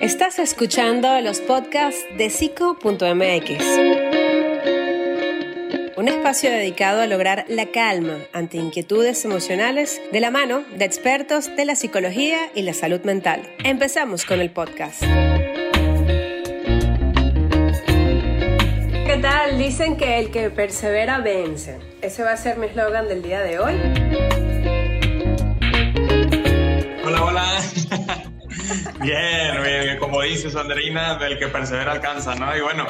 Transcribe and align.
Estás 0.00 0.38
escuchando 0.38 1.20
los 1.20 1.40
podcasts 1.40 2.02
de 2.16 2.30
psico.mx. 2.30 3.62
Un 5.94 6.08
espacio 6.08 6.50
dedicado 6.50 7.02
a 7.02 7.06
lograr 7.06 7.44
la 7.48 7.66
calma 7.66 8.16
ante 8.32 8.56
inquietudes 8.56 9.22
emocionales 9.26 10.00
de 10.10 10.20
la 10.20 10.30
mano 10.30 10.64
de 10.74 10.86
expertos 10.86 11.54
de 11.54 11.66
la 11.66 11.76
psicología 11.76 12.38
y 12.54 12.62
la 12.62 12.72
salud 12.72 13.02
mental. 13.02 13.42
Empezamos 13.62 14.24
con 14.24 14.40
el 14.40 14.50
podcast. 14.50 15.02
¿Qué 19.04 19.18
tal? 19.20 19.58
Dicen 19.58 19.98
que 19.98 20.18
el 20.18 20.30
que 20.30 20.48
persevera 20.48 21.18
vence. 21.18 21.78
Ese 22.00 22.22
va 22.22 22.32
a 22.32 22.36
ser 22.38 22.56
mi 22.56 22.68
eslogan 22.68 23.06
del 23.06 23.20
día 23.20 23.40
de 23.42 23.58
hoy. 23.58 23.74
Hola, 27.04 27.22
hola. 27.22 28.29
Bien, 29.00 29.62
bien, 29.62 29.98
como 29.98 30.22
dices, 30.22 30.56
Andreina, 30.56 31.16
del 31.16 31.38
que 31.38 31.48
persevera 31.48 31.92
alcanza, 31.92 32.34
¿no? 32.34 32.56
Y 32.56 32.60
bueno, 32.60 32.86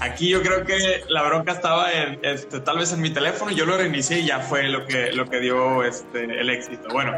aquí 0.00 0.28
yo 0.28 0.42
creo 0.42 0.64
que 0.64 1.04
la 1.08 1.22
bronca 1.22 1.52
estaba 1.52 1.92
en, 1.92 2.18
este, 2.22 2.60
tal 2.60 2.78
vez 2.78 2.92
en 2.92 3.00
mi 3.00 3.10
teléfono, 3.10 3.50
yo 3.50 3.66
lo 3.66 3.76
reinicié 3.76 4.20
y 4.20 4.26
ya 4.26 4.40
fue 4.40 4.64
lo 4.64 4.86
que, 4.86 5.12
lo 5.12 5.28
que 5.28 5.40
dio 5.40 5.84
este, 5.84 6.24
el 6.24 6.50
éxito. 6.50 6.88
Bueno, 6.92 7.12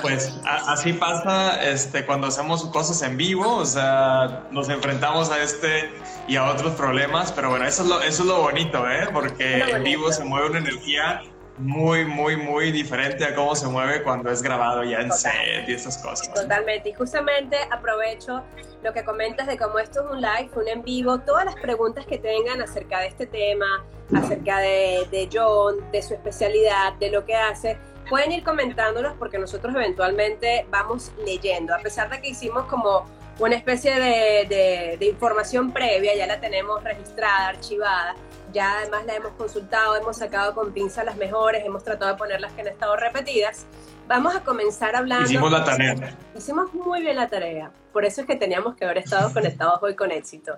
pues 0.00 0.32
así 0.44 0.92
pasa 0.92 1.62
este, 1.62 2.04
cuando 2.04 2.26
hacemos 2.26 2.64
cosas 2.66 3.02
en 3.02 3.16
vivo, 3.16 3.56
o 3.56 3.66
sea, 3.66 4.46
nos 4.50 4.68
enfrentamos 4.68 5.30
a 5.30 5.42
este 5.42 5.90
y 6.28 6.36
a 6.36 6.44
otros 6.44 6.74
problemas, 6.74 7.32
pero 7.32 7.50
bueno, 7.50 7.66
eso 7.66 7.82
es 7.82 7.88
lo, 7.88 8.02
eso 8.02 8.22
es 8.22 8.28
lo 8.28 8.40
bonito, 8.42 8.88
¿eh? 8.88 9.08
Porque 9.12 9.58
en 9.58 9.82
vivo 9.82 10.12
se 10.12 10.24
mueve 10.24 10.50
una 10.50 10.58
energía 10.58 11.22
muy, 11.58 12.04
muy, 12.04 12.36
muy 12.36 12.72
diferente 12.72 13.24
a 13.24 13.34
cómo 13.34 13.54
se 13.54 13.66
mueve 13.66 14.02
cuando 14.02 14.30
es 14.30 14.42
grabado 14.42 14.82
ya 14.84 15.00
en 15.00 15.12
set 15.12 15.68
y 15.68 15.74
esas 15.74 15.98
cosas. 15.98 16.32
Totalmente. 16.32 16.90
Y 16.90 16.92
justamente 16.94 17.56
aprovecho 17.70 18.42
lo 18.82 18.92
que 18.92 19.04
comentas 19.04 19.46
de 19.46 19.56
cómo 19.58 19.78
esto 19.78 20.00
es 20.00 20.10
un 20.10 20.20
live, 20.20 20.50
un 20.56 20.68
en 20.68 20.82
vivo, 20.82 21.18
todas 21.20 21.44
las 21.44 21.54
preguntas 21.56 22.06
que 22.06 22.18
tengan 22.18 22.60
acerca 22.62 23.00
de 23.00 23.08
este 23.08 23.26
tema, 23.26 23.84
acerca 24.16 24.58
de, 24.58 25.06
de 25.10 25.28
John, 25.32 25.76
de 25.92 26.02
su 26.02 26.14
especialidad, 26.14 26.94
de 26.94 27.10
lo 27.10 27.24
que 27.24 27.36
hace, 27.36 27.78
pueden 28.08 28.32
ir 28.32 28.42
comentándolos 28.42 29.14
porque 29.18 29.38
nosotros 29.38 29.74
eventualmente 29.74 30.66
vamos 30.70 31.12
leyendo. 31.24 31.74
A 31.74 31.78
pesar 31.78 32.10
de 32.10 32.20
que 32.20 32.30
hicimos 32.30 32.64
como 32.64 33.04
una 33.38 33.56
especie 33.56 33.98
de, 33.98 34.96
de 34.98 35.06
información 35.06 35.72
previa, 35.72 36.14
ya 36.16 36.26
la 36.26 36.40
tenemos 36.40 36.82
registrada, 36.82 37.48
archivada 37.48 38.14
ya 38.52 38.78
además 38.78 39.06
la 39.06 39.14
hemos 39.14 39.32
consultado, 39.32 39.96
hemos 39.96 40.16
sacado 40.16 40.54
con 40.54 40.72
pinza 40.72 41.04
las 41.04 41.16
mejores, 41.16 41.64
hemos 41.64 41.82
tratado 41.82 42.12
de 42.12 42.18
poner 42.18 42.40
las 42.40 42.52
que 42.52 42.60
han 42.60 42.68
estado 42.68 42.96
repetidas. 42.96 43.66
Vamos 44.06 44.34
a 44.34 44.42
comenzar 44.42 44.94
hablando. 44.94 45.24
Hicimos 45.24 45.50
la 45.50 45.64
tarea. 45.64 46.16
Hicimos 46.36 46.74
muy 46.74 47.00
bien 47.02 47.16
la 47.16 47.28
tarea. 47.28 47.70
Por 47.92 48.04
eso 48.04 48.22
es 48.22 48.26
que 48.26 48.36
teníamos 48.36 48.74
que 48.74 48.84
haber 48.84 48.98
estado 48.98 49.32
conectados 49.32 49.82
hoy 49.82 49.94
con 49.94 50.10
éxito. 50.10 50.56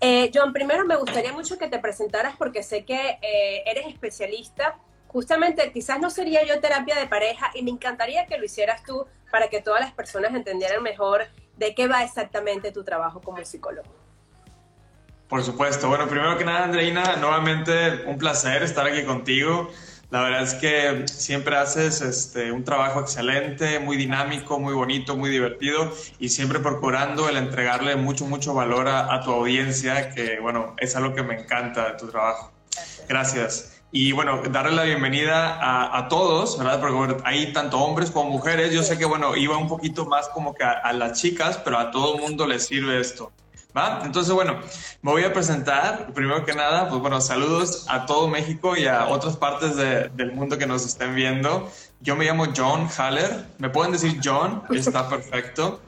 Eh, 0.00 0.30
John, 0.34 0.52
primero 0.52 0.84
me 0.84 0.96
gustaría 0.96 1.32
mucho 1.32 1.58
que 1.58 1.68
te 1.68 1.78
presentaras 1.78 2.36
porque 2.36 2.62
sé 2.62 2.84
que 2.84 3.18
eh, 3.22 3.62
eres 3.66 3.86
especialista. 3.86 4.78
Justamente, 5.08 5.72
quizás 5.72 6.00
no 6.00 6.10
sería 6.10 6.44
yo 6.44 6.60
terapia 6.60 6.96
de 6.96 7.06
pareja 7.06 7.50
y 7.54 7.62
me 7.62 7.70
encantaría 7.70 8.26
que 8.26 8.38
lo 8.38 8.44
hicieras 8.44 8.82
tú 8.82 9.06
para 9.30 9.48
que 9.48 9.60
todas 9.60 9.80
las 9.80 9.92
personas 9.92 10.34
entendieran 10.34 10.82
mejor 10.82 11.26
de 11.56 11.74
qué 11.74 11.88
va 11.88 12.02
exactamente 12.02 12.72
tu 12.72 12.84
trabajo 12.84 13.20
como 13.20 13.42
psicólogo. 13.44 14.05
Por 15.28 15.42
supuesto. 15.42 15.88
Bueno, 15.88 16.06
primero 16.06 16.38
que 16.38 16.44
nada, 16.44 16.64
Andreina, 16.64 17.16
nuevamente 17.16 18.04
un 18.06 18.16
placer 18.16 18.62
estar 18.62 18.86
aquí 18.86 19.02
contigo. 19.02 19.70
La 20.10 20.20
verdad 20.22 20.42
es 20.42 20.54
que 20.54 21.02
siempre 21.08 21.56
haces 21.56 22.00
este, 22.00 22.52
un 22.52 22.62
trabajo 22.62 23.00
excelente, 23.00 23.80
muy 23.80 23.96
dinámico, 23.96 24.60
muy 24.60 24.72
bonito, 24.72 25.16
muy 25.16 25.30
divertido 25.30 25.92
y 26.20 26.28
siempre 26.28 26.60
procurando 26.60 27.28
el 27.28 27.36
entregarle 27.36 27.96
mucho, 27.96 28.24
mucho 28.24 28.54
valor 28.54 28.86
a, 28.86 29.20
tu 29.22 29.32
audiencia, 29.32 30.10
que 30.10 30.38
bueno, 30.38 30.76
es 30.78 30.94
algo 30.94 31.12
que 31.12 31.24
me 31.24 31.40
encanta 31.40 31.88
de 31.90 31.98
tu 31.98 32.06
trabajo. 32.06 32.52
Gracias. 33.08 33.82
Y 33.90 34.12
bueno, 34.12 34.42
darle 34.50 34.76
la 34.76 34.84
bienvenida 34.84 35.58
a, 35.96 36.06
todos, 36.06 36.56
¿verdad? 36.56 36.80
Porque 36.80 37.16
hay 37.24 37.52
tanto 37.52 37.80
hombres 37.80 38.12
como 38.12 38.30
mujeres. 38.30 38.72
Yo 38.72 38.84
sé 38.84 38.98
que, 38.98 39.06
bueno, 39.06 39.34
iba 39.34 39.56
un 39.56 39.68
poquito 39.68 40.06
más 40.06 40.28
como 40.28 40.54
que 40.54 40.62
a, 40.62 40.70
a 40.70 40.92
las 40.92 41.20
chicas, 41.20 41.58
pero 41.64 41.78
a 41.78 41.90
todo 41.90 42.14
el 42.14 42.20
mundo 42.20 42.46
les 42.46 42.66
sirve 42.66 43.00
esto. 43.00 43.32
Entonces, 44.04 44.32
bueno, 44.32 44.58
me 45.02 45.12
voy 45.12 45.24
a 45.24 45.32
presentar. 45.32 46.12
Primero 46.14 46.44
que 46.44 46.54
nada, 46.54 46.88
pues 46.88 47.00
bueno, 47.00 47.20
saludos 47.20 47.84
a 47.88 48.06
todo 48.06 48.26
México 48.26 48.76
y 48.76 48.86
a 48.86 49.06
otras 49.08 49.36
partes 49.36 49.76
del 49.76 50.32
mundo 50.32 50.56
que 50.56 50.66
nos 50.66 50.86
estén 50.86 51.14
viendo. 51.14 51.70
Yo 52.00 52.16
me 52.16 52.24
llamo 52.24 52.46
John 52.56 52.88
Haller. 52.96 53.46
Me 53.58 53.68
pueden 53.68 53.92
decir 53.92 54.18
John, 54.24 54.62
está 54.70 55.08
perfecto. 55.08 55.80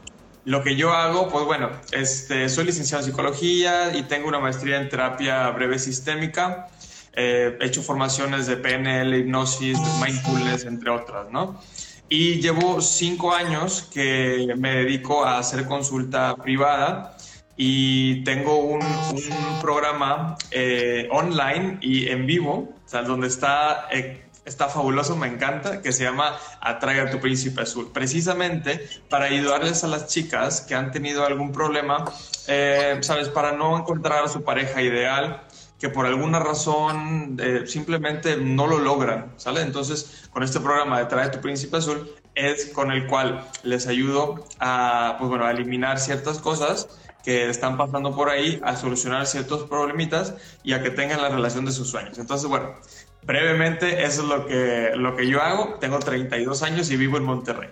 Lo 0.45 0.63
que 0.63 0.77
yo 0.77 0.93
hago, 0.93 1.29
pues 1.29 1.45
bueno, 1.45 1.71
este, 1.93 2.49
soy 2.49 2.65
licenciado 2.67 3.05
en 3.05 3.11
psicología 3.11 3.97
y 3.97 4.03
tengo 4.03 4.29
una 4.29 4.39
maestría 4.39 4.81
en 4.81 4.89
terapia 4.89 5.49
breve 5.51 5.79
sistémica. 5.79 6.69
Eh, 7.15 7.57
he 7.61 7.67
hecho 7.67 7.83
formaciones 7.83 8.47
de 8.47 8.57
PNL, 8.57 9.15
hipnosis, 9.15 9.79
mindfulness, 10.01 10.65
entre 10.65 10.91
otras, 10.91 11.31
¿no? 11.31 11.61
Y 12.09 12.41
llevo 12.41 12.81
cinco 12.81 13.35
años 13.35 13.89
que 13.93 14.55
me 14.57 14.75
dedico 14.77 15.25
a 15.25 15.39
hacer 15.39 15.67
consulta 15.67 16.35
privada 16.37 17.18
y 17.61 18.23
tengo 18.23 18.57
un, 18.59 18.81
un 18.81 19.61
programa 19.61 20.37
eh, 20.53 21.09
online 21.11 21.79
y 21.81 22.09
en 22.09 22.25
vivo, 22.25 22.73
o 22.87 22.89
sea, 22.89 23.03
donde 23.03 23.27
está, 23.27 23.89
eh, 23.91 24.23
está 24.45 24.69
fabuloso, 24.69 25.17
me 25.17 25.27
encanta, 25.27 25.83
que 25.83 25.91
se 25.93 26.05
llama 26.05 26.39
Atrae 26.61 27.01
a 27.01 27.11
tu 27.11 27.19
príncipe 27.19 27.63
azul, 27.63 27.91
precisamente 27.93 28.89
para 29.11 29.25
ayudarles 29.25 29.83
a 29.83 29.89
las 29.89 30.07
chicas 30.07 30.61
que 30.61 30.77
han 30.77 30.93
tenido 30.93 31.27
algún 31.27 31.51
problema, 31.51 32.05
eh, 32.47 32.99
¿sabes? 33.01 33.29
Para 33.29 33.51
no 33.51 33.77
encontrar 33.77 34.25
a 34.25 34.29
su 34.29 34.45
pareja 34.45 34.81
ideal, 34.81 35.43
que 35.81 35.89
por 35.89 36.07
alguna 36.07 36.39
razón 36.39 37.39
simplemente 37.67 38.37
no 38.37 38.67
lo 38.67 38.79
logran, 38.79 39.33
¿sale? 39.37 39.63
Entonces, 39.63 40.29
con 40.31 40.43
este 40.43 40.61
programa 40.61 40.99
de 40.99 41.07
Trae 41.07 41.27
a 41.27 41.31
tu 41.31 41.41
príncipe 41.41 41.77
azul 41.77 42.09
es 42.35 42.67
con 42.67 42.91
el 42.93 43.07
cual 43.07 43.45
les 43.63 43.87
ayudo 43.87 44.45
a, 44.61 45.17
pues 45.19 45.29
bueno, 45.29 45.45
a 45.45 45.51
eliminar 45.53 46.01
ciertas 46.01 46.39
cosas 46.39 46.89
que 47.29 47.51
están 47.51 47.77
pasando 47.77 48.17
por 48.17 48.31
ahí 48.31 48.59
a 48.65 48.75
solucionar 48.75 49.27
ciertos 49.27 49.65
problemitas 49.65 50.33
y 50.65 50.73
a 50.73 50.83
que 50.83 50.89
tengan 50.89 51.21
la 51.21 51.29
relación 51.29 51.67
de 51.67 51.73
sus 51.73 51.91
sueños. 51.91 52.19
Entonces, 52.19 52.49
bueno, 52.49 52.75
brevemente 53.23 54.03
eso 54.03 54.23
es 54.23 54.29
lo 54.29 54.47
que, 54.47 54.93
lo 54.95 55.15
que 55.15 55.29
yo 55.29 55.43
hago. 55.43 55.75
Tengo 55.75 55.99
32 55.99 56.63
años 56.63 56.91
y 56.91 56.97
vivo 56.97 57.19
en 57.19 57.25
Monterrey. 57.25 57.69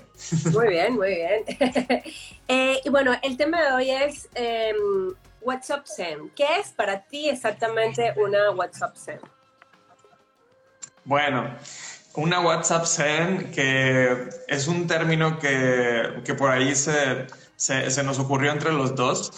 Muy 0.52 0.68
bien, 0.68 0.94
muy 0.94 1.08
bien. 1.08 1.44
Eh, 2.48 2.80
y 2.84 2.90
bueno, 2.90 3.12
el 3.22 3.36
tema 3.36 3.60
de 3.60 3.72
hoy 3.72 3.90
es 3.90 4.28
em, 4.34 5.14
WhatsApp 5.40 5.84
Zen. 5.86 6.30
¿Qué 6.36 6.46
es 6.60 6.68
para 6.68 7.00
ti 7.00 7.28
exactamente 7.28 8.12
una 8.16 8.52
WhatsApp 8.52 8.94
Zen? 8.96 9.20
Bueno, 11.04 11.56
una 12.14 12.40
WhatsApp 12.40 12.84
Zen 12.84 13.50
que 13.50 14.28
es 14.46 14.68
un 14.68 14.86
término 14.86 15.40
que, 15.40 16.20
que 16.24 16.34
por 16.34 16.50
ahí 16.50 16.72
se 16.76 17.26
se, 17.56 18.02
nos 18.02 18.18
ocurrió 18.18 18.52
entre 18.52 18.72
los 18.72 18.94
dos, 18.94 19.32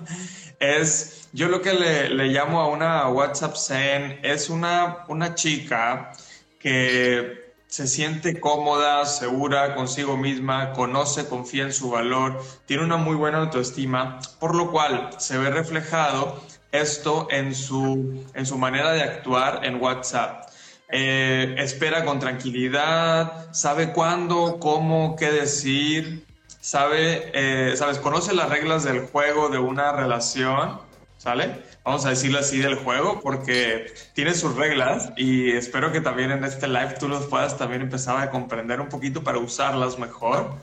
es, 0.60 1.28
yo 1.32 1.48
lo 1.48 1.62
que 1.62 1.72
le, 1.74 2.26
llamo 2.26 2.60
a 2.60 2.68
una 2.68 3.08
WhatsApp 3.08 3.56
Zen 3.56 4.20
es 4.22 4.50
una, 4.50 5.04
una 5.08 5.34
chica 5.34 6.12
que 6.58 7.54
se 7.66 7.86
siente 7.86 8.38
cómoda, 8.38 9.06
segura 9.06 9.74
consigo 9.74 10.16
misma, 10.16 10.72
conoce, 10.72 11.26
confía 11.26 11.64
en 11.64 11.72
su 11.72 11.90
valor, 11.90 12.38
tiene 12.66 12.84
una 12.84 12.98
muy 12.98 13.16
buena 13.16 13.38
autoestima, 13.38 14.18
por 14.38 14.54
lo 14.54 14.70
cual 14.70 15.08
se 15.18 15.38
ve 15.38 15.50
reflejado 15.50 16.42
esto 16.70 17.28
en 17.30 17.54
su, 17.54 18.26
en 18.34 18.44
su 18.44 18.58
manera 18.58 18.92
de 18.92 19.02
actuar 19.02 19.64
en 19.64 19.80
WhatsApp. 19.80 20.50
Eh, 20.90 21.54
espera 21.56 22.04
con 22.04 22.20
tranquilidad, 22.20 23.50
sabe 23.52 23.94
cuándo, 23.94 24.58
cómo, 24.60 25.16
qué 25.16 25.30
decir, 25.30 26.26
sabe, 26.62 27.32
eh, 27.34 27.76
sabes, 27.76 27.98
conoce 27.98 28.32
las 28.32 28.48
reglas 28.48 28.84
del 28.84 29.00
juego 29.00 29.48
de 29.48 29.58
una 29.58 29.90
relación, 29.90 30.80
¿sale? 31.18 31.60
Vamos 31.84 32.06
a 32.06 32.10
decirlo 32.10 32.38
así 32.38 32.58
del 32.58 32.76
juego, 32.76 33.20
porque 33.20 33.92
tiene 34.14 34.32
sus 34.32 34.54
reglas 34.54 35.10
y 35.16 35.50
espero 35.50 35.90
que 35.90 36.00
también 36.00 36.30
en 36.30 36.44
este 36.44 36.68
live 36.68 36.94
tú 37.00 37.08
los 37.08 37.26
puedas 37.26 37.58
también 37.58 37.82
empezar 37.82 38.16
a 38.22 38.30
comprender 38.30 38.80
un 38.80 38.88
poquito 38.88 39.24
para 39.24 39.38
usarlas 39.38 39.98
mejor. 39.98 40.54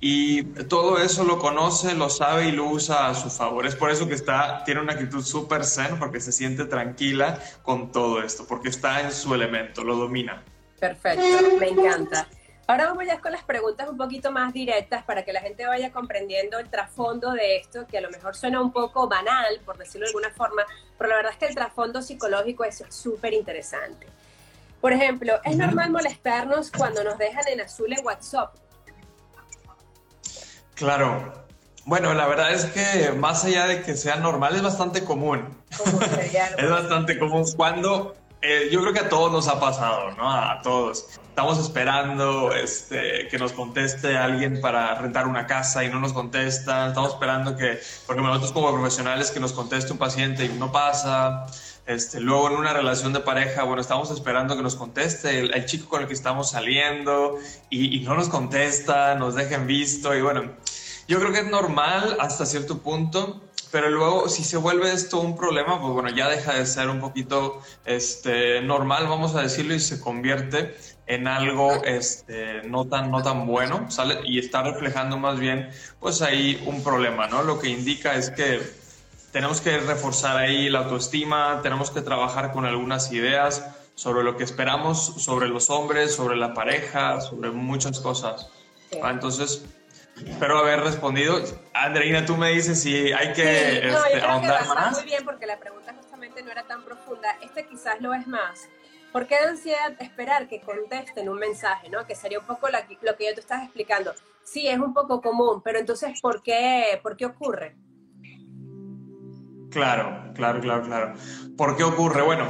Y 0.00 0.44
todo 0.44 0.98
eso 0.98 1.24
lo 1.24 1.38
conoce, 1.38 1.94
lo 1.94 2.08
sabe 2.08 2.48
y 2.48 2.52
lo 2.52 2.64
usa 2.64 3.08
a 3.08 3.14
su 3.14 3.28
favor. 3.28 3.66
Es 3.66 3.76
por 3.76 3.90
eso 3.90 4.08
que 4.08 4.14
está, 4.14 4.64
tiene 4.64 4.80
una 4.80 4.94
actitud 4.94 5.22
súper 5.22 5.64
zen, 5.64 5.98
porque 5.98 6.20
se 6.20 6.32
siente 6.32 6.64
tranquila 6.64 7.38
con 7.62 7.92
todo 7.92 8.22
esto, 8.22 8.46
porque 8.46 8.70
está 8.70 9.02
en 9.02 9.12
su 9.12 9.34
elemento, 9.34 9.84
lo 9.84 9.96
domina. 9.96 10.42
Perfecto, 10.80 11.22
me 11.60 11.68
encanta. 11.68 12.26
Ahora 12.66 12.86
vamos 12.86 13.04
ya 13.06 13.20
con 13.20 13.32
las 13.32 13.44
preguntas 13.44 13.88
un 13.88 13.98
poquito 13.98 14.32
más 14.32 14.54
directas 14.54 15.04
para 15.04 15.22
que 15.22 15.34
la 15.34 15.40
gente 15.40 15.66
vaya 15.66 15.92
comprendiendo 15.92 16.58
el 16.58 16.70
trasfondo 16.70 17.32
de 17.32 17.56
esto, 17.56 17.86
que 17.86 17.98
a 17.98 18.00
lo 18.00 18.10
mejor 18.10 18.34
suena 18.34 18.60
un 18.60 18.72
poco 18.72 19.06
banal, 19.06 19.60
por 19.66 19.76
decirlo 19.76 20.06
de 20.06 20.10
alguna 20.10 20.30
forma, 20.30 20.62
pero 20.96 21.10
la 21.10 21.16
verdad 21.16 21.32
es 21.32 21.38
que 21.38 21.46
el 21.46 21.54
trasfondo 21.54 22.00
psicológico 22.00 22.64
es 22.64 22.82
súper 22.88 23.34
interesante. 23.34 24.06
Por 24.80 24.94
ejemplo, 24.94 25.40
¿es 25.44 25.56
normal 25.56 25.90
molestarnos 25.90 26.70
cuando 26.70 27.04
nos 27.04 27.18
dejan 27.18 27.46
en 27.48 27.60
azul 27.60 27.92
en 27.92 28.04
WhatsApp? 28.04 28.54
Claro, 30.74 31.44
Bueno, 31.86 32.14
la 32.14 32.26
verdad 32.26 32.50
es 32.52 32.64
que 32.64 33.12
más 33.12 33.44
allá 33.44 33.66
de 33.66 33.82
que 33.82 33.94
sea 33.94 34.16
normal, 34.16 34.56
es 34.56 34.62
bastante 34.62 35.04
común. 35.04 35.54
es 36.58 36.70
bastante 36.70 37.18
común 37.18 37.44
cuando 37.56 38.14
eh, 38.44 38.68
yo 38.70 38.80
creo 38.82 38.92
que 38.92 39.00
a 39.00 39.08
todos 39.08 39.32
nos 39.32 39.48
ha 39.48 39.58
pasado, 39.58 40.12
¿no? 40.12 40.30
A, 40.30 40.60
todos. 40.62 41.06
Estamos 41.28 41.58
esperando 41.58 42.52
este, 42.52 43.26
que 43.28 43.38
nos 43.38 43.52
conteste 43.52 44.16
alguien 44.16 44.60
para 44.60 44.94
rentar 44.96 45.26
una 45.26 45.46
casa 45.46 45.82
y 45.82 45.88
no 45.88 45.98
nos 45.98 46.12
contesta. 46.12 46.88
Estamos 46.88 47.14
esperando 47.14 47.56
que, 47.56 47.80
porque 48.06 48.22
nosotros 48.22 48.52
como 48.52 48.72
profesionales, 48.72 49.30
que 49.30 49.40
nos 49.40 49.52
conteste 49.52 49.92
un 49.92 49.98
paciente 49.98 50.44
y 50.44 50.48
no 50.50 50.70
pasa. 50.70 51.46
Este, 51.86 52.20
luego 52.20 52.48
en 52.50 52.56
una 52.56 52.72
relación 52.72 53.12
de 53.12 53.20
pareja, 53.20 53.64
bueno, 53.64 53.80
estamos 53.80 54.10
esperando 54.10 54.56
que 54.56 54.62
nos 54.62 54.74
conteste 54.76 55.40
el, 55.40 55.66
chico 55.66 55.88
con 55.88 56.02
el 56.02 56.06
que 56.06 56.14
estamos 56.14 56.50
saliendo 56.50 57.38
y, 57.68 57.96
y, 57.96 58.00
no 58.00 58.14
nos 58.14 58.28
contesta, 58.28 59.14
nos 59.16 59.34
dejen 59.34 59.66
visto 59.66 60.14
y 60.14 60.22
bueno, 60.22 60.50
yo 61.06 61.20
creo 61.20 61.32
que 61.32 61.40
es 61.40 61.46
normal 61.46 62.16
hasta 62.20 62.46
cierto 62.46 62.78
punto, 62.78 63.42
pero 63.74 63.90
luego 63.90 64.28
si 64.28 64.44
se 64.44 64.56
vuelve 64.56 64.92
esto 64.92 65.18
un 65.18 65.36
problema, 65.36 65.80
pues 65.80 65.92
bueno, 65.92 66.08
ya 66.08 66.28
deja 66.28 66.54
de 66.54 66.64
ser 66.64 66.88
un 66.88 67.00
poquito 67.00 67.60
este, 67.84 68.60
normal, 68.60 69.08
vamos 69.08 69.34
a 69.34 69.42
decirlo, 69.42 69.74
y 69.74 69.80
se 69.80 69.98
convierte 69.98 70.76
en 71.08 71.26
algo 71.26 71.82
este, 71.84 72.62
no, 72.68 72.84
tan, 72.84 73.10
no 73.10 73.20
tan 73.24 73.48
bueno, 73.48 73.90
¿sale? 73.90 74.20
Y 74.26 74.38
está 74.38 74.62
reflejando 74.62 75.18
más 75.18 75.40
bien, 75.40 75.70
pues 75.98 76.22
ahí 76.22 76.62
un 76.66 76.84
problema, 76.84 77.26
¿no? 77.26 77.42
Lo 77.42 77.58
que 77.58 77.68
indica 77.68 78.14
es 78.14 78.30
que 78.30 78.60
tenemos 79.32 79.60
que 79.60 79.76
reforzar 79.78 80.36
ahí 80.36 80.68
la 80.68 80.84
autoestima, 80.84 81.58
tenemos 81.64 81.90
que 81.90 82.00
trabajar 82.00 82.52
con 82.52 82.66
algunas 82.66 83.10
ideas 83.10 83.64
sobre 83.96 84.22
lo 84.22 84.36
que 84.36 84.44
esperamos 84.44 85.16
sobre 85.18 85.48
los 85.48 85.68
hombres, 85.68 86.14
sobre 86.14 86.36
la 86.36 86.54
pareja, 86.54 87.20
sobre 87.20 87.50
muchas 87.50 87.98
cosas. 87.98 88.46
Entonces, 88.92 89.64
Espero 90.16 90.58
haber 90.58 90.80
respondido. 90.80 91.42
Andreina, 91.72 92.24
tú 92.24 92.36
me 92.36 92.50
dices 92.50 92.80
si 92.80 93.12
hay 93.12 93.32
que 93.32 93.80
sí, 93.82 93.88
no, 93.88 94.04
este, 94.04 94.20
ahondar 94.20 94.66
más. 94.68 94.96
Muy 94.96 95.04
bien, 95.04 95.24
porque 95.24 95.46
la 95.46 95.58
pregunta 95.58 95.94
justamente 95.94 96.42
no 96.42 96.50
era 96.50 96.62
tan 96.64 96.84
profunda. 96.84 97.36
Este 97.42 97.66
quizás 97.66 98.00
lo 98.00 98.14
es 98.14 98.26
más. 98.26 98.68
¿Por 99.12 99.26
qué 99.26 99.36
da 99.40 99.50
ansiedad 99.50 99.94
esperar 100.00 100.48
que 100.48 100.60
contesten 100.60 101.28
un 101.28 101.38
mensaje, 101.38 101.88
no? 101.88 102.04
Que 102.06 102.14
sería 102.16 102.38
un 102.38 102.46
poco 102.46 102.68
lo 102.68 102.78
que 103.16 103.26
yo 103.26 103.34
te 103.34 103.40
estás 103.40 103.62
explicando. 103.62 104.12
Sí, 104.42 104.68
es 104.68 104.78
un 104.78 104.92
poco 104.92 105.20
común, 105.20 105.62
pero 105.62 105.78
entonces, 105.78 106.20
¿por 106.20 106.42
qué, 106.42 106.98
¿por 107.02 107.16
qué 107.16 107.26
ocurre? 107.26 107.76
Claro, 109.70 110.32
claro, 110.34 110.60
claro, 110.60 110.82
claro. 110.82 111.14
¿Por 111.56 111.76
qué 111.76 111.84
ocurre? 111.84 112.22
Bueno, 112.22 112.46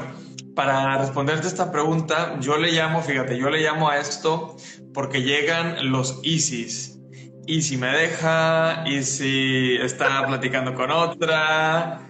para 0.55 0.99
responderte 0.99 1.47
esta 1.47 1.71
pregunta, 1.73 2.39
yo 2.41 2.57
le 2.59 2.73
llamo, 2.73 3.03
fíjate, 3.03 3.37
yo 3.37 3.51
le 3.51 3.61
llamo 3.61 3.89
a 3.89 3.99
esto 3.99 4.57
porque 4.93 5.23
llegan 5.23 5.91
los 5.91 6.21
ISIS, 6.23 6.94
y 7.47 7.63
si 7.63 7.77
me 7.77 7.89
deja, 7.89 8.85
y 8.87 9.03
si 9.03 9.77
está 9.77 10.27
platicando 10.27 10.75
con 10.75 10.91
otra, 10.91 12.07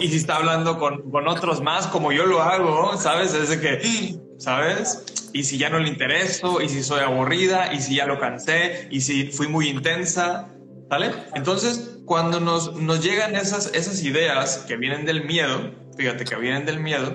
y 0.00 0.08
si 0.08 0.16
está 0.16 0.36
hablando 0.36 0.78
con, 0.78 1.10
con, 1.10 1.28
otros 1.28 1.60
más, 1.60 1.86
como 1.86 2.12
yo 2.12 2.26
lo 2.26 2.42
hago, 2.42 2.96
¿sabes? 2.96 3.34
Es 3.34 3.50
de 3.50 3.60
que, 3.60 4.18
¿sabes? 4.38 5.04
Y 5.32 5.44
si 5.44 5.58
ya 5.58 5.68
no 5.70 5.78
le 5.78 5.88
intereso, 5.88 6.60
y 6.60 6.68
si 6.68 6.82
soy 6.82 7.00
aburrida, 7.00 7.72
y 7.72 7.80
si 7.80 7.96
ya 7.96 8.06
lo 8.06 8.18
cansé, 8.18 8.88
y 8.90 9.00
si 9.00 9.26
fui 9.26 9.48
muy 9.48 9.68
intensa, 9.68 10.48
¿vale? 10.88 11.12
Entonces, 11.34 11.98
cuando 12.04 12.40
nos, 12.40 12.74
nos 12.76 13.02
llegan 13.02 13.34
esas, 13.36 13.72
esas 13.74 14.02
ideas 14.02 14.64
que 14.68 14.76
vienen 14.76 15.04
del 15.04 15.24
miedo, 15.24 15.72
fíjate 15.96 16.24
que 16.24 16.36
vienen 16.36 16.66
del 16.66 16.80
miedo, 16.80 17.14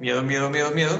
miedo, 0.00 0.22
miedo, 0.22 0.50
miedo, 0.50 0.70
miedo, 0.70 0.98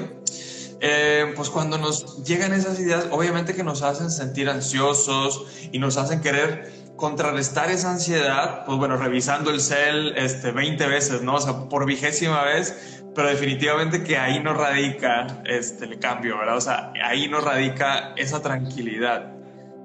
eh, 0.81 1.33
pues 1.35 1.49
cuando 1.49 1.77
nos 1.77 2.23
llegan 2.23 2.53
esas 2.53 2.79
ideas, 2.79 3.07
obviamente 3.11 3.53
que 3.53 3.63
nos 3.63 3.81
hacen 3.81 4.09
sentir 4.09 4.49
ansiosos 4.49 5.45
y 5.71 5.79
nos 5.79 5.97
hacen 5.97 6.21
querer 6.21 6.71
contrarrestar 6.95 7.69
esa 7.71 7.91
ansiedad, 7.91 8.65
pues 8.65 8.77
bueno, 8.77 8.97
revisando 8.97 9.51
el 9.51 9.61
cel 9.61 10.13
este, 10.17 10.51
20 10.51 10.87
veces, 10.87 11.21
¿no? 11.21 11.35
O 11.35 11.41
sea, 11.41 11.69
por 11.69 11.85
vigésima 11.85 12.43
vez, 12.43 13.03
pero 13.15 13.29
definitivamente 13.29 14.03
que 14.03 14.17
ahí 14.17 14.39
no 14.41 14.53
radica 14.53 15.41
este, 15.45 15.85
el 15.85 15.99
cambio, 15.99 16.37
¿verdad? 16.37 16.57
O 16.57 16.61
sea, 16.61 16.93
ahí 17.03 17.27
no 17.27 17.41
radica 17.41 18.13
esa 18.15 18.41
tranquilidad, 18.41 19.33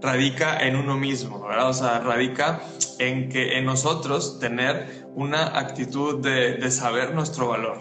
radica 0.00 0.58
en 0.58 0.76
uno 0.76 0.96
mismo, 0.96 1.46
¿verdad? 1.46 1.70
O 1.70 1.74
sea, 1.74 2.00
radica 2.00 2.60
en 2.98 3.28
que 3.28 3.58
en 3.58 3.64
nosotros 3.64 4.38
tener 4.38 5.06
una 5.14 5.58
actitud 5.58 6.20
de, 6.20 6.54
de 6.54 6.70
saber 6.70 7.14
nuestro 7.14 7.48
valor. 7.48 7.80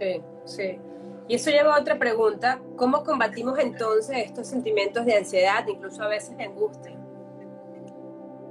Sí, 0.00 0.20
sí. 0.46 0.89
Y 1.30 1.36
eso 1.36 1.48
lleva 1.50 1.76
a 1.76 1.80
otra 1.80 1.96
pregunta, 1.96 2.60
¿cómo 2.76 3.04
combatimos 3.04 3.56
entonces 3.60 4.16
estos 4.16 4.48
sentimientos 4.48 5.06
de 5.06 5.16
ansiedad, 5.16 5.64
incluso 5.68 6.02
a 6.02 6.08
veces 6.08 6.36
de 6.36 6.42
angustia? 6.42 6.92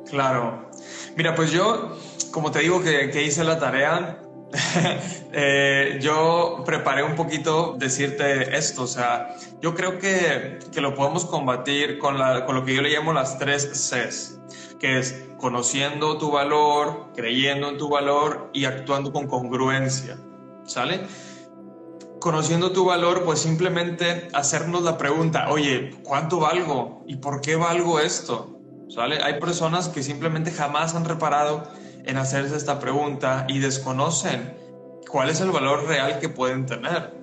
Claro. 0.10 0.70
Mira, 1.18 1.36
pues 1.36 1.52
yo, 1.52 1.98
como 2.31 2.52
te 2.52 2.60
digo 2.60 2.81
que, 2.81 3.22
hice 3.22 3.44
la 3.44 3.60
tarea, 3.60 4.22
eh, 5.34 6.00
yo 6.02 6.64
preparé 6.66 7.04
un 7.04 7.16
poquito 7.16 7.76
decirte 7.78 8.56
esto, 8.58 8.84
o 8.84 8.88
sea, 8.88 9.36
yo 9.60 9.75
creo 9.75 10.00
que, 10.00 10.60
que 10.72 10.80
lo 10.80 10.96
podemos 10.96 11.25
combatir 11.25 12.00
con, 12.00 12.18
la, 12.18 12.46
con 12.46 12.56
lo 12.56 12.64
que 12.64 12.75
yo 12.75 12.82
le 12.82 12.92
llamo 12.92 13.12
las 13.12 13.38
tres 13.38 13.92
Cs, 13.92 14.40
que 14.80 15.00
es 15.00 15.25
conociendo 15.38 16.18
tu 16.18 16.32
valor, 16.32 17.12
creyendo 17.14 17.72
en 17.72 17.78
tu 17.78 17.90
valor 17.90 18.50
y 18.54 18.64
actuando 18.64 19.12
con 19.12 19.28
congruencia, 19.28 20.16
¿sale? 20.64 21.02
Conociendo 22.19 22.71
tu 22.71 22.86
valor, 22.86 23.24
pues 23.24 23.39
simplemente 23.39 24.27
hacernos 24.33 24.83
la 24.83 24.98
pregunta, 24.98 25.50
oye, 25.50 25.95
¿cuánto 26.04 26.39
valgo? 26.39 27.04
¿Y 27.07 27.16
por 27.18 27.42
qué 27.42 27.56
valgo 27.56 28.00
esto? 28.00 28.60
¿Sale? 28.89 29.21
Hay 29.24 29.39
personas 29.39 29.88
que 29.88 30.04
simplemente 30.04 30.51
jamás 30.51 30.95
han 30.95 31.06
reparado 31.06 31.63
en 32.06 32.18
hacerse 32.18 32.56
esta 32.56 32.80
pregunta 32.80 33.45
y 33.48 33.60
desconocen 33.60 34.57
cuál 35.07 35.30
es 35.30 35.42
el 35.42 35.51
valor 35.51 35.86
real 35.86 36.19
que 36.19 36.30
pueden 36.30 36.66
tener. 36.66 37.13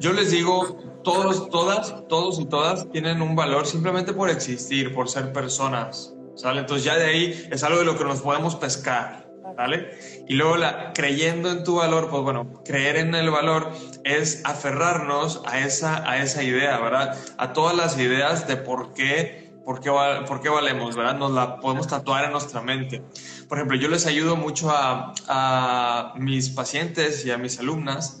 Yo 0.00 0.12
les 0.12 0.30
digo, 0.30 0.78
todos, 1.04 1.48
todas, 1.50 2.06
todos 2.08 2.40
y 2.40 2.46
todas 2.46 2.90
tienen 2.90 3.22
un 3.22 3.36
valor 3.36 3.66
simplemente 3.66 4.12
por 4.12 4.30
existir, 4.30 4.94
por 4.94 5.08
ser 5.08 5.32
personas. 5.32 6.14
¿Sale? 6.34 6.60
Entonces 6.60 6.84
ya 6.84 6.96
de 6.96 7.04
ahí 7.04 7.48
es 7.50 7.62
algo 7.64 7.80
de 7.80 7.84
lo 7.84 7.98
que 7.98 8.04
nos 8.04 8.22
podemos 8.22 8.56
pescar. 8.56 9.29
¿Vale? 9.56 9.98
Y 10.28 10.34
luego 10.34 10.56
creyendo 10.94 11.50
en 11.50 11.64
tu 11.64 11.76
valor, 11.76 12.08
pues 12.08 12.22
bueno, 12.22 12.62
creer 12.64 12.96
en 12.96 13.14
el 13.14 13.30
valor 13.30 13.70
es 14.04 14.42
aferrarnos 14.44 15.42
a 15.46 15.60
esa, 15.60 16.08
a 16.08 16.22
esa 16.22 16.42
idea, 16.42 16.78
¿verdad? 16.78 17.16
A 17.38 17.52
todas 17.52 17.76
las 17.76 17.98
ideas 17.98 18.46
de 18.46 18.56
por 18.56 18.92
qué, 18.94 19.50
por 19.64 19.80
qué, 19.80 19.90
por 20.26 20.40
qué 20.40 20.48
valemos, 20.48 20.96
¿verdad? 20.96 21.16
Nos 21.16 21.32
la 21.32 21.58
podemos 21.60 21.86
tatuar 21.86 22.24
en 22.24 22.32
nuestra 22.32 22.60
mente. 22.60 23.02
Por 23.48 23.58
ejemplo, 23.58 23.76
yo 23.76 23.88
les 23.88 24.06
ayudo 24.06 24.36
mucho 24.36 24.70
a 24.70 26.12
mis 26.16 26.48
pacientes 26.50 27.24
y 27.24 27.30
a 27.30 27.38
mis 27.38 27.58
alumnas 27.58 28.20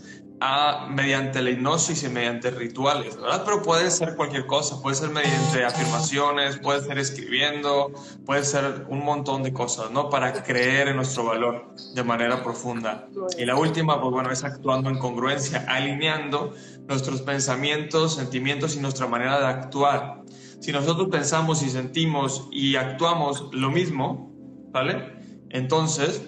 mediante 0.88 1.42
la 1.42 1.50
hipnosis 1.50 2.02
y 2.02 2.08
mediante 2.08 2.50
rituales, 2.50 3.16
¿verdad? 3.16 3.42
Pero 3.44 3.62
puede 3.62 3.90
ser 3.90 4.16
cualquier 4.16 4.46
cosa, 4.46 4.80
puede 4.80 4.96
ser 4.96 5.10
mediante 5.10 5.64
afirmaciones, 5.64 6.56
puede 6.58 6.80
ser 6.80 6.98
escribiendo, 6.98 7.92
puede 8.24 8.42
ser 8.44 8.86
un 8.88 9.04
montón 9.04 9.42
de 9.42 9.52
cosas, 9.52 9.90
¿no? 9.90 10.08
Para 10.08 10.32
creer 10.42 10.88
en 10.88 10.96
nuestro 10.96 11.24
valor 11.24 11.74
de 11.94 12.02
manera 12.02 12.42
profunda. 12.42 13.06
Y 13.36 13.44
la 13.44 13.56
última, 13.56 14.00
pues 14.00 14.12
bueno, 14.12 14.30
es 14.30 14.42
actuando 14.42 14.88
en 14.88 14.98
congruencia, 14.98 15.66
alineando 15.68 16.54
nuestros 16.88 17.20
pensamientos, 17.20 18.14
sentimientos 18.14 18.76
y 18.76 18.80
nuestra 18.80 19.06
manera 19.06 19.38
de 19.40 19.46
actuar. 19.46 20.22
Si 20.60 20.72
nosotros 20.72 21.08
pensamos 21.10 21.62
y 21.62 21.68
sentimos 21.68 22.48
y 22.50 22.76
actuamos 22.76 23.48
lo 23.52 23.70
mismo, 23.70 24.32
¿vale? 24.72 25.12
Entonces, 25.50 26.22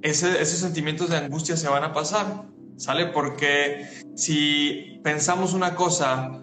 esos 0.00 0.58
sentimientos 0.58 1.10
de 1.10 1.18
angustia 1.18 1.58
se 1.58 1.68
van 1.68 1.84
a 1.84 1.92
pasar 1.92 2.46
¿sale? 2.80 3.06
Porque 3.06 3.86
si 4.16 5.00
pensamos 5.04 5.52
una 5.52 5.74
cosa, 5.74 6.42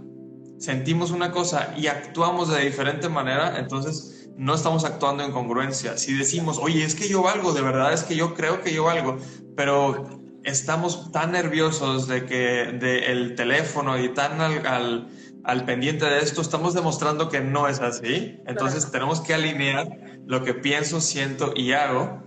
sentimos 0.59 1.11
una 1.11 1.31
cosa 1.31 1.73
y 1.75 1.87
actuamos 1.87 2.49
de 2.49 2.63
diferente 2.63 3.09
manera, 3.09 3.59
entonces 3.59 4.29
no 4.37 4.53
estamos 4.53 4.85
actuando 4.85 5.23
en 5.23 5.31
congruencia. 5.31 5.97
Si 5.97 6.13
decimos, 6.13 6.59
oye, 6.61 6.83
es 6.83 6.93
que 6.93 7.09
yo 7.09 7.23
valgo, 7.23 7.53
de 7.53 7.61
verdad 7.61 7.91
es 7.91 8.03
que 8.03 8.15
yo 8.15 8.35
creo 8.35 8.61
que 8.61 8.71
yo 8.71 8.83
valgo, 8.83 9.17
pero 9.55 10.21
estamos 10.43 11.11
tan 11.11 11.31
nerviosos 11.31 12.07
de 12.07 12.25
que 12.25 12.77
del 12.79 13.35
teléfono 13.35 13.99
y 13.99 14.09
tan 14.13 14.39
al, 14.39 15.07
al, 15.43 15.65
pendiente 15.65 16.05
de 16.05 16.19
esto, 16.19 16.41
estamos 16.41 16.75
demostrando 16.75 17.29
que 17.29 17.41
no 17.41 17.67
es 17.67 17.79
así. 17.79 18.39
Entonces 18.45 18.91
tenemos 18.91 19.21
que 19.21 19.33
alinear 19.33 19.87
lo 20.27 20.43
que 20.43 20.53
pienso, 20.53 21.01
siento 21.01 21.53
y 21.55 21.71
hago 21.71 22.26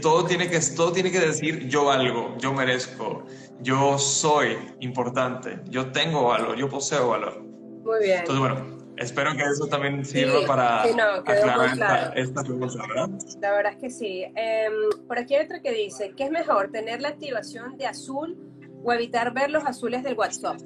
todo 0.00 0.24
tiene 0.24 0.48
que, 0.48 0.60
todo 0.76 0.92
tiene 0.92 1.10
que 1.10 1.20
decir 1.20 1.68
yo 1.68 1.86
valgo, 1.86 2.36
yo 2.38 2.52
merezco, 2.52 3.24
yo 3.60 3.98
soy 3.98 4.56
importante, 4.80 5.60
yo 5.68 5.90
tengo 5.90 6.24
valor, 6.24 6.56
yo 6.56 6.68
poseo 6.68 7.08
valor. 7.08 7.42
Muy 7.42 8.00
bien. 8.00 8.20
Entonces, 8.20 8.38
bueno, 8.38 8.78
espero 8.96 9.32
que 9.34 9.42
eso 9.42 9.66
también 9.66 10.04
sirva 10.04 10.46
para 10.46 10.82
aclarar 10.82 12.12
esta, 12.16 12.42
pregunta, 12.42 12.86
¿verdad? 12.86 13.10
La 13.40 13.52
verdad 13.52 13.72
es 13.72 13.78
que 13.78 13.90
sí. 13.90 14.24
Em, 14.36 14.72
por 15.08 15.18
aquí 15.18 15.34
hay 15.34 15.44
otra 15.44 15.60
que 15.60 15.72
dice, 15.72 16.12
¿qué 16.16 16.24
es 16.24 16.30
mejor, 16.30 16.70
tener 16.70 17.02
la 17.02 17.08
activación 17.08 17.76
de 17.76 17.86
azul 17.86 18.38
o 18.84 18.92
evitar 18.92 19.34
ver 19.34 19.50
los 19.50 19.64
azules 19.64 20.02
del 20.02 20.14
WhatsApp? 20.14 20.60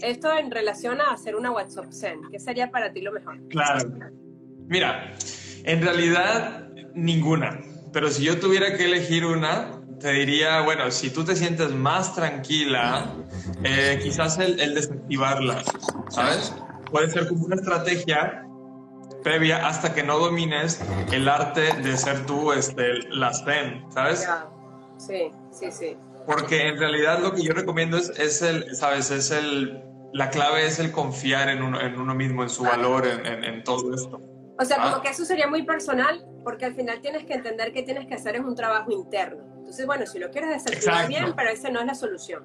Esto 0.00 0.36
en 0.36 0.50
relación 0.50 1.00
a 1.00 1.12
hacer 1.12 1.36
una 1.36 1.50
WhatsApp 1.50 1.92
Zen, 1.92 2.20
¿qué 2.30 2.38
sería 2.38 2.70
para 2.70 2.92
ti 2.92 3.02
lo 3.02 3.12
mejor? 3.12 3.38
Claro. 3.48 3.90
Mira, 4.66 5.14
en 5.64 5.82
realidad 5.82 6.68
ninguna. 6.94 7.60
Pero 7.92 8.10
si 8.10 8.24
yo 8.24 8.40
tuviera 8.40 8.76
que 8.76 8.86
elegir 8.86 9.24
una, 9.24 9.80
te 10.00 10.12
diría, 10.12 10.62
bueno, 10.62 10.90
si 10.90 11.10
tú 11.10 11.24
te 11.24 11.36
sientes 11.36 11.70
más 11.70 12.14
tranquila, 12.14 13.06
eh, 13.62 14.00
quizás 14.02 14.38
el, 14.38 14.58
el 14.60 14.74
desactivarla, 14.74 15.62
¿sabes? 16.08 16.54
Puede 16.90 17.10
ser 17.10 17.28
como 17.28 17.44
una 17.44 17.56
estrategia 17.56 18.46
previa 19.22 19.66
hasta 19.66 19.94
que 19.94 20.02
no 20.02 20.18
domines 20.18 20.80
el 21.12 21.28
arte 21.28 21.72
de 21.82 21.96
ser 21.96 22.26
tú 22.26 22.52
este, 22.52 22.98
la 23.10 23.32
zen, 23.32 23.84
¿sabes? 23.92 24.28
Sí, 24.98 25.30
sí, 25.50 25.70
sí. 25.70 25.96
Porque 26.26 26.68
en 26.68 26.78
realidad 26.78 27.20
lo 27.20 27.32
que 27.32 27.42
yo 27.42 27.52
recomiendo 27.52 27.96
es, 27.96 28.10
es 28.18 28.42
el, 28.42 28.74
¿sabes? 28.76 29.10
Es 29.10 29.30
el, 29.30 29.82
la 30.12 30.30
clave 30.30 30.66
es 30.66 30.78
el 30.78 30.92
confiar 30.92 31.48
en 31.48 31.62
uno, 31.62 31.80
en 31.80 31.98
uno 31.98 32.14
mismo, 32.14 32.42
en 32.42 32.50
su 32.50 32.62
valor, 32.62 33.06
en, 33.06 33.44
en, 33.44 33.64
todo 33.64 33.94
esto. 33.94 34.20
O 34.62 34.64
sea, 34.64 34.76
como 34.76 34.96
ah. 34.96 35.02
que 35.02 35.08
eso 35.08 35.24
sería 35.24 35.48
muy 35.48 35.64
personal, 35.64 36.24
porque 36.44 36.64
al 36.64 36.74
final 36.74 37.00
tienes 37.00 37.24
que 37.24 37.34
entender 37.34 37.72
que 37.72 37.82
tienes 37.82 38.06
que 38.06 38.14
hacer 38.14 38.36
es 38.36 38.42
un 38.42 38.54
trabajo 38.54 38.92
interno. 38.92 39.42
Entonces, 39.58 39.84
bueno, 39.86 40.06
si 40.06 40.20
lo 40.20 40.30
quieres 40.30 40.50
desactivar 40.50 41.08
bien, 41.08 41.34
pero 41.36 41.50
esa 41.50 41.68
no 41.68 41.80
es 41.80 41.86
la 41.86 41.94
solución. 41.96 42.44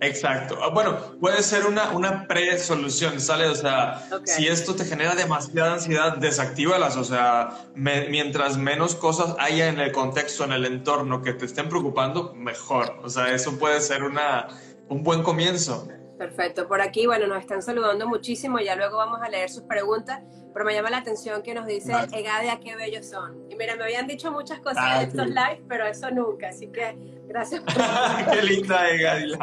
Exacto. 0.00 0.58
Ah, 0.62 0.70
bueno, 0.70 0.96
puede 1.20 1.42
ser 1.42 1.66
una, 1.66 1.90
una 1.90 2.26
pre-solución, 2.26 3.20
¿sale? 3.20 3.46
O 3.48 3.54
sea, 3.54 4.08
si 4.24 4.48
esto 4.48 4.74
te 4.74 4.86
genera 4.86 5.14
demasiada 5.14 5.74
ansiedad, 5.74 6.16
desactívalas. 6.16 6.96
O 6.96 7.04
sea, 7.04 7.50
mientras 7.74 8.56
menos 8.56 8.94
cosas 8.94 9.36
haya 9.38 9.68
en 9.68 9.78
el 9.78 9.92
contexto, 9.92 10.44
en 10.44 10.52
el 10.52 10.64
entorno 10.64 11.20
que 11.20 11.34
te 11.34 11.44
estén 11.44 11.68
preocupando, 11.68 12.32
mejor. 12.32 12.98
O 13.02 13.10
sea, 13.10 13.34
eso 13.34 13.58
puede 13.58 13.82
ser 13.82 14.02
una, 14.02 14.48
un 14.88 15.02
buen 15.02 15.22
comienzo. 15.22 15.86
Perfecto. 16.20 16.68
Por 16.68 16.82
aquí, 16.82 17.06
bueno, 17.06 17.26
nos 17.26 17.38
están 17.38 17.62
saludando 17.62 18.06
muchísimo. 18.06 18.58
Ya 18.58 18.76
luego 18.76 18.98
vamos 18.98 19.20
a 19.22 19.28
leer 19.30 19.48
sus 19.48 19.62
preguntas 19.62 20.20
pero 20.52 20.64
me 20.64 20.74
llama 20.74 20.90
la 20.90 20.98
atención 20.98 21.42
que 21.42 21.54
nos 21.54 21.66
dice 21.66 21.92
Egadia, 22.12 22.58
qué 22.60 22.74
bellos 22.76 23.06
son. 23.06 23.50
Y 23.50 23.56
mira, 23.56 23.76
me 23.76 23.84
habían 23.84 24.06
dicho 24.06 24.32
muchas 24.32 24.58
cosas 24.60 24.82
ah, 24.84 25.02
en 25.02 25.08
estos 25.08 25.28
live, 25.28 25.62
pero 25.68 25.86
eso 25.86 26.10
nunca, 26.10 26.48
así 26.48 26.68
que 26.68 26.96
gracias 27.26 27.62
por 27.62 27.74
Qué 28.32 28.42
linda 28.42 28.88
Egadia. 28.90 29.38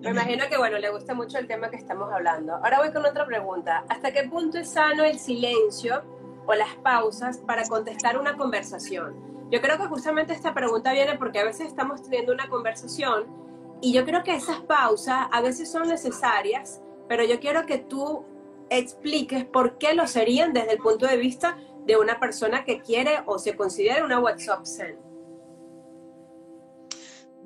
me 0.00 0.10
imagino 0.10 0.44
que, 0.48 0.56
bueno, 0.56 0.78
le 0.78 0.90
gusta 0.90 1.14
mucho 1.14 1.38
el 1.38 1.46
tema 1.46 1.68
que 1.70 1.76
estamos 1.76 2.12
hablando. 2.12 2.54
Ahora 2.56 2.78
voy 2.78 2.92
con 2.92 3.04
otra 3.04 3.26
pregunta. 3.26 3.84
¿Hasta 3.88 4.12
qué 4.12 4.24
punto 4.24 4.58
es 4.58 4.70
sano 4.70 5.04
el 5.04 5.18
silencio 5.18 6.02
o 6.46 6.54
las 6.54 6.74
pausas 6.76 7.38
para 7.38 7.66
contestar 7.66 8.18
una 8.18 8.36
conversación? 8.36 9.48
Yo 9.50 9.60
creo 9.60 9.76
que 9.78 9.86
justamente 9.86 10.32
esta 10.32 10.54
pregunta 10.54 10.92
viene 10.92 11.18
porque 11.18 11.40
a 11.40 11.44
veces 11.44 11.66
estamos 11.66 12.02
teniendo 12.02 12.32
una 12.32 12.48
conversación 12.48 13.26
y 13.82 13.92
yo 13.92 14.04
creo 14.06 14.22
que 14.22 14.34
esas 14.34 14.60
pausas 14.60 15.26
a 15.32 15.42
veces 15.42 15.70
son 15.70 15.88
necesarias, 15.88 16.80
pero 17.08 17.24
yo 17.24 17.40
quiero 17.40 17.66
que 17.66 17.78
tú 17.78 18.24
expliques 18.70 19.44
por 19.44 19.76
qué 19.76 19.92
lo 19.92 20.06
serían 20.06 20.52
desde 20.52 20.74
el 20.74 20.78
punto 20.78 21.06
de 21.06 21.16
vista 21.16 21.58
de 21.84 21.96
una 21.96 22.20
persona 22.20 22.64
que 22.64 22.80
quiere 22.80 23.22
o 23.26 23.38
se 23.38 23.56
considera 23.56 24.04
una 24.04 24.20
WhatsApp 24.20 24.64
Zen. 24.64 25.01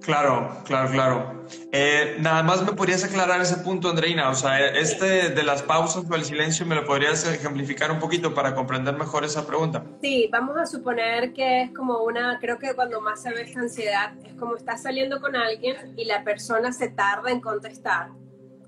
Claro, 0.02 0.62
claro, 0.64 0.90
claro. 0.90 1.46
Eh, 1.72 2.16
nada 2.20 2.42
más 2.42 2.62
me 2.64 2.72
podrías 2.72 3.02
aclarar 3.04 3.40
ese 3.40 3.56
punto, 3.56 3.88
Andreina. 3.88 4.30
O 4.30 4.34
sea, 4.34 4.68
este 4.68 5.30
de 5.30 5.42
las 5.42 5.62
pausas 5.62 6.04
o 6.08 6.14
el 6.14 6.24
silencio, 6.24 6.64
¿me 6.66 6.74
lo 6.74 6.84
podrías 6.84 7.26
ejemplificar 7.26 7.90
un 7.90 7.98
poquito 7.98 8.34
para 8.34 8.54
comprender 8.54 8.96
mejor 8.96 9.24
esa 9.24 9.46
pregunta? 9.46 9.84
Sí, 10.00 10.28
vamos 10.30 10.56
a 10.58 10.66
suponer 10.66 11.32
que 11.32 11.62
es 11.62 11.70
como 11.72 12.02
una, 12.04 12.38
creo 12.38 12.58
que 12.58 12.74
cuando 12.74 13.00
más 13.00 13.22
se 13.22 13.32
ve 13.32 13.42
esta 13.42 13.60
ansiedad, 13.60 14.12
es 14.24 14.34
como 14.34 14.56
estás 14.56 14.82
saliendo 14.82 15.20
con 15.20 15.34
alguien 15.34 15.94
y 15.96 16.04
la 16.04 16.22
persona 16.24 16.72
se 16.72 16.88
tarda 16.88 17.30
en 17.30 17.40
contestar 17.40 18.10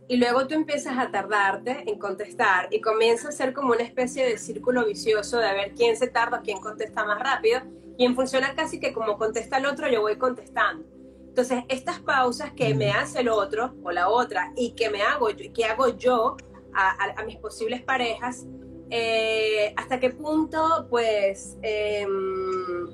y 0.09 0.17
luego 0.17 0.47
tú 0.47 0.55
empiezas 0.55 0.97
a 0.99 1.11
tardarte 1.11 1.85
en 1.87 1.99
contestar 1.99 2.69
y 2.71 2.81
comienza 2.81 3.29
a 3.29 3.33
ser 3.33 3.53
como 3.53 3.73
una 3.75 3.83
especie 3.83 4.25
de 4.25 4.39
círculo 4.39 4.87
vicioso 4.87 5.39
de 5.39 5.53
ver 5.53 5.75
quién 5.77 5.97
se 5.97 6.09
tarda, 6.09 6.41
quién 6.41 6.59
contesta 6.59 7.05
más 7.05 7.21
rápido 7.21 7.61
y 7.99 8.07
en 8.07 8.15
función 8.15 8.43
casi 8.57 8.81
que 8.81 8.95
como 8.95 9.19
contesta 9.19 9.59
el 9.59 9.67
otro 9.67 9.89
yo 9.89 10.01
voy 10.01 10.17
contestando. 10.17 10.98
Entonces, 11.39 11.63
estas 11.69 12.01
pausas 12.01 12.51
que 12.51 12.75
me 12.75 12.91
hace 12.91 13.21
el 13.21 13.29
otro 13.29 13.73
o 13.85 13.93
la 13.93 14.09
otra 14.09 14.53
y 14.57 14.73
que 14.73 14.91
me 14.91 15.03
hago, 15.03 15.29
que 15.55 15.65
hago 15.65 15.97
yo 15.97 16.37
a, 16.75 17.23
mis 17.25 17.37
posibles 17.37 17.81
parejas, 17.81 18.45
eh, 18.91 19.73
¿hasta 19.77 20.01
qué 20.01 20.11
punto, 20.11 20.89
pues, 20.91 21.57
em, 21.63 22.89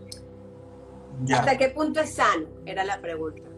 hasta 1.32 1.56
qué 1.56 1.70
punto 1.70 2.00
es 2.00 2.16
sano? 2.16 2.46
Era 2.66 2.84
la 2.84 3.00
pregunta. 3.00 3.48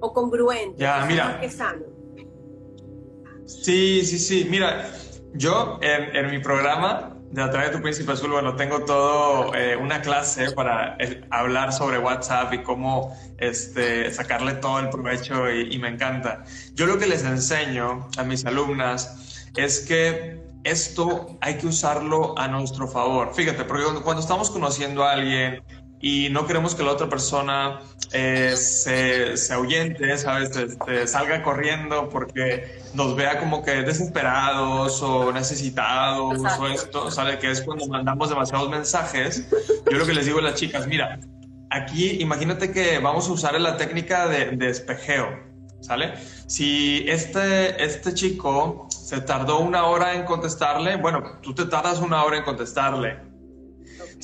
O 0.00 0.14
congruente. 0.14 0.78
Ya, 0.78 1.04
mira. 1.06 1.38
Es 1.42 1.56
sano. 1.56 1.84
Sí, 3.44 4.00
sí, 4.06 4.18
sí. 4.18 4.46
Mira, 4.48 4.90
yo 5.34 5.78
en, 5.82 6.30
mi 6.30 6.38
programa 6.38 7.13
de 7.34 7.42
Atrae 7.42 7.70
tu 7.70 7.82
Príncipe 7.82 8.12
Azul, 8.12 8.30
bueno, 8.30 8.54
tengo 8.54 8.84
todo 8.84 9.52
eh, 9.56 9.76
una 9.76 10.00
clase 10.00 10.52
para 10.52 10.96
eh, 11.00 11.26
hablar 11.30 11.72
sobre 11.72 11.98
WhatsApp 11.98 12.54
y 12.54 12.62
cómo 12.62 13.12
este, 13.38 14.08
sacarle 14.12 14.54
todo 14.54 14.78
el 14.78 14.88
provecho 14.88 15.50
y, 15.50 15.76
me 15.80 15.88
encanta. 15.88 16.44
Yo 16.74 16.86
lo 16.86 16.96
que 16.96 17.08
les 17.08 17.24
enseño 17.24 18.08
a 18.16 18.22
mis 18.22 18.46
alumnas 18.46 19.48
es 19.56 19.80
que 19.80 20.44
esto 20.62 21.36
hay 21.40 21.58
que 21.58 21.66
usarlo 21.66 22.38
a 22.38 22.46
nuestro 22.46 22.86
favor. 22.86 23.34
Fíjate, 23.34 23.64
porque 23.64 23.82
cuando 24.04 24.22
estamos 24.22 24.48
conociendo 24.50 25.02
a 25.02 25.14
alguien 25.14 25.60
y 26.04 26.28
no 26.28 26.46
queremos 26.46 26.74
que 26.74 26.82
la 26.82 26.92
otra 26.92 27.08
persona 27.08 27.80
eh, 28.12 28.52
se, 28.58 29.38
se, 29.38 29.54
ahuyente, 29.54 30.18
¿sabes? 30.18 30.54
Este, 30.54 31.06
salga 31.06 31.42
corriendo 31.42 32.10
porque 32.10 32.78
nos 32.92 33.16
vea 33.16 33.38
como 33.38 33.64
que 33.64 33.70
desesperados 33.76 35.00
o 35.00 35.32
necesitados 35.32 36.42
o 36.58 36.66
esto, 36.66 37.10
¿sale? 37.10 37.38
Que 37.38 37.50
es 37.52 37.62
cuando 37.62 37.86
mandamos 37.86 38.28
demasiados 38.28 38.68
mensajes. 38.68 39.48
Yo 39.90 39.96
lo 39.96 40.04
que 40.04 40.12
les 40.12 40.26
digo 40.26 40.40
a 40.40 40.42
las 40.42 40.56
chicas, 40.56 40.86
mira, 40.86 41.20
aquí 41.70 42.18
imagínate 42.20 42.70
que 42.70 42.98
vamos 42.98 43.26
a 43.30 43.32
usar 43.32 43.58
la 43.58 43.78
técnica 43.78 44.28
de, 44.28 44.58
de 44.58 44.68
espejeo, 44.68 45.26
¿sale? 45.80 46.16
Si 46.46 47.06
este, 47.08 47.82
este 47.82 48.12
chico 48.12 48.88
se 48.90 49.22
tardó 49.22 49.60
una 49.60 49.86
hora 49.86 50.12
en 50.12 50.26
contestarle, 50.26 50.96
bueno, 50.96 51.40
tú 51.40 51.54
te 51.54 51.64
tardas 51.64 52.00
una 52.00 52.22
hora 52.24 52.36
en 52.36 52.44
contestarle 52.44 53.32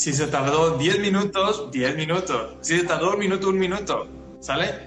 si 0.00 0.14
se 0.14 0.28
tardó 0.28 0.78
10 0.78 0.98
minutos, 1.00 1.70
10 1.72 1.94
minutos. 1.94 2.54
Si 2.62 2.78
se 2.78 2.84
tardó 2.84 3.12
un 3.12 3.18
minuto, 3.18 3.50
un 3.50 3.58
minuto. 3.58 4.08
¿Sale? 4.40 4.86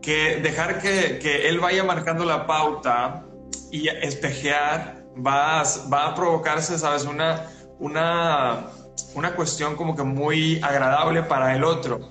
Que 0.00 0.40
dejar 0.42 0.80
que, 0.80 1.18
que 1.18 1.50
él 1.50 1.60
vaya 1.60 1.84
marcando 1.84 2.24
la 2.24 2.46
pauta 2.46 3.26
y 3.70 3.88
espejear 3.88 5.04
va 5.14 5.60
a, 5.60 5.64
va 5.92 6.06
a 6.06 6.14
provocarse, 6.14 6.78
¿sabes? 6.78 7.04
Una, 7.04 7.50
una, 7.78 8.68
una 9.14 9.36
cuestión 9.36 9.76
como 9.76 9.94
que 9.94 10.04
muy 10.04 10.58
agradable 10.62 11.22
para 11.22 11.54
el 11.54 11.62
otro. 11.62 12.08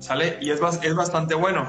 ¿Sale? 0.00 0.38
Y 0.40 0.52
es, 0.52 0.60
es 0.80 0.94
bastante 0.94 1.34
bueno. 1.34 1.68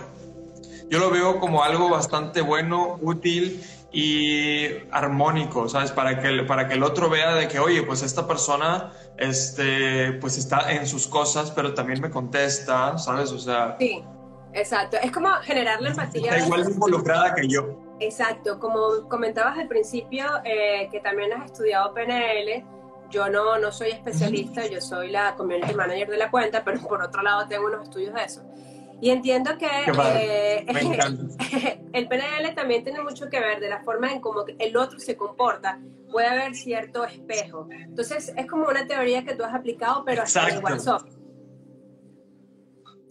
Yo 0.90 1.00
lo 1.00 1.10
veo 1.10 1.42
como 1.42 1.62
algo 1.62 1.90
bastante 1.90 2.40
bueno, 2.40 2.98
útil 3.02 3.62
y 3.96 4.68
armónico, 4.92 5.70
¿sabes? 5.70 5.94
Para 5.94 6.20
que, 6.20 6.44
para 6.44 6.68
que 6.68 6.74
el 6.74 6.84
otro 6.84 7.10
vea 7.10 7.34
de 7.34 7.48
que, 7.48 7.60
oye, 7.60 7.82
pues 7.82 8.04
esta 8.04 8.28
persona, 8.28 8.92
este, 9.16 10.12
pues 10.20 10.38
está 10.38 10.70
en 10.74 10.86
sus 10.86 11.08
cosas, 11.08 11.50
pero 11.52 11.74
también 11.74 12.02
me 12.02 12.10
contesta, 12.10 12.98
¿sabes? 12.98 13.32
O 13.32 13.40
sea... 13.40 13.78
Sí, 13.80 14.04
exacto. 14.52 14.98
Es 15.02 15.14
como 15.14 15.30
generar 15.44 15.82
la 15.82 15.92
empatía. 15.92 16.36
Está 16.36 16.46
igual 16.46 16.70
involucrada 16.70 17.34
que 17.36 17.48
yo. 17.48 17.96
Exacto. 18.02 18.60
Como 18.60 19.08
comentabas 19.08 19.58
al 19.58 19.70
principio, 19.70 20.26
eh, 20.44 20.90
que 20.92 21.00
también 21.00 21.32
has 21.32 21.46
estudiado 21.46 21.94
PNL, 21.94 22.66
yo 23.10 23.30
no, 23.30 23.58
no 23.60 23.72
soy 23.72 23.92
especialista, 23.92 24.68
yo 24.68 24.82
soy 24.82 25.10
la 25.10 25.36
community 25.36 25.74
manager 25.74 26.10
de 26.10 26.18
la 26.18 26.30
cuenta, 26.30 26.66
pero 26.66 26.82
por 26.82 27.02
otro 27.02 27.22
lado 27.22 27.48
tengo 27.48 27.68
unos 27.68 27.84
estudios 27.84 28.14
de 28.14 28.24
eso. 28.26 28.44
Y 29.02 29.10
entiendo 29.10 29.58
que 29.58 29.68
eh, 29.68 30.66
el 31.94 32.08
PNL 32.08 32.56
también 32.56 32.84
tiene 32.84 33.02
mucho 33.02 33.30
que 33.30 33.40
ver 33.40 33.60
de 33.60 33.70
la 33.70 33.84
forma 33.84 34.12
en 34.12 34.22
cómo 34.22 34.46
el 34.58 34.78
otro 34.78 35.00
se 35.00 35.18
comporta. 35.18 35.80
Puede 36.12 36.28
haber 36.28 36.56
cierto 36.56 37.04
espejo. 37.04 37.68
Entonces, 37.72 38.34
es 38.36 38.46
como 38.48 38.68
una 38.68 38.88
teoría 38.88 39.24
que 39.26 39.36
tú 39.36 39.44
has 39.44 39.54
aplicado, 39.54 40.04
pero 40.06 40.24
hasta 40.24 40.50
en 40.50 40.64
WhatsApp. 40.64 41.02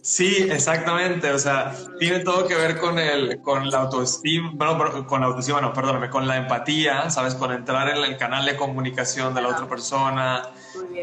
Sí, 0.05 0.47
exactamente. 0.51 1.31
O 1.31 1.39
sea, 1.39 1.73
tiene 1.97 2.19
todo 2.19 2.47
que 2.47 2.53
ver 2.53 2.77
con 2.77 2.99
el, 2.99 3.41
con 3.41 3.71
la 3.71 3.79
autoestima, 3.79 4.51
bueno, 4.53 5.07
con 5.07 5.21
la 5.21 5.25
autoestima, 5.25 5.61
no, 5.61 5.73
perdóname, 5.73 6.11
con 6.11 6.27
la 6.27 6.37
empatía, 6.37 7.09
¿sabes? 7.09 7.33
Con 7.33 7.51
entrar 7.51 7.89
en 7.89 8.03
el 8.03 8.15
canal 8.15 8.45
de 8.45 8.55
comunicación 8.55 9.33
de 9.33 9.41
la 9.41 9.47
otra 9.47 9.67
persona, 9.67 10.43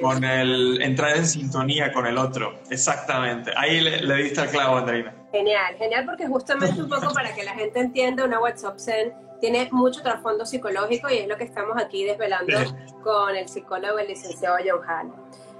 con 0.00 0.22
el 0.22 0.80
entrar 0.82 1.16
en 1.16 1.26
sintonía 1.26 1.92
con 1.92 2.06
el 2.06 2.16
otro. 2.16 2.60
Exactamente. 2.70 3.50
Ahí 3.56 3.80
le, 3.80 4.22
diste 4.22 4.42
al 4.42 4.50
clavo, 4.50 4.76
Andreina. 4.76 5.12
Genial, 5.32 5.74
genial, 5.78 6.06
porque 6.06 6.28
justamente 6.28 6.80
un 6.80 6.88
poco 6.88 7.12
para 7.12 7.34
que 7.34 7.42
la 7.42 7.54
gente 7.54 7.80
entienda, 7.80 8.24
una 8.24 8.38
WhatsApp 8.38 8.78
Zen 8.78 9.14
tiene 9.40 9.68
mucho 9.72 10.00
trasfondo 10.02 10.46
psicológico 10.46 11.10
y 11.10 11.18
es 11.18 11.26
lo 11.26 11.36
que 11.36 11.42
estamos 11.42 11.76
aquí 11.76 12.04
desvelando 12.04 12.56
con 13.02 13.34
el 13.34 13.48
psicólogo, 13.48 13.98
el 13.98 14.06
licenciado 14.06 14.58
John 14.64 14.88
Hall. 14.88 15.12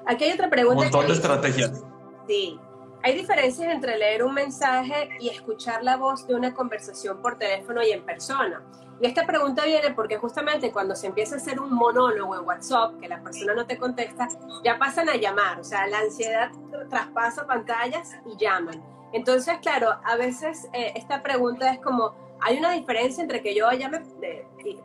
Aquí 0.07 0.27
hay 0.27 0.33
otra 0.33 0.49
pregunta. 0.49 0.79
Un 0.79 0.85
montón 0.93 1.09
de 1.09 1.13
estrategias. 1.15 1.83
Sí, 2.29 2.61
hay 3.03 3.15
diferencias 3.17 3.73
entre 3.73 3.99
leer 3.99 4.23
un 4.23 4.35
mensaje 4.35 5.11
y 5.19 5.29
escuchar 5.29 5.83
la 5.83 5.97
voz 5.97 6.27
de 6.27 6.35
una 6.35 6.55
conversación 6.55 7.21
por 7.21 7.37
teléfono 7.37 7.83
y 7.83 7.91
en 7.91 8.05
persona. 8.05 8.63
Y 9.01 9.07
esta 9.07 9.27
pregunta 9.27 9.65
viene 9.65 9.91
porque 9.93 10.17
justamente 10.17 10.71
cuando 10.71 10.95
se 10.95 11.09
empieza 11.09 11.35
a 11.35 11.39
hacer 11.39 11.59
un 11.59 11.73
monólogo 11.73 12.37
en 12.37 12.47
WhatsApp, 12.47 13.01
que 13.01 13.09
la 13.09 13.21
persona 13.21 13.55
no 13.55 13.67
te 13.67 13.77
contesta, 13.77 14.29
ya 14.63 14.79
pasan 14.79 15.09
a 15.09 15.17
llamar, 15.17 15.59
o 15.59 15.65
sea, 15.65 15.89
la 15.89 15.99
ansiedad 15.99 16.53
traspasa 16.89 17.45
pantallas 17.45 18.13
y 18.25 18.37
llaman. 18.37 18.81
Entonces, 19.13 19.59
claro, 19.61 19.97
a 20.05 20.17
veces 20.17 20.69
eh, 20.73 20.93
esta 20.95 21.23
pregunta 21.23 21.73
es 21.73 21.81
como, 21.81 22.15
¿hay 22.41 22.59
una 22.59 22.71
diferencia 22.71 23.23
entre 23.23 23.43
que 23.43 23.55
yo 23.55 23.69
llame 23.73 24.03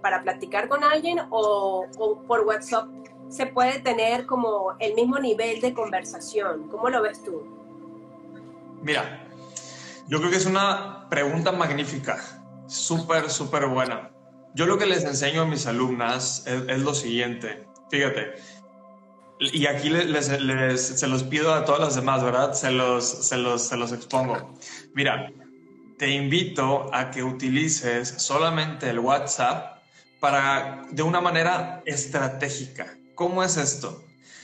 para 0.01 0.23
platicar 0.23 0.67
con 0.67 0.83
alguien 0.83 1.19
o, 1.29 1.85
o 1.99 2.21
por 2.23 2.41
WhatsApp 2.41 2.87
se 3.29 3.45
puede 3.45 3.79
tener 3.79 4.25
como 4.25 4.75
el 4.79 4.95
mismo 4.95 5.19
nivel 5.19 5.61
de 5.61 5.75
conversación? 5.75 6.67
¿Cómo 6.69 6.89
lo 6.89 7.03
ves 7.03 7.21
tú? 7.21 7.56
Mira, 8.87 9.19
yo 10.07 10.19
creo 10.19 10.31
que 10.31 10.37
es 10.37 10.45
una 10.45 11.09
pregunta 11.09 11.51
magnífica 11.51 12.23
súper, 12.69 13.29
súper 13.29 13.67
buena. 13.67 14.11
Yo 14.55 14.65
lo 14.65 14.77
que 14.77 14.85
les 14.85 15.03
enseño 15.03 15.41
a 15.41 15.45
mis 15.45 15.67
alumnas 15.67 16.47
es, 16.47 16.79
lo 16.79 16.93
siguiente. 16.95 17.67
Fíjate, 17.91 18.35
y 19.41 19.65
aquí 19.65 19.89
les, 19.89 20.81
se 20.81 21.07
los 21.07 21.23
pido 21.23 21.53
a 21.53 21.65
todas 21.65 21.81
las 21.81 21.95
demás, 21.95 22.23
¿verdad? 22.23 22.53
Se 22.53 22.71
los, 22.71 23.03
se, 23.03 23.35
los, 23.35 23.67
se 23.67 23.75
los 23.75 23.91
expongo. 23.91 24.57
Mira, 24.93 25.33
te 25.97 26.09
invito 26.09 26.89
a 26.93 27.11
que 27.11 27.23
utilices 27.23 28.07
solamente 28.07 28.89
el 28.89 28.99
WhatsApp 28.99 29.79
para, 30.21 30.85
de 30.91 31.03
una 31.03 31.19
manera 31.19 31.83
estratégica. 31.85 32.97
¿Cómo 33.15 33.43
es 33.43 33.57
esto? 33.57 34.01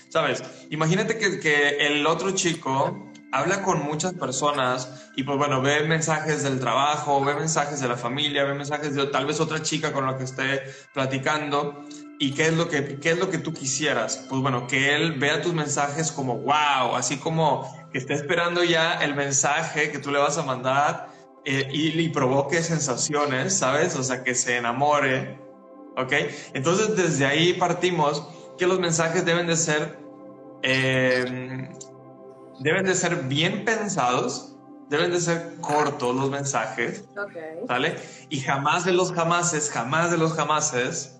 Sabes, 0.09 0.43
imagínate 0.69 1.17
que, 1.17 1.39
que 1.39 1.87
el 1.87 2.05
otro 2.05 2.31
chico 2.31 3.12
habla 3.33 3.63
con 3.63 3.83
muchas 3.83 4.13
personas 4.13 5.09
y 5.15 5.23
pues 5.23 5.37
bueno, 5.39 5.59
ve 5.59 5.83
mensajes 5.87 6.43
del 6.43 6.59
trabajo, 6.59 7.25
ve 7.25 7.33
mensajes 7.33 7.81
de 7.81 7.87
la 7.87 7.97
familia, 7.97 8.43
ve 8.43 8.53
mensajes 8.53 8.93
de 8.93 9.07
tal 9.07 9.25
vez 9.25 9.39
otra 9.39 9.63
chica 9.63 9.91
con 9.91 10.05
la 10.05 10.17
que 10.17 10.23
esté 10.23 10.61
platicando 10.93 11.83
y 12.19 12.33
qué 12.33 12.45
es 12.45 12.53
lo 12.53 12.69
que, 12.69 12.99
qué 12.99 13.11
es 13.11 13.17
lo 13.17 13.31
que 13.31 13.39
tú 13.39 13.51
quisieras. 13.51 14.27
Pues 14.29 14.39
bueno, 14.39 14.67
que 14.67 14.95
él 14.95 15.13
vea 15.13 15.41
tus 15.41 15.51
mensajes 15.51 16.11
como 16.11 16.37
wow, 16.37 16.95
así 16.95 17.17
como 17.17 17.67
que 17.91 17.97
esté 17.97 18.13
esperando 18.13 18.63
ya 18.63 19.03
el 19.03 19.15
mensaje 19.15 19.91
que 19.91 19.97
tú 19.97 20.11
le 20.11 20.19
vas 20.19 20.37
a 20.37 20.43
mandar 20.43 21.09
eh, 21.43 21.67
y 21.73 21.91
le 21.93 22.11
provoque 22.11 22.61
sensaciones, 22.61 23.57
¿sabes? 23.57 23.95
O 23.95 24.03
sea, 24.03 24.23
que 24.23 24.35
se 24.35 24.57
enamore, 24.57 25.39
¿ok? 25.97 26.13
Entonces 26.53 26.95
desde 26.95 27.25
ahí 27.25 27.53
partimos 27.53 28.27
que 28.59 28.67
los 28.67 28.79
mensajes 28.79 29.25
deben 29.25 29.47
de 29.47 29.57
ser... 29.57 29.97
Eh, 30.61 31.67
deben 32.59 32.85
de 32.85 32.95
ser 32.95 33.15
bien 33.23 33.65
pensados, 33.65 34.55
deben 34.89 35.11
de 35.11 35.19
ser 35.19 35.55
cortos 35.61 36.15
los 36.15 36.29
mensajes, 36.29 37.05
¿vale? 37.67 37.95
Y 38.29 38.39
jamás 38.39 38.85
de 38.85 38.93
los 38.93 39.11
jamases, 39.11 39.71
jamás 39.71 40.11
de 40.11 40.17
los 40.17 40.33
jamases, 40.33 41.19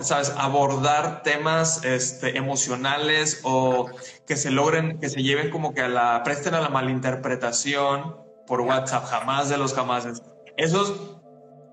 ¿sabes? 0.00 0.32
abordar 0.36 1.22
temas 1.22 1.84
este, 1.84 2.36
emocionales 2.36 3.40
o 3.42 3.90
que 4.26 4.36
se 4.36 4.50
logren, 4.50 4.98
que 5.00 5.08
se 5.08 5.22
lleven 5.22 5.50
como 5.50 5.74
que 5.74 5.82
a 5.82 5.88
la, 5.88 6.22
presten 6.24 6.54
a 6.54 6.60
la 6.60 6.68
malinterpretación 6.68 8.16
por 8.46 8.60
WhatsApp, 8.60 9.04
jamás 9.06 9.48
de 9.48 9.58
los 9.58 9.74
jamases. 9.74 10.22
Esos, 10.56 11.18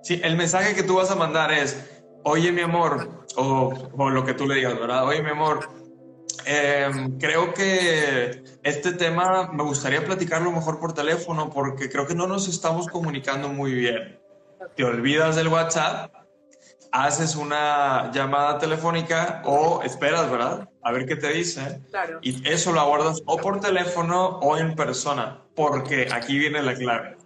sí, 0.02 0.20
el 0.24 0.36
mensaje 0.38 0.76
que 0.76 0.84
tú 0.84 0.96
vas 0.96 1.12
a 1.12 1.16
mandar 1.16 1.52
es, 1.52 2.02
oye 2.24 2.52
mi 2.52 2.62
amor, 2.62 3.26
o, 3.36 3.74
o 3.98 4.10
lo 4.10 4.26
que 4.26 4.34
tú 4.34 4.48
le 4.48 4.56
digas, 4.56 4.78
¿verdad? 4.80 5.06
Oye 5.06 5.22
mi 5.22 5.30
amor, 5.30 5.70
Em, 6.46 7.18
creo 7.18 7.54
que 7.54 8.44
este 8.64 8.94
tema 8.94 9.52
me 9.52 9.64
gustaría 9.64 10.04
platicarlo 10.04 10.52
mejor 10.52 10.80
por 10.80 10.94
teléfono 10.94 11.50
porque 11.50 11.90
creo 11.90 12.08
que 12.08 12.16
no 12.16 12.28
nos 12.28 12.48
estamos 12.48 12.88
comunicando 12.88 13.50
muy 13.50 13.74
bien. 13.74 14.20
Te 14.76 14.84
olvidas 14.84 15.36
del 15.36 15.48
WhatsApp, 15.48 16.14
haces 16.92 17.36
una 17.36 18.12
llamada 18.12 18.58
telefónica 18.58 19.42
o 19.46 19.82
esperas, 19.84 20.30
¿verdad? 20.30 20.70
A 20.82 20.92
ver 20.92 21.06
qué 21.06 21.16
te 21.16 21.30
dice. 21.30 21.82
Claro. 21.90 22.20
Y 22.22 22.48
eso 22.48 22.72
lo 22.72 22.80
abordas 22.80 23.22
o 23.26 23.38
por 23.38 23.60
teléfono 23.60 24.40
o 24.40 24.58
en 24.58 24.76
persona, 24.76 25.42
porque 25.56 26.08
aquí 26.12 26.38
viene 26.38 26.62
la 26.62 26.74
clave. 26.76 27.18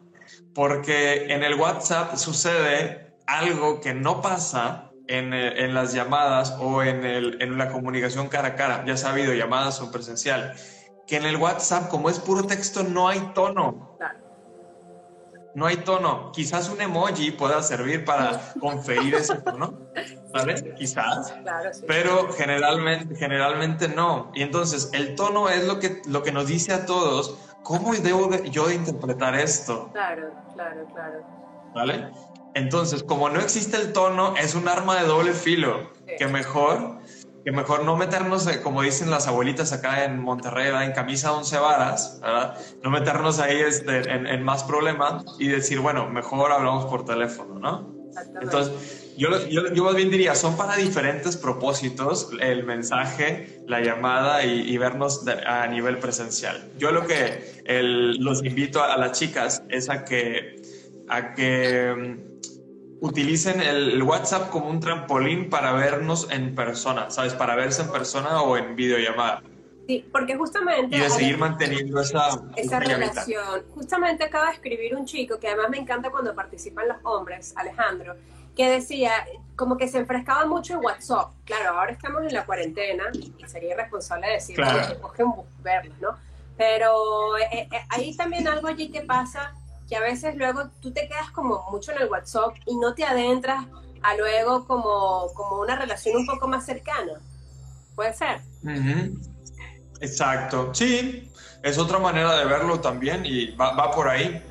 Porque 0.54 1.26
en 1.34 1.44
el 1.44 1.56
WhatsApp 1.56 2.16
sucede 2.16 3.14
algo 3.26 3.80
que 3.80 3.94
no 3.94 4.22
pasa 4.22 4.92
eh, 5.08 5.54
en, 5.58 5.74
las 5.74 5.94
llamadas 5.94 6.56
o 6.60 6.82
en, 6.82 7.06
el, 7.06 7.42
en 7.42 7.58
la 7.58 7.70
comunicación 7.70 8.30
cara 8.30 8.50
a 8.50 8.56
cara, 8.56 8.84
ya 8.86 8.96
sea 8.96 9.12
videollamadas 9.12 9.82
o 9.82 9.92
presencial, 9.92 10.54
que 11.08 11.18
en 11.18 11.26
el 11.26 11.36
WhatsApp, 11.36 11.90
como 11.90 12.10
es 12.10 12.20
puro 12.20 12.44
texto, 12.44 12.84
no 12.84 13.08
hay 13.10 13.20
tono. 13.34 13.98
No 15.56 15.68
hay 15.68 15.78
tono. 15.78 16.32
Quizás 16.32 16.70
un 16.70 16.82
emoji 16.82 17.32
pueda 17.32 17.62
servir 17.62 18.06
para 18.06 18.54
conferir 18.60 19.14
ese 19.16 19.36
tono, 19.36 19.78
¿sabes? 20.34 20.64
Quizás. 20.78 21.34
Pero 21.86 22.32
generalmente, 22.34 23.16
generalmente 23.16 23.88
no. 23.88 24.32
Y 24.34 24.42
entonces 24.42 24.90
el 24.94 25.16
tono 25.16 25.50
es 25.50 25.68
lo 25.68 25.80
que, 25.80 26.02
lo 26.08 26.24
que 26.24 26.32
nos 26.32 26.48
dice 26.48 26.74
a 26.74 26.86
todos 26.86 27.38
cómo 27.64 27.94
debo 27.94 28.30
yo 28.46 28.72
interpretar 28.72 29.36
esto. 29.36 29.90
Claro, 29.92 30.32
claro, 30.54 30.86
claro. 30.94 31.24
¿Vale? 31.74 32.12
Entonces, 32.56 33.04
como 33.04 33.30
no 33.30 33.40
existe 33.40 33.78
el 33.78 33.94
tono, 33.94 34.36
es 34.38 34.56
un 34.56 34.68
arma 34.68 35.00
de 35.02 35.08
doble 35.08 35.34
filo, 35.34 35.92
que 36.18 36.28
mejor 36.28 37.02
que 37.44 37.52
mejor 37.52 37.84
no 37.84 37.98
meternos, 37.98 38.48
eh, 38.48 38.62
como 38.62 38.82
dicen 38.82 39.10
las 39.10 39.28
abuelitas 39.28 39.74
acá 39.74 40.06
en 40.06 40.20
Monterrey, 40.20 40.72
en 40.86 40.94
camisa 40.94 41.34
once 41.34 41.58
varas, 41.58 42.20
¿verdad? 42.22 42.58
No 42.84 42.90
meternos 42.90 43.40
ahí 43.40 43.60
este, 43.60 44.10
en, 44.10 44.44
más 44.44 44.64
problemas 44.64 45.26
y 45.40 45.50
decir, 45.50 45.80
bueno, 45.80 46.10
mejor 46.10 46.52
hablamos 46.52 46.86
por 46.86 47.06
teléfono, 47.06 47.60
¿no? 47.60 47.94
Entonces, 48.42 49.14
yo, 49.18 49.30
yo, 49.50 49.84
más 49.84 49.96
bien 49.96 50.10
diría, 50.10 50.36
son 50.36 50.56
para 50.56 50.76
diferentes 50.76 51.36
propósitos 51.36 52.30
el 52.40 52.64
mensaje, 52.64 53.62
la 53.68 53.82
llamada 53.82 54.46
y, 54.46 54.78
vernos 54.78 55.26
a 55.46 55.68
nivel 55.68 55.98
presencial. 55.98 56.64
Yo 56.78 56.92
lo 56.92 57.06
que 57.06 57.64
los 58.20 58.44
invito 58.44 58.82
a, 58.82 58.94
a, 58.94 58.98
las 58.98 59.20
chicas 59.20 59.64
es 59.70 59.90
a 59.90 60.06
que, 60.06 60.62
a 61.10 61.34
que 61.34 62.33
utilicen 63.04 63.60
el, 63.60 64.02
WhatsApp 64.02 64.50
como 64.50 64.70
un 64.70 64.80
trampolín 64.80 65.50
para 65.50 65.74
vernos 65.74 66.30
en 66.32 66.56
persona, 66.56 67.10
¿sabes? 67.10 67.34
Para 67.34 67.54
verse 67.56 67.82
en 67.82 67.92
persona 67.92 68.42
o 68.42 68.56
en 68.56 68.78
videollamada. 68.78 69.44
Sí, 69.86 70.08
porque 70.10 70.38
justamente... 70.38 70.96
Y 70.96 71.02
de 71.02 71.10
seguir 71.10 71.38
manteniendo 71.38 72.00
esa, 72.00 72.42
esa 72.56 72.80
relación. 72.80 73.66
Justamente 73.76 74.24
acaba 74.24 74.48
de 74.48 74.54
escribir 74.54 74.96
un 74.96 75.06
chico 75.06 75.38
que 75.38 75.50
además 75.50 75.70
me 75.70 75.80
encanta 75.80 76.10
cuando 76.12 76.34
participan 76.34 76.88
los 76.88 76.98
hombres, 77.04 77.54
Alejandro, 77.58 78.16
que 78.56 78.70
decía 78.70 79.12
como 79.58 79.76
que 79.76 79.90
se 79.90 79.98
enfrescaba 79.98 80.46
mucho 80.46 80.76
en 80.76 80.86
WhatsApp. 80.86 81.34
Claro, 81.44 81.78
ahora 81.78 81.92
estamos 81.92 82.22
en 82.22 82.34
la 82.34 82.46
cuarentena 82.46 83.04
y 83.14 83.34
sería 83.48 83.74
irresponsable 83.74 84.30
decir 84.30 84.56
que 84.56 85.00
cogen 85.02 85.28
verlos, 85.62 86.00
¿no? 86.00 86.16
Pero 86.56 87.38
eh, 87.38 87.68
eh, 87.70 87.82
ahí 87.90 88.16
también 88.16 88.48
algo 88.48 88.70
allí 88.70 88.90
que 88.90 89.02
pasa 89.02 89.54
que 89.94 89.98
a 89.98 90.02
veces 90.02 90.36
luego 90.36 90.72
tú 90.82 90.92
te 90.92 91.08
quedas 91.08 91.30
como 91.30 91.70
mucho 91.70 91.92
en 91.92 92.02
el 92.02 92.10
WhatsApp 92.10 92.56
y 92.66 92.76
no 92.78 92.96
te 92.96 93.06
adentras 93.06 93.64
a 94.02 94.16
luego 94.16 94.66
como, 94.66 95.32
como 95.36 95.62
una 95.62 95.76
relación 95.76 96.16
un 96.16 96.26
poco 96.26 96.48
más 96.48 96.66
cercana. 96.66 97.22
¿Puede 97.94 98.12
ser? 98.16 98.42
Exacto, 100.02 100.74
sí, 100.74 101.32
es 101.62 101.78
otra 101.78 102.00
manera 102.00 102.36
de 102.38 102.46
verlo 102.46 102.80
también 102.80 103.24
y 103.24 103.52
va, 103.52 103.92
por 103.92 104.10
ahí. 104.10 104.44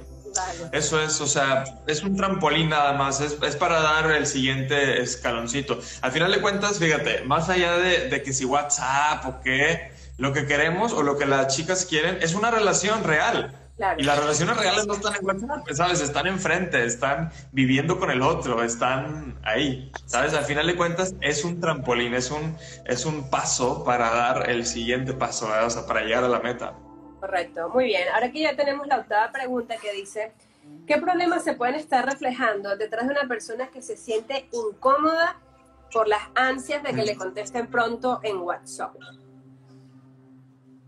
Eso 0.71 1.03
es, 1.03 1.21
o 1.21 1.27
sea, 1.27 1.65
es 1.89 2.05
un 2.05 2.17
trampolín 2.17 2.69
nada 2.69 2.93
más, 2.93 3.21
es, 3.21 3.37
es, 3.43 3.57
para 3.57 3.81
dar 3.81 4.13
el 4.13 4.29
siguiente 4.29 5.03
escaloncito. 5.03 5.81
Al 6.03 6.13
final 6.13 6.31
de 6.31 6.41
cuentas, 6.41 6.79
fíjate, 6.79 7.25
más 7.25 7.49
allá 7.49 7.79
de, 7.79 8.09
de 8.09 8.23
que 8.23 8.33
si 8.33 8.45
WhatsApp 8.45 9.27
o 9.27 9.41
qué, 9.41 9.91
lo 10.19 10.33
que 10.33 10.47
queremos 10.47 10.93
o 10.93 11.03
lo 11.03 11.19
que 11.19 11.27
las 11.27 11.49
chicas 11.57 11.85
quieren 11.85 12.19
es 12.23 12.35
una 12.35 12.53
relación 12.53 13.03
real. 13.03 13.59
Y 13.97 14.05
las 14.05 14.19
relaciones 14.19 14.57
reales 14.57 14.87
no 14.87 14.95
están 14.95 15.15
en 15.17 15.27
WhatsApp, 15.27 15.69
¿sabes? 15.73 16.01
Están 16.01 16.27
enfrente, 16.27 16.85
están 16.85 17.33
viviendo 17.53 17.99
con 17.99 18.11
el 18.11 18.23
otro, 18.23 18.63
están 18.63 19.39
ahí, 19.43 19.91
¿sabes? 20.07 20.35
Al 20.35 20.45
final 20.45 20.67
de 20.67 20.77
cuentas 20.77 21.15
es 21.21 21.45
un 21.45 21.59
trampolín, 21.59 22.15
es 22.15 22.31
un, 22.31 22.57
es 22.85 23.07
un 23.07 23.29
paso 23.31 23.83
para 23.83 24.11
dar 24.11 24.51
el 24.51 24.67
siguiente 24.67 25.15
paso, 25.15 25.49
o 25.49 25.71
sea, 25.71 25.87
para 25.87 26.03
llegar 26.03 26.23
a 26.23 26.29
la 26.29 26.41
meta. 26.41 26.75
Correcto, 27.19 27.71
muy 27.71 27.87
bien. 27.87 28.09
Ahora 28.15 28.31
que 28.31 28.43
ya 28.43 28.55
tenemos 28.55 28.87
la 28.87 28.99
octava 28.99 29.33
pregunta 29.33 29.77
que 29.77 29.93
dice, 29.93 30.33
¿qué 30.87 30.99
problemas 30.99 31.43
se 31.43 31.55
pueden 31.55 31.75
estar 31.75 32.05
reflejando 32.05 32.77
detrás 32.77 33.07
de 33.07 33.15
una 33.15 33.27
persona 33.27 33.69
que 33.69 33.81
se 33.81 33.97
siente 33.97 34.49
incómoda 34.53 35.41
por 35.93 36.09
las 36.09 36.23
ansias 36.35 36.83
de 36.83 36.93
que 36.93 37.03
le 37.03 37.17
contesten 37.17 37.69
pronto 37.69 38.21
en 38.23 38.37
WhatsApp? 38.39 38.95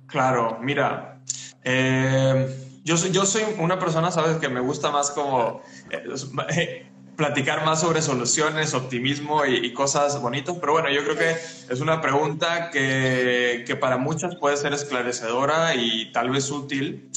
Claro, 0.06 0.58
mira, 0.60 1.20
eh, 1.62 2.73
yo 2.84 2.98
soy, 2.98 3.10
yo 3.10 3.24
soy 3.24 3.42
una 3.58 3.78
persona, 3.78 4.10
sabes, 4.10 4.36
que 4.36 4.48
me 4.48 4.60
gusta 4.60 4.90
más 4.90 5.10
como 5.10 5.62
eh, 5.90 6.86
platicar 7.16 7.64
más 7.64 7.80
sobre 7.80 8.02
soluciones, 8.02 8.74
optimismo 8.74 9.46
y, 9.46 9.72
cosas 9.72 10.20
bonitas, 10.20 10.56
pero 10.60 10.72
bueno, 10.72 10.90
yo 10.90 11.02
creo 11.04 11.16
que 11.16 11.30
es 11.30 11.80
una 11.80 12.00
pregunta 12.00 12.70
que, 12.70 13.64
que, 13.66 13.76
para 13.76 13.96
muchas 13.96 14.36
puede 14.36 14.56
ser 14.56 14.72
esclarecedora 14.72 15.74
y 15.74 16.12
tal 16.12 16.30
vez 16.30 16.50
útil. 16.50 17.08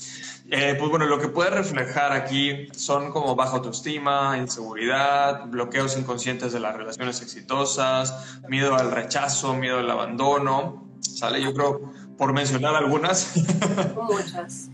Eh, 0.49 0.75
pues 0.79 0.89
bueno, 0.89 1.05
lo 1.05 1.19
que 1.19 1.27
puede 1.27 1.49
reflejar 1.49 2.13
aquí 2.13 2.69
son 2.71 3.11
como 3.11 3.35
baja 3.35 3.57
autoestima, 3.57 4.37
inseguridad, 4.37 5.47
bloqueos 5.47 5.97
inconscientes 5.97 6.53
de 6.53 6.61
las 6.61 6.73
relaciones 6.73 7.21
exitosas, 7.21 8.39
miedo 8.47 8.75
al 8.75 8.91
rechazo, 8.91 9.55
miedo 9.55 9.79
al 9.79 9.91
abandono, 9.91 10.87
¿sale? 11.01 11.41
Yo 11.41 11.53
creo, 11.53 11.91
por 12.17 12.31
mencionar 12.31 12.75
algunas. 12.75 13.33
Muchas. 13.95 14.69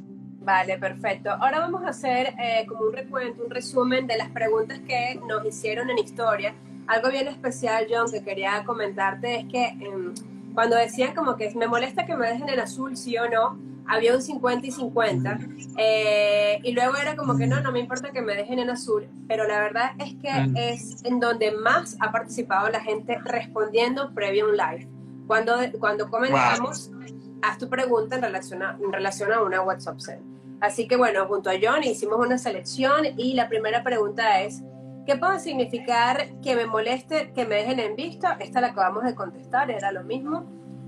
Vale, 0.44 0.76
perfecto. 0.78 1.30
Ahora 1.30 1.60
vamos 1.60 1.84
a 1.84 1.88
hacer 1.90 2.34
eh, 2.38 2.66
como 2.66 2.86
un 2.86 2.92
recuento, 2.92 3.44
un 3.44 3.50
resumen 3.50 4.06
de 4.06 4.16
las 4.16 4.28
preguntas 4.30 4.80
que 4.80 5.20
nos 5.28 5.46
hicieron 5.46 5.88
en 5.90 5.98
historia. 5.98 6.54
Algo 6.88 7.10
bien 7.10 7.28
especial, 7.28 7.86
John, 7.88 8.10
que 8.10 8.24
quería 8.24 8.64
comentarte 8.64 9.40
es 9.40 9.44
que 9.46 9.66
em, 9.66 10.12
cuando 10.52 10.76
decían 10.76 11.14
como 11.14 11.36
que 11.36 11.54
me 11.54 11.68
molesta 11.68 12.06
que 12.06 12.16
me 12.16 12.26
dejen 12.26 12.48
en 12.48 12.58
azul, 12.58 12.96
sí 12.96 13.16
o 13.18 13.28
no, 13.28 13.56
había 13.86 14.14
un 14.14 14.22
50 14.22 14.66
y 14.66 14.70
50. 14.72 15.38
Eh, 15.78 16.60
y 16.62 16.72
luego 16.72 16.96
era 16.96 17.14
como 17.16 17.36
que 17.36 17.46
no, 17.46 17.60
no 17.60 17.70
me 17.72 17.80
importa 17.80 18.10
que 18.10 18.20
me 18.20 18.34
dejen 18.34 18.58
en 18.58 18.70
azul, 18.70 19.06
pero 19.28 19.46
la 19.46 19.60
verdad 19.60 19.92
es 19.98 20.14
que 20.14 20.32
mm. 20.32 20.56
es 20.56 21.04
en 21.04 21.20
donde 21.20 21.52
más 21.52 21.96
ha 22.00 22.10
participado 22.10 22.68
la 22.68 22.80
gente 22.80 23.18
respondiendo 23.24 24.12
previo 24.12 24.46
a 24.46 24.48
un 24.48 24.56
live. 24.56 24.88
Cuando, 25.26 25.54
cuando 25.78 26.10
comenzamos, 26.10 26.90
haz 27.42 27.58
tu 27.58 27.68
pregunta 27.68 28.16
en 28.16 28.22
relación, 28.22 28.62
a, 28.62 28.78
en 28.82 28.92
relación 28.92 29.32
a 29.32 29.42
una 29.42 29.60
WhatsApp 29.62 29.98
Send. 29.98 30.42
Así 30.60 30.86
que 30.86 30.96
bueno, 30.96 31.26
junto 31.26 31.50
a 31.50 31.54
John 31.60 31.82
hicimos 31.82 32.18
una 32.24 32.38
selección 32.38 33.04
y 33.16 33.34
la 33.34 33.48
primera 33.48 33.82
pregunta 33.82 34.42
es, 34.42 34.62
¿qué 35.06 35.16
puede 35.16 35.40
significar 35.40 36.28
que 36.40 36.54
me 36.54 36.66
moleste 36.66 37.32
que 37.32 37.44
me 37.44 37.56
dejen 37.56 37.80
en 37.80 37.96
visto? 37.96 38.28
Esta 38.38 38.60
la 38.60 38.68
acabamos 38.68 39.02
de 39.02 39.14
contestar, 39.16 39.70
era 39.72 39.90
lo 39.90 40.04
mismo. 40.04 40.44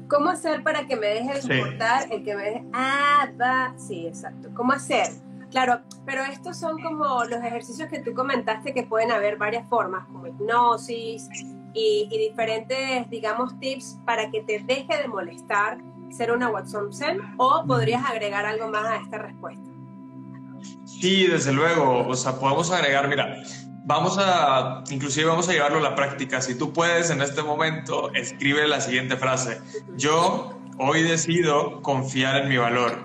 ¿Cómo 0.08 0.30
hacer 0.30 0.62
para 0.62 0.86
que 0.86 0.94
me 0.94 1.08
deje 1.08 1.34
de 1.34 1.42
soportar 1.42 2.12
el 2.12 2.22
que 2.22 2.36
me 2.36 2.42
deje? 2.44 2.64
Ah, 2.72 3.28
va, 3.40 3.74
sí, 3.76 4.06
exacto. 4.06 4.50
¿Cómo 4.54 4.72
hacer? 4.72 5.08
Claro, 5.50 5.80
pero 6.06 6.22
estos 6.22 6.56
son 6.56 6.80
como 6.80 7.24
los 7.24 7.42
ejercicios 7.42 7.88
que 7.88 8.00
tú 8.00 8.14
comentaste 8.14 8.72
que 8.74 8.84
pueden 8.84 9.10
haber 9.10 9.38
varias 9.38 9.68
formas, 9.68 10.06
como 10.06 10.26
hipnosis 10.26 11.28
y, 11.72 12.08
y 12.10 12.18
diferentes, 12.28 13.08
digamos, 13.10 13.58
tips 13.58 13.98
para 14.04 14.30
que 14.30 14.42
te 14.42 14.60
deje 14.60 14.98
de 15.02 15.08
molestar 15.08 15.78
ser 16.14 16.30
una 16.32 16.48
WhatsApp 16.48 16.92
Zen 16.92 17.20
o 17.36 17.64
podrías 17.66 18.04
agregar 18.04 18.46
algo 18.46 18.68
más 18.68 18.86
a 18.86 18.96
esta 18.96 19.18
respuesta. 19.18 19.62
Sí, 20.84 21.26
desde 21.26 21.52
luego, 21.52 22.06
o 22.06 22.14
sea, 22.14 22.38
podemos 22.38 22.70
agregar, 22.70 23.08
mira, 23.08 23.42
vamos 23.84 24.16
a, 24.18 24.84
inclusive 24.90 25.26
vamos 25.26 25.48
a 25.48 25.52
llevarlo 25.52 25.78
a 25.78 25.82
la 25.82 25.94
práctica. 25.94 26.40
Si 26.40 26.56
tú 26.56 26.72
puedes 26.72 27.10
en 27.10 27.20
este 27.20 27.42
momento, 27.42 28.12
escribe 28.14 28.66
la 28.68 28.80
siguiente 28.80 29.16
frase. 29.16 29.60
Yo 29.96 30.58
hoy 30.78 31.02
decido 31.02 31.82
confiar 31.82 32.42
en 32.42 32.48
mi 32.48 32.56
valor 32.56 32.98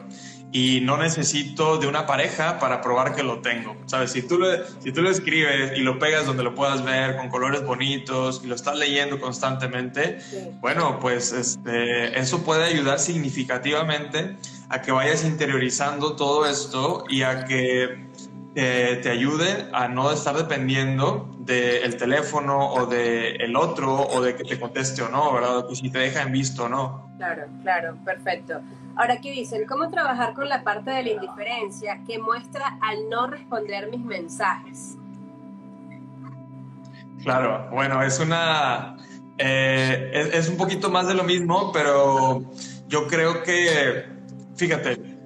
y 0.52 0.82
no 0.82 0.98
necesito 0.98 1.78
de 1.78 1.88
una 1.88 2.06
pareja 2.06 2.60
para 2.60 2.82
probar 2.82 3.16
que 3.16 3.24
lo 3.24 3.40
tengo. 3.40 3.76
¿Sabes? 3.86 4.12
Si 4.12 4.24
tú, 4.24 4.40
lo, 4.40 4.48
si 4.80 4.92
tú 4.92 5.02
lo 5.02 5.10
escribes 5.10 5.78
y 5.78 5.82
lo 5.82 6.00
pegas 6.00 6.26
donde 6.26 6.44
lo 6.44 6.56
puedas 6.56 6.84
ver 6.84 7.18
con 7.18 7.30
colores 7.30 7.64
bonitos 7.64 8.42
y 8.44 8.48
lo 8.48 8.56
estás 8.56 8.78
leyendo 8.78 9.20
constantemente, 9.20 10.20
bueno, 10.60 11.00
pues 11.00 11.32
este, 11.32 12.18
eso 12.20 12.44
puede 12.44 12.64
ayudar 12.64 13.00
significativamente 13.00 14.38
a 14.70 14.82
que 14.82 14.92
vayas 14.92 15.24
interiorizando 15.24 16.16
todo 16.16 16.46
esto 16.46 17.04
y 17.10 17.24
a 17.24 17.46
que 17.46 18.08
eh, 18.56 19.00
te 19.02 19.10
ayude 19.10 19.68
a 19.74 19.88
no 19.88 20.12
estar 20.12 20.36
dependiendo 20.36 21.30
del 21.40 21.98
teléfono 21.98 22.74
o 22.74 22.86
del 22.86 23.42
el 23.42 23.56
otro 23.56 23.96
o 23.96 24.22
de 24.22 24.36
que 24.36 24.44
te 24.44 24.60
conteste 24.60 25.02
o 25.02 25.10
no, 25.10 25.34
¿verdad? 25.34 25.66
O 25.66 25.76
si 25.76 25.90
te 25.90 26.00
deja 26.00 26.22
en 26.24 26.32
visto 26.32 26.66
o 26.66 26.70
no. 26.70 27.10
Claro, 27.18 27.48
claro, 27.62 27.96
perfecto. 28.04 28.62
Ahora, 28.96 29.14
aquí 29.14 29.32
dicen? 29.32 29.66
¿Cómo 29.66 29.90
trabajar 29.90 30.34
con 30.34 30.50
la 30.50 30.64
parte 30.64 30.92
de 30.92 31.04
la 31.04 31.10
indiferencia 31.12 32.02
que 32.06 32.20
muestra 32.20 32.78
al 32.82 33.10
no 33.10 33.28
responder 33.28 33.90
mis 33.90 34.04
mensajes? 34.04 34.98
Claro, 37.24 37.70
bueno, 37.72 38.02
es 38.04 38.20
una... 38.20 38.98
Eh, 39.38 40.32
es, 40.34 40.50
un 40.50 40.58
poquito 40.58 40.90
más 40.90 41.08
de 41.08 41.14
lo 41.14 41.24
mismo, 41.24 41.72
pero 41.72 42.44
yo 42.88 43.08
creo 43.08 43.42
que, 43.44 44.06
fíjate, 44.58 45.18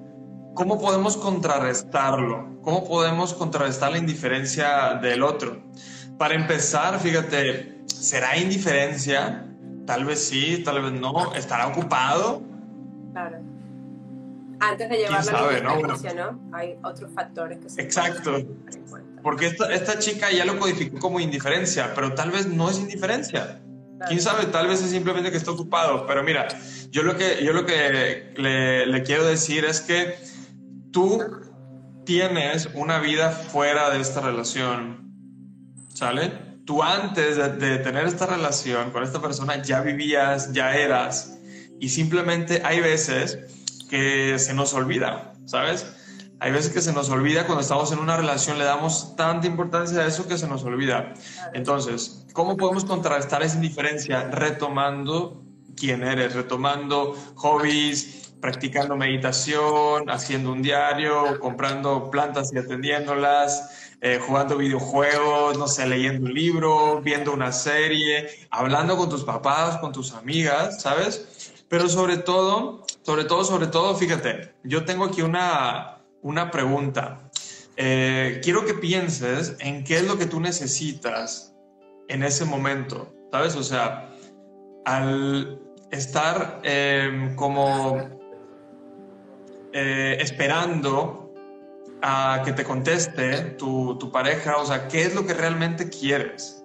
¿cómo 0.54 0.80
podemos 0.80 1.16
contrarrestarlo? 1.16 2.60
¿Cómo 2.62 2.86
podemos 2.86 3.34
contrarrestar 3.34 3.90
la 3.90 3.98
indiferencia 3.98 4.94
del 5.02 5.24
otro? 5.24 5.60
Para 6.16 6.34
empezar, 6.34 7.00
fíjate, 7.00 7.82
¿será 7.86 8.36
indiferencia? 8.36 9.48
Tal 9.84 10.04
vez 10.04 10.28
sí, 10.28 10.62
tal 10.64 10.80
vez 10.80 10.92
no. 10.92 11.34
¿Estará 11.34 11.66
ocupado? 11.66 12.40
Claro 13.12 13.53
antes 14.70 14.88
de 14.88 14.96
llevar 14.96 15.24
la 15.24 15.60
¿no? 15.60 15.80
¿no? 15.80 16.56
Hay 16.56 16.76
otros 16.82 17.12
factores 17.12 17.58
que 17.58 17.70
se 17.70 17.82
Exacto. 17.82 18.36
Porque 19.22 19.46
esta, 19.46 19.72
esta, 19.72 19.98
chica 19.98 20.30
ya 20.30 20.44
lo 20.44 20.58
codificó 20.58 20.98
como 20.98 21.18
indiferencia, 21.18 21.92
pero 21.94 22.14
tal 22.14 22.30
vez 22.30 22.46
no 22.46 22.68
es 22.68 22.78
indiferencia. 22.78 23.60
Quién 24.06 24.20
sabe, 24.20 24.46
tal 24.46 24.66
vez 24.68 24.82
es 24.82 24.90
simplemente 24.90 25.30
que 25.30 25.38
está 25.38 25.50
ocupado. 25.50 26.06
Pero 26.06 26.22
mira, 26.22 26.46
yo 26.90 27.02
lo 27.02 27.16
que, 27.16 27.42
yo 27.42 27.52
lo 27.52 27.64
que 27.64 28.34
le, 28.36 28.86
le 28.86 29.02
quiero 29.02 29.24
decir 29.24 29.64
es 29.64 29.80
que 29.80 30.18
tú 30.92 31.22
tienes 32.04 32.68
una 32.74 32.98
vida 32.98 33.30
fuera 33.30 33.90
de 33.90 34.00
esta 34.00 34.20
relación. 34.20 35.10
¿Sale? 35.88 36.32
Tú 36.66 36.82
antes 36.82 37.36
de, 37.36 37.48
de 37.50 37.78
tener 37.78 38.06
esta 38.06 38.26
relación 38.26 38.90
con 38.90 39.02
esta 39.02 39.22
persona 39.22 39.62
ya 39.62 39.80
vivías, 39.80 40.52
ya 40.52 40.76
eras. 40.76 41.38
Y 41.80 41.88
simplemente 41.88 42.60
hay 42.64 42.80
veces 42.80 43.38
que 43.88 44.38
se 44.38 44.54
nos 44.54 44.74
olvida, 44.74 45.34
¿sabes? 45.46 45.86
Hay 46.40 46.52
veces 46.52 46.72
que 46.72 46.80
se 46.80 46.92
nos 46.92 47.08
olvida 47.10 47.46
cuando 47.46 47.62
estamos 47.62 47.92
en 47.92 48.00
una 48.00 48.16
relación, 48.16 48.58
le 48.58 48.64
damos 48.64 49.16
tanta 49.16 49.46
importancia 49.46 50.00
a 50.00 50.06
eso 50.06 50.26
que 50.28 50.36
se 50.36 50.46
nos 50.48 50.64
olvida. 50.64 51.14
Entonces, 51.54 52.26
¿cómo 52.32 52.56
podemos 52.56 52.84
contrarrestar 52.84 53.42
esa 53.42 53.56
indiferencia? 53.56 54.28
Retomando 54.30 55.42
quién 55.76 56.02
eres, 56.02 56.34
retomando 56.34 57.16
hobbies, 57.36 58.32
practicando 58.40 58.94
meditación, 58.94 60.10
haciendo 60.10 60.52
un 60.52 60.60
diario, 60.60 61.38
comprando 61.40 62.10
plantas 62.10 62.52
y 62.52 62.58
atendiéndolas, 62.58 63.94
eh, 64.02 64.20
jugando 64.20 64.58
videojuegos, 64.58 65.56
no 65.56 65.66
sé, 65.66 65.86
leyendo 65.86 66.26
un 66.26 66.34
libro, 66.34 67.00
viendo 67.00 67.32
una 67.32 67.52
serie, 67.52 68.28
hablando 68.50 68.98
con 68.98 69.08
tus 69.08 69.24
papás, 69.24 69.78
con 69.78 69.92
tus 69.92 70.12
amigas, 70.12 70.82
¿sabes? 70.82 71.64
Pero 71.70 71.88
sobre 71.88 72.18
todo, 72.18 72.84
sobre 73.04 73.24
todo, 73.24 73.44
sobre 73.44 73.66
todo, 73.66 73.94
fíjate, 73.94 74.54
yo 74.64 74.86
tengo 74.86 75.04
aquí 75.04 75.20
una, 75.20 75.98
una 76.22 76.50
pregunta. 76.50 77.20
Eh, 77.76 78.40
quiero 78.42 78.64
que 78.64 78.72
pienses 78.72 79.56
en 79.60 79.84
qué 79.84 79.96
es 79.96 80.08
lo 80.08 80.16
que 80.16 80.24
tú 80.24 80.40
necesitas 80.40 81.54
en 82.08 82.22
ese 82.22 82.46
momento, 82.46 83.12
¿sabes? 83.30 83.56
O 83.56 83.62
sea, 83.62 84.10
al 84.86 85.60
estar 85.90 86.60
em, 86.62 87.36
como 87.36 87.98
eh, 89.74 90.16
esperando 90.20 91.30
a 92.00 92.40
que 92.42 92.52
te 92.54 92.64
conteste 92.64 93.36
tu, 93.58 93.98
tu 93.98 94.10
pareja, 94.10 94.56
o 94.56 94.64
sea, 94.64 94.88
¿qué 94.88 95.02
es 95.02 95.14
lo 95.14 95.26
que 95.26 95.34
realmente 95.34 95.90
quieres? 95.90 96.63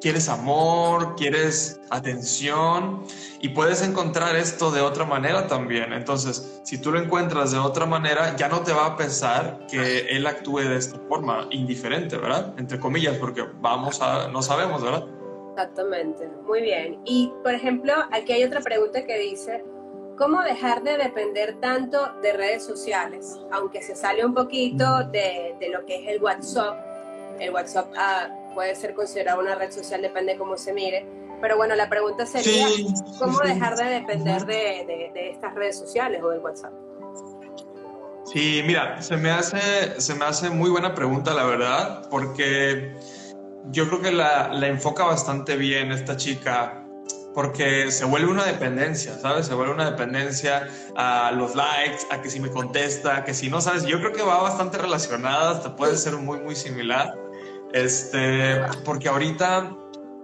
Quieres 0.00 0.28
amor, 0.28 1.16
quieres 1.16 1.80
atención 1.90 3.02
y 3.40 3.50
puedes 3.50 3.82
encontrar 3.82 4.36
esto 4.36 4.70
de 4.70 4.80
otra 4.80 5.04
manera 5.04 5.46
también. 5.46 5.92
Entonces, 5.92 6.60
si 6.64 6.78
tú 6.78 6.92
lo 6.92 7.00
encuentras 7.00 7.52
de 7.52 7.58
otra 7.58 7.86
manera, 7.86 8.36
ya 8.36 8.48
no 8.48 8.60
te 8.60 8.72
va 8.72 8.86
a 8.86 8.96
pensar 8.96 9.66
que 9.70 10.00
él 10.10 10.26
actúe 10.26 10.60
de 10.60 10.76
esta 10.76 10.98
forma 11.08 11.48
indiferente, 11.50 12.16
¿verdad? 12.16 12.54
Entre 12.58 12.78
comillas, 12.78 13.16
porque 13.18 13.44
vamos 13.60 14.00
a, 14.00 14.28
no 14.28 14.42
sabemos, 14.42 14.82
¿verdad? 14.82 15.06
Exactamente, 15.52 16.28
muy 16.46 16.62
bien. 16.62 17.00
Y, 17.04 17.32
por 17.42 17.52
ejemplo, 17.52 17.92
aquí 18.12 18.32
hay 18.32 18.44
otra 18.44 18.60
pregunta 18.60 19.04
que 19.04 19.18
dice, 19.18 19.64
¿cómo 20.16 20.42
dejar 20.42 20.82
de 20.84 20.96
depender 20.96 21.58
tanto 21.60 22.12
de 22.22 22.32
redes 22.32 22.64
sociales? 22.64 23.38
Aunque 23.50 23.82
se 23.82 23.96
sale 23.96 24.24
un 24.24 24.34
poquito 24.34 25.04
de, 25.04 25.56
de 25.58 25.68
lo 25.70 25.84
que 25.84 25.96
es 26.02 26.08
el 26.08 26.22
WhatsApp, 26.22 26.78
el 27.40 27.50
WhatsApp... 27.52 27.92
Ah, 27.96 28.37
puede 28.54 28.74
ser 28.74 28.94
considerada 28.94 29.38
una 29.38 29.54
red 29.54 29.70
social, 29.70 30.02
depende 30.02 30.32
de 30.32 30.38
cómo 30.38 30.56
se 30.56 30.72
mire. 30.72 31.06
Pero 31.40 31.56
bueno, 31.56 31.74
la 31.76 31.88
pregunta 31.88 32.26
sería, 32.26 32.66
¿cómo 33.18 33.38
dejar 33.40 33.76
de 33.76 33.84
depender 33.84 34.44
de, 34.44 35.10
de, 35.14 35.30
estas 35.30 35.54
redes 35.54 35.78
sociales 35.78 36.20
o 36.22 36.30
del 36.30 36.40
WhatsApp? 36.40 36.72
Sí, 38.24 38.62
mira, 38.66 39.00
se 39.00 39.16
me, 39.16 39.30
hace, 39.30 40.00
se 40.00 40.14
me 40.14 40.24
hace 40.24 40.50
muy 40.50 40.68
buena 40.68 40.94
pregunta, 40.94 41.32
la 41.32 41.44
verdad, 41.44 42.08
porque 42.10 42.92
yo 43.70 43.88
creo 43.88 44.02
que 44.02 44.12
la, 44.12 44.52
la 44.52 44.66
enfoca 44.66 45.04
bastante 45.04 45.56
bien 45.56 45.92
esta 45.92 46.16
chica, 46.16 46.84
porque 47.34 47.90
se 47.92 48.04
vuelve 48.04 48.30
una 48.30 48.44
dependencia, 48.44 49.16
¿sabes? 49.16 49.46
Se 49.46 49.54
vuelve 49.54 49.72
una 49.72 49.90
dependencia 49.90 50.66
a 50.96 51.30
los 51.30 51.54
likes, 51.54 52.04
a 52.10 52.20
que 52.20 52.28
si 52.28 52.40
me 52.40 52.50
contesta, 52.50 53.24
que 53.24 53.32
si 53.32 53.48
no, 53.48 53.60
¿sabes? 53.60 53.84
Yo 53.84 53.98
creo 54.00 54.12
que 54.12 54.22
va 54.22 54.42
bastante 54.42 54.76
relacionada, 54.76 55.52
hasta 55.52 55.76
puede 55.76 55.96
ser 55.96 56.14
muy, 56.16 56.40
muy 56.40 56.56
similar. 56.56 57.14
Este, 57.72 58.60
porque 58.84 59.08
ahorita 59.08 59.70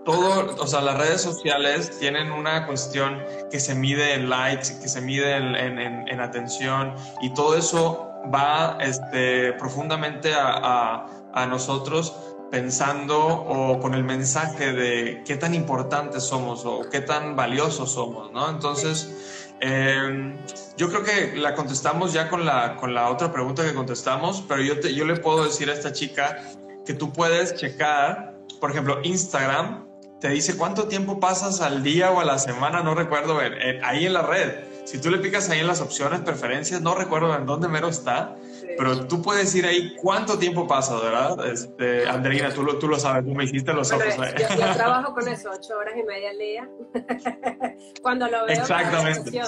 todo, 0.04 0.54
o 0.58 0.66
sea, 0.66 0.82
las 0.82 0.98
redes 0.98 1.22
sociales 1.22 1.98
tienen 1.98 2.30
una 2.30 2.66
cuestión 2.66 3.22
que 3.50 3.58
se 3.58 3.74
mide 3.74 4.14
en 4.14 4.28
likes, 4.28 4.78
que 4.80 4.88
se 4.88 5.00
mide 5.00 5.36
en, 5.36 6.20
atención 6.20 6.94
y 7.20 7.32
todo 7.34 7.56
eso 7.56 8.10
va 8.32 8.78
este, 8.80 9.52
profundamente 9.54 10.32
a, 10.34 11.06
nosotros 11.48 12.14
pensando 12.50 13.26
o 13.26 13.80
con 13.80 13.94
el 13.94 14.04
mensaje 14.04 14.72
de 14.72 15.22
qué 15.26 15.36
tan 15.36 15.52
importantes 15.52 16.22
somos 16.22 16.64
o 16.64 16.88
qué 16.88 17.00
tan 17.00 17.34
valiosos 17.34 17.92
somos, 17.92 18.30
¿no? 18.30 18.48
Entonces, 18.48 19.52
em, 19.58 20.36
yo 20.76 20.88
creo 20.88 21.02
que 21.02 21.36
la 21.36 21.56
contestamos 21.56 22.12
ya 22.12 22.28
con 22.30 22.46
la, 22.46 22.76
con 22.76 22.94
la 22.94 23.10
otra 23.10 23.32
pregunta 23.32 23.64
que 23.64 23.74
contestamos, 23.74 24.44
pero 24.46 24.62
yo, 24.62 24.78
te, 24.78 24.94
yo 24.94 25.04
le 25.04 25.16
puedo 25.16 25.44
decir 25.44 25.68
a 25.68 25.72
esta 25.72 25.92
chica 25.92 26.38
que 26.84 26.94
tú 26.94 27.12
puedes 27.12 27.54
checar, 27.54 28.34
por 28.60 28.70
ejemplo, 28.70 29.00
Instagram 29.02 29.86
te 30.20 30.30
dice 30.30 30.56
cuánto 30.56 30.88
tiempo 30.88 31.20
pasas 31.20 31.60
al 31.60 31.82
día 31.82 32.10
o 32.10 32.18
a 32.18 32.24
la 32.24 32.38
semana, 32.38 32.82
no 32.82 32.94
recuerdo, 32.94 33.38
ahí 33.82 34.06
en 34.06 34.12
la 34.12 34.22
red. 34.22 34.64
Si 34.84 34.98
tú 34.98 35.10
le 35.10 35.18
picas 35.18 35.50
ahí 35.50 35.60
en 35.60 35.66
las 35.66 35.82
opciones, 35.82 36.20
preferencias, 36.20 36.80
no 36.80 36.94
recuerdo 36.94 37.34
en 37.34 37.44
dónde 37.44 37.68
mero 37.68 37.88
está, 37.88 38.34
pero 38.78 39.06
tú 39.06 39.20
puedes 39.20 39.54
ir 39.54 39.66
ahí 39.66 39.94
cuánto 39.96 40.38
tiempo 40.38 40.66
pasas, 40.66 41.02
¿verdad? 41.02 41.46
Este, 41.46 42.08
Andreina, 42.08 42.52
tú 42.54 42.62
lo, 42.62 42.78
tú 42.78 42.88
lo 42.88 42.98
sabes, 42.98 43.24
tú 43.24 43.34
me 43.34 43.44
hiciste 43.44 43.72
los 43.74 43.92
ojos. 43.92 44.16
Yo, 44.16 44.56
yo, 44.56 44.72
trabajo 44.74 45.12
con 45.12 45.28
eso, 45.28 45.50
ocho 45.52 45.76
horas 45.76 45.94
y 45.94 46.02
media 46.02 46.30
al 46.30 46.38
día. 46.38 46.68
Cuando 48.02 48.26
lo 48.26 48.46
veo. 48.46 48.56
Exactamente. 48.56 49.42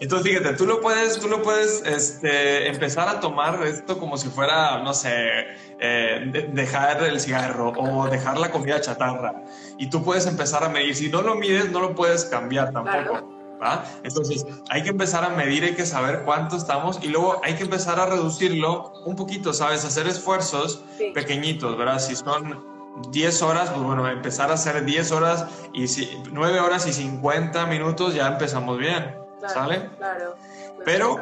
Entonces, 0.00 0.32
fíjate, 0.32 0.56
tú 0.56 0.66
lo 0.66 0.80
puedes, 0.80 1.18
tú 1.18 1.28
lo 1.28 1.42
puedes 1.42 1.82
este, 1.84 2.68
empezar 2.68 3.08
a 3.08 3.20
tomar 3.20 3.62
esto 3.66 3.98
como 3.98 4.16
si 4.16 4.28
fuera, 4.28 4.78
no 4.82 4.94
sé, 4.94 5.28
eh, 5.78 6.48
dejar 6.52 7.02
el 7.04 7.20
cigarro 7.20 7.72
o 7.76 8.08
dejar 8.08 8.38
la 8.38 8.50
comida 8.50 8.80
chatarra. 8.80 9.42
Y 9.78 9.90
tú 9.90 10.02
puedes 10.02 10.26
empezar 10.26 10.64
a 10.64 10.68
medir. 10.68 10.94
Si 10.96 11.08
no 11.08 11.22
lo 11.22 11.34
mides, 11.34 11.70
no 11.70 11.80
lo 11.80 11.94
puedes 11.94 12.24
cambiar 12.24 12.72
tampoco. 12.72 13.40
Entonces, 14.02 14.46
hay 14.70 14.82
que 14.82 14.88
empezar 14.88 15.24
a 15.24 15.30
medir, 15.30 15.64
hay 15.64 15.74
que 15.74 15.84
saber 15.84 16.22
cuánto 16.24 16.56
estamos 16.56 16.98
y 17.02 17.08
luego 17.08 17.40
hay 17.44 17.54
que 17.54 17.64
empezar 17.64 18.00
a 18.00 18.06
reducirlo 18.06 18.92
un 19.04 19.16
poquito, 19.16 19.52
¿sabes? 19.52 19.84
Hacer 19.84 20.06
esfuerzos 20.06 20.82
pequeñiñitos, 21.14 21.76
¿verdad? 21.76 21.98
Si 21.98 22.16
son 22.16 22.64
10 23.10 23.42
horas, 23.42 23.70
pues 23.70 23.82
bueno, 23.82 24.08
empezar 24.08 24.50
a 24.50 24.54
hacer 24.54 24.84
10 24.84 25.12
horas 25.12 25.46
y 25.72 25.86
9 26.30 26.60
horas 26.60 26.86
y 26.86 26.92
50 26.92 27.66
minutos 27.66 28.14
ya 28.14 28.28
empezamos 28.28 28.78
bien, 28.78 29.16
¿sale? 29.46 29.88
Claro. 29.96 30.36
Pero, 30.84 31.16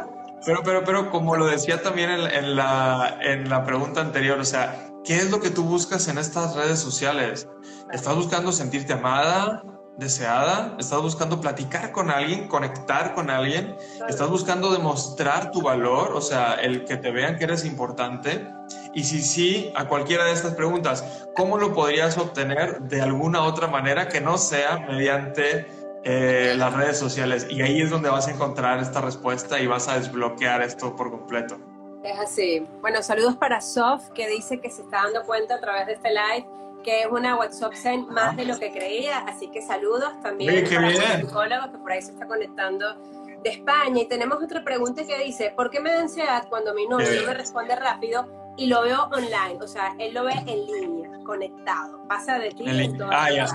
pero, 0.44 0.62
pero, 0.62 0.85
pero, 0.85 1.11
como 1.11 1.37
lo 1.37 1.46
decía 1.46 1.83
también 1.83 2.11
en, 2.11 2.57
la, 2.57 3.18
en 3.20 3.48
la 3.48 3.64
pregunta 3.64 4.00
anterior, 4.00 4.38
o 4.38 4.44
sea, 4.44 4.88
¿qué 5.04 5.16
es 5.16 5.31
lo 5.31 5.40
que 5.40 5.50
tú 5.50 5.64
buscas 5.64 6.09
en 6.09 6.18
estas 6.18 6.54
redes 6.54 6.78
sociales? 6.78 7.48
¿Estás 7.92 8.14
buscando 8.14 8.52
sentirte 8.52 8.92
amada? 8.92 9.62
Deseada, 9.98 10.76
estás 10.78 11.02
buscando 11.02 11.40
platicar 11.40 11.90
con 11.90 12.11
alguien, 12.11 12.46
conectar 12.46 13.14
con 13.14 13.30
alguien, 13.30 13.76
estás 14.08 14.30
buscando 14.30 14.72
demostrar 14.72 15.50
tu 15.50 15.61
valor, 15.61 16.12
o 16.14 16.20
sea, 16.20 16.54
el 16.54 16.84
que 16.84 16.96
te 16.96 17.11
vean 17.11 17.37
que 17.37 17.44
eres 17.44 17.64
importante. 17.64 18.48
Y 18.94 19.02
si 19.04 19.20
sí, 19.20 19.72
a 19.74 19.88
cualquiera 19.88 20.24
de 20.24 20.32
estas 20.32 20.54
preguntas, 20.54 21.26
¿cómo 21.34 21.58
lo 21.58 21.74
podrías 21.74 22.16
obtener 22.16 22.80
de 22.82 23.02
alguna 23.02 23.42
otra 23.42 23.66
manera 23.66 24.08
que 24.08 24.20
no 24.20 24.38
sea 24.38 24.78
mediante 24.88 25.66
eh, 26.04 26.54
las 26.56 26.72
redes 26.74 26.96
sociales? 26.96 27.48
Y 27.50 27.61
ahí 27.62 27.82
es 27.82 27.90
donde 27.90 28.08
vas 28.08 28.28
a 28.28 28.30
encontrar 28.30 28.78
esta 28.78 29.00
respuesta 29.00 29.58
y 29.58 29.66
vas 29.66 29.88
a 29.88 29.98
desbloquear 29.98 30.62
esto 30.62 30.94
por 30.94 31.11
completo. 31.11 31.58
Es 32.04 32.18
así. 32.20 32.64
Bueno, 32.80 33.02
saludos 33.02 33.37
para 33.37 33.61
Sof, 33.61 34.11
que 34.11 34.28
dice 34.28 34.61
que 34.61 34.70
se 34.70 34.82
está 34.82 35.02
dando 35.02 35.24
cuenta 35.24 35.56
a 35.56 35.61
través 35.61 35.88
de 35.88 35.94
este 35.94 36.11
live 36.11 36.46
que 36.82 37.02
es 37.02 37.06
una 37.10 37.36
WhatsApp 37.36 37.74
Zen 37.74 38.06
más 38.08 38.36
de 38.36 38.44
lo 38.44 38.58
que 38.58 38.70
creía, 38.70 39.18
así 39.18 39.48
que 39.48 39.62
saludos 39.62 40.12
también 40.22 40.64
para 40.64 40.90
los 40.90 40.98
psicólogos 40.98 41.68
que 41.70 41.78
por 41.78 41.92
ahí 41.92 42.02
se 42.02 42.12
está 42.12 42.26
conectando 42.26 42.94
de 43.42 43.50
España. 43.50 44.02
Y 44.02 44.08
tenemos 44.08 44.42
otra 44.42 44.62
pregunta 44.64 45.04
que 45.04 45.18
dice, 45.24 45.52
¿por 45.56 45.70
qué 45.70 45.80
me 45.80 45.90
da 45.90 46.00
ansiedad 46.00 46.46
cuando 46.48 46.74
mi 46.74 46.86
novio 46.86 47.08
no 47.20 47.26
me 47.26 47.34
responde 47.34 47.74
rápido 47.76 48.54
y 48.56 48.66
lo 48.66 48.82
veo 48.82 49.04
online? 49.04 49.58
O 49.60 49.68
sea, 49.68 49.94
él 49.98 50.14
lo 50.14 50.24
ve 50.24 50.32
en 50.46 50.66
línea, 50.66 51.10
conectado, 51.24 52.06
pasa 52.08 52.38
de 52.38 52.50
ti 52.50 52.64
en 52.66 52.96
toda 52.96 53.10
ah, 53.12 53.30
ya. 53.30 53.46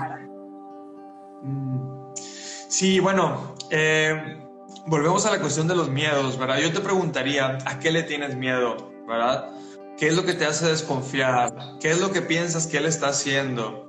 Mm. 1.42 2.14
Sí, 2.14 2.98
bueno, 2.98 3.54
eh, 3.70 4.42
volvemos 4.86 5.24
a 5.26 5.30
la 5.30 5.40
cuestión 5.40 5.68
de 5.68 5.76
los 5.76 5.88
miedos, 5.88 6.38
¿verdad? 6.38 6.58
Yo 6.58 6.72
te 6.72 6.80
preguntaría, 6.80 7.58
¿a 7.64 7.78
qué 7.78 7.90
le 7.90 8.02
tienes 8.02 8.36
miedo, 8.36 8.90
verdad? 9.06 9.50
¿Qué 9.98 10.08
es 10.08 10.16
lo 10.16 10.24
que 10.24 10.34
te 10.34 10.44
hace 10.44 10.66
desconfiar? 10.66 11.54
¿Qué 11.80 11.90
es 11.90 12.00
lo 12.00 12.10
que 12.10 12.20
piensas 12.20 12.66
que 12.66 12.78
él 12.78 12.86
está 12.86 13.08
haciendo? 13.08 13.84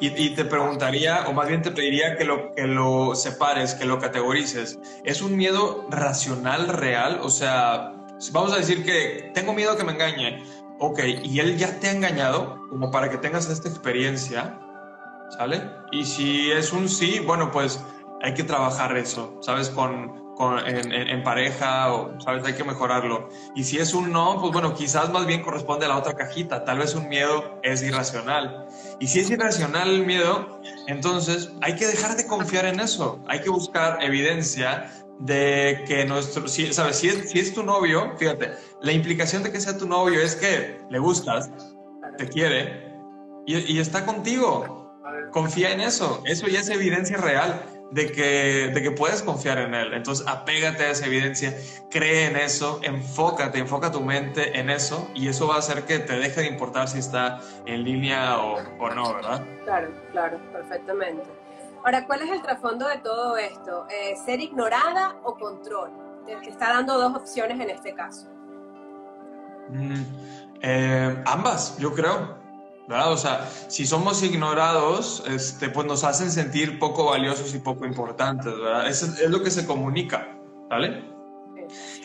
Y, 0.00 0.30
te 0.30 0.44
preguntaría, 0.44 1.26
o 1.28 1.32
más 1.32 1.48
bien 1.48 1.62
te 1.62 1.70
pediría 1.70 2.16
que 2.16 2.24
lo, 2.24 2.54
que 2.54 2.66
lo 2.66 3.14
separes, 3.14 3.74
que 3.74 3.84
lo 3.84 3.98
categorices. 3.98 4.78
¿Es 5.04 5.20
un 5.20 5.36
miedo 5.36 5.86
racional, 5.90 6.68
real? 6.68 7.20
O 7.22 7.30
sea, 7.30 7.92
vamos 8.32 8.52
a 8.52 8.56
decir 8.56 8.84
que 8.84 9.30
tengo 9.34 9.52
miedo 9.52 9.76
que 9.76 9.84
me 9.84 9.92
engañe. 9.92 10.42
Ok, 10.78 11.00
y 11.24 11.40
él 11.40 11.58
ya 11.58 11.78
te 11.80 11.88
ha 11.88 11.92
engañado 11.92 12.60
como 12.70 12.90
para 12.90 13.10
que 13.10 13.18
tengas 13.18 13.50
esta 13.50 13.68
experiencia, 13.68 14.58
¿sale? 15.36 15.62
Y 15.90 16.04
si 16.04 16.50
es 16.52 16.72
un 16.72 16.88
sí, 16.88 17.18
bueno, 17.18 17.50
pues 17.50 17.84
hay 18.22 18.34
que 18.34 18.44
trabajar 18.44 18.96
eso, 18.96 19.38
¿sabes? 19.42 19.68
Con, 19.70 20.27
en, 20.66 21.22
pareja 21.24 21.92
o, 21.92 22.20
¿sabes? 22.20 22.44
Hay 22.44 22.54
que 22.54 22.64
mejorarlo. 22.64 23.28
Y 23.54 23.64
si 23.64 23.78
es 23.78 23.92
un 23.92 24.12
no, 24.12 24.40
pues 24.40 24.52
bueno, 24.52 24.74
quizás 24.74 25.10
más 25.10 25.26
bien 25.26 25.42
corresponde 25.42 25.86
a 25.86 25.88
la 25.88 25.98
otra 25.98 26.14
cajita. 26.14 26.64
Tal 26.64 26.78
vez 26.78 26.94
un 26.94 27.08
miedo 27.08 27.60
es 27.62 27.82
irracional. 27.82 28.66
Y 29.00 29.08
si 29.08 29.20
es 29.20 29.30
irracional 29.30 29.90
el 29.90 30.06
miedo, 30.06 30.60
entonces 30.86 31.50
hay 31.60 31.74
que 31.74 31.86
dejar 31.86 32.16
de 32.16 32.26
confiar 32.26 32.66
en 32.66 32.80
eso. 32.80 33.20
Hay 33.26 33.40
que 33.40 33.50
buscar 33.50 34.02
evidencia 34.02 34.90
de 35.18 35.82
que 35.86 36.04
nuestro, 36.04 36.46
si, 36.46 36.72
¿sabes? 36.72 36.96
Si 36.96 37.08
es, 37.08 37.30
si 37.30 37.40
es 37.40 37.52
tu 37.52 37.64
novio, 37.64 38.14
fíjate, 38.16 38.52
la 38.80 38.92
implicación 38.92 39.42
de 39.42 39.50
que 39.50 39.60
sea 39.60 39.76
tu 39.76 39.88
novio 39.88 40.20
es 40.20 40.36
que 40.36 40.80
le 40.88 40.98
gustas, 41.00 41.50
te 42.16 42.28
quiere 42.28 42.94
y, 43.44 43.56
y 43.74 43.80
está 43.80 44.06
contigo. 44.06 44.76
Confía 45.32 45.72
en 45.72 45.80
eso. 45.80 46.22
Eso 46.24 46.46
ya 46.46 46.60
es 46.60 46.68
evidencia 46.68 47.16
real 47.16 47.77
de 47.90 48.12
que, 48.12 48.70
de 48.74 48.82
que 48.82 48.90
puedes 48.90 49.22
confiar 49.22 49.58
en 49.58 49.74
Él. 49.74 49.94
Entonces, 49.94 50.26
apégate 50.26 50.84
a 50.84 50.90
esa 50.90 51.06
evidencia, 51.06 51.54
cree 51.90 52.26
en 52.26 52.36
eso, 52.36 52.80
enfócate, 52.82 53.58
enfoca 53.58 53.90
tu 53.90 54.00
mente 54.00 54.58
en 54.58 54.70
eso 54.70 55.10
y 55.14 55.28
eso 55.28 55.48
va 55.48 55.56
a 55.56 55.58
hacer 55.58 55.84
que 55.84 55.98
te 55.98 56.18
deje 56.18 56.42
de 56.42 56.46
importar 56.48 56.88
si 56.88 56.98
está 56.98 57.40
en 57.66 57.84
línea 57.84 58.38
o, 58.38 58.58
o 58.78 58.90
no, 58.90 59.14
¿verdad? 59.14 59.44
Claro, 59.64 59.88
claro, 60.12 60.38
perfectamente. 60.52 61.24
Ahora, 61.84 62.06
¿cuál 62.06 62.22
es 62.22 62.30
el 62.30 62.42
trasfondo 62.42 62.88
de 62.88 62.98
todo 62.98 63.36
esto? 63.36 63.86
Eh, 63.88 64.14
¿Ser 64.24 64.40
ignorada 64.40 65.16
o 65.22 65.36
control? 65.36 65.90
Te 66.26 66.50
está 66.50 66.70
dando 66.70 66.98
dos 66.98 67.14
opciones 67.16 67.58
en 67.58 67.70
este 67.70 67.94
caso. 67.94 68.28
Mm, 69.70 70.02
eh, 70.60 71.22
ambas, 71.26 71.78
yo 71.78 71.94
creo. 71.94 72.37
¿Verdad? 72.88 73.12
O 73.12 73.16
sea, 73.18 73.48
si 73.68 73.86
somos 73.86 74.22
ignorados, 74.22 75.22
este, 75.28 75.68
pues 75.68 75.86
nos 75.86 76.04
hacen 76.04 76.30
sentir 76.30 76.78
poco 76.78 77.04
valiosos 77.04 77.54
y 77.54 77.58
poco 77.58 77.84
importantes, 77.84 78.56
¿verdad? 78.58 78.88
Eso 78.88 79.06
es 79.06 79.30
lo 79.30 79.42
que 79.42 79.50
se 79.50 79.66
comunica, 79.66 80.38
¿vale? 80.70 81.04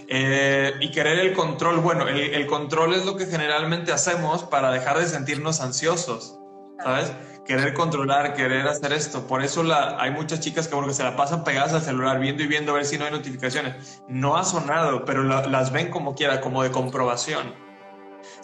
Eh, 0.10 0.74
y 0.82 0.92
querer 0.92 1.20
el 1.20 1.34
control, 1.34 1.80
bueno, 1.80 2.08
el, 2.10 2.46
control 2.48 2.94
es 2.94 3.06
lo 3.06 3.16
que 3.16 3.26
generalmente 3.28 3.94
hacemos 3.94 4.44
para 4.44 4.72
dejar 4.72 5.00
de 5.00 5.08
sentirnos 5.08 5.62
ansiosos, 5.62 6.38
¿sabes? 6.84 7.14
Querer 7.46 7.74
controlar, 7.74 8.34
querer 8.34 8.68
hacer 8.68 8.92
esto. 8.92 9.26
Por 9.26 9.42
eso 9.42 9.64
la, 9.64 10.02
hay 10.02 10.12
muchas 10.12 10.42
chicas 10.42 10.68
que, 10.68 10.76
porque 10.76 10.94
se 10.94 11.04
la 11.04 11.16
pasan 11.16 11.46
pegadas 11.46 11.74
al 11.74 11.82
celular, 11.82 12.20
viendo 12.20 12.44
y 12.44 12.48
viendo 12.48 12.74
a 12.74 12.76
ver 12.76 12.86
si 12.86 12.98
no 12.98 13.06
hay 13.06 13.12
notificaciones. 13.12 14.02
No 14.10 14.36
ha 14.36 14.44
sonado, 14.44 15.06
pero 15.06 15.24
las 15.24 15.72
ven 15.72 15.90
como 15.90 16.14
quiera, 16.14 16.42
como 16.42 16.62
de 16.62 16.72
comprobación. 16.72 17.63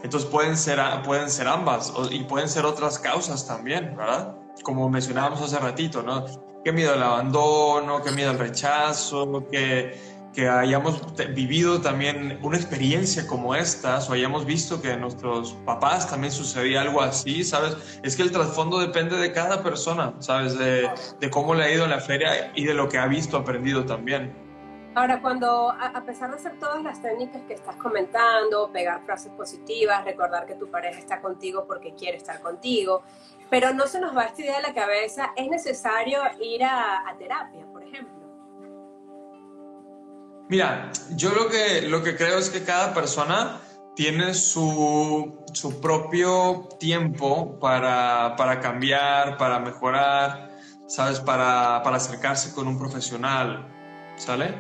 Entonces 0.04 0.30
pueden 0.30 0.58
ser, 0.58 0.80
pueden 1.04 1.30
ser 1.30 1.48
ambas 1.48 1.94
y 2.12 2.24
pueden 2.24 2.48
ser 2.48 2.66
otras 2.66 3.00
causas 3.00 3.46
también, 3.46 3.96
¿verdad? 3.96 4.36
Como 4.64 4.90
mencionábamos 4.90 5.42
hace 5.42 5.60
ratito, 5.60 6.02
¿no? 6.02 6.26
Qué 6.64 6.72
miedo 6.72 6.94
al 6.94 7.04
abandono, 7.04 8.02
qué 8.02 8.12
miedo 8.12 8.32
al 8.32 8.40
rechazo, 8.40 9.46
que, 9.52 9.98
que 10.34 10.48
hayamos 10.48 11.02
vivido 11.34 11.82
también 11.82 12.40
una 12.44 12.58
experiencia 12.58 13.28
como 13.28 13.56
esta, 13.56 14.00
o 14.00 14.14
hayamos 14.14 14.46
visto 14.46 14.82
que 14.82 14.92
a 14.92 14.98
nuestros 14.98 15.54
papás 15.66 16.10
también 16.10 16.32
sucedía 16.32 16.82
algo 16.82 17.02
así, 17.02 17.44
¿sabes? 17.44 17.76
Es 18.04 18.16
que 18.16 18.24
el 18.24 18.32
trasfondo 18.32 18.80
depende 18.80 19.18
de 19.18 19.32
cada 19.32 19.64
persona, 19.64 20.14
¿sabes? 20.20 20.58
De, 20.58 20.90
de 21.20 21.30
cómo 21.30 21.56
le 21.56 21.64
ha 21.64 21.72
ido 21.72 21.84
en 21.84 21.90
la 21.90 22.00
feria 22.00 22.52
y 22.56 22.66
de 22.66 22.74
lo 22.74 22.88
que 22.88 22.98
ha 22.98 23.08
visto, 23.08 23.38
aprendido 23.38 23.86
también. 23.86 24.49
Ahora, 24.95 25.21
cuando 25.21 25.69
a, 25.69 26.04
pesar 26.04 26.32
de 26.32 26.38
hacer 26.38 26.58
todas 26.60 26.82
las 26.84 27.02
técnicas 27.02 27.43
que 27.47 27.54
estás 27.54 27.75
comentando, 27.75 28.71
pegar 28.71 29.06
frases 29.06 29.32
positivas, 29.34 30.04
recordar 30.04 30.47
que 30.47 30.56
tu 30.56 30.69
pareja 30.69 30.99
está 30.99 31.21
contigo 31.21 31.65
porque 31.67 31.93
quiere 31.93 32.17
estar 32.17 32.41
contigo, 32.41 33.04
pero 33.52 33.73
no 33.73 33.86
se 33.86 33.99
nos 33.99 34.17
va 34.17 34.25
esta 34.25 34.41
idea 34.41 34.56
de 34.58 34.63
la 34.63 34.73
cabeza, 34.73 35.32
es 35.36 35.47
necesario 35.47 36.19
ir 36.41 36.63
a, 36.63 37.04
terapia, 37.19 37.65
por 37.71 37.84
ejemplo. 37.84 38.15
Mira, 40.49 40.91
yo 41.12 41.32
lo 41.32 41.47
que, 41.47 41.84
lo 41.84 42.02
que 42.02 42.15
creo 42.15 42.39
es 42.39 42.49
que 42.49 42.63
cada 42.63 42.91
persona 42.93 43.62
tiene 43.95 44.34
su, 44.34 45.38
su 45.54 45.80
propio 45.80 46.67
tiempo 46.80 47.60
para, 47.60 48.36
para, 48.36 48.60
cambiar, 48.60 49.38
para 49.38 49.60
mejorar, 49.60 50.49
¿sabes? 50.88 51.19
Para, 51.19 51.84
para 51.84 51.97
acercarse 51.97 52.56
con 52.56 52.67
un 52.67 52.80
profesional, 52.80 53.79
¿sale? 54.19 54.53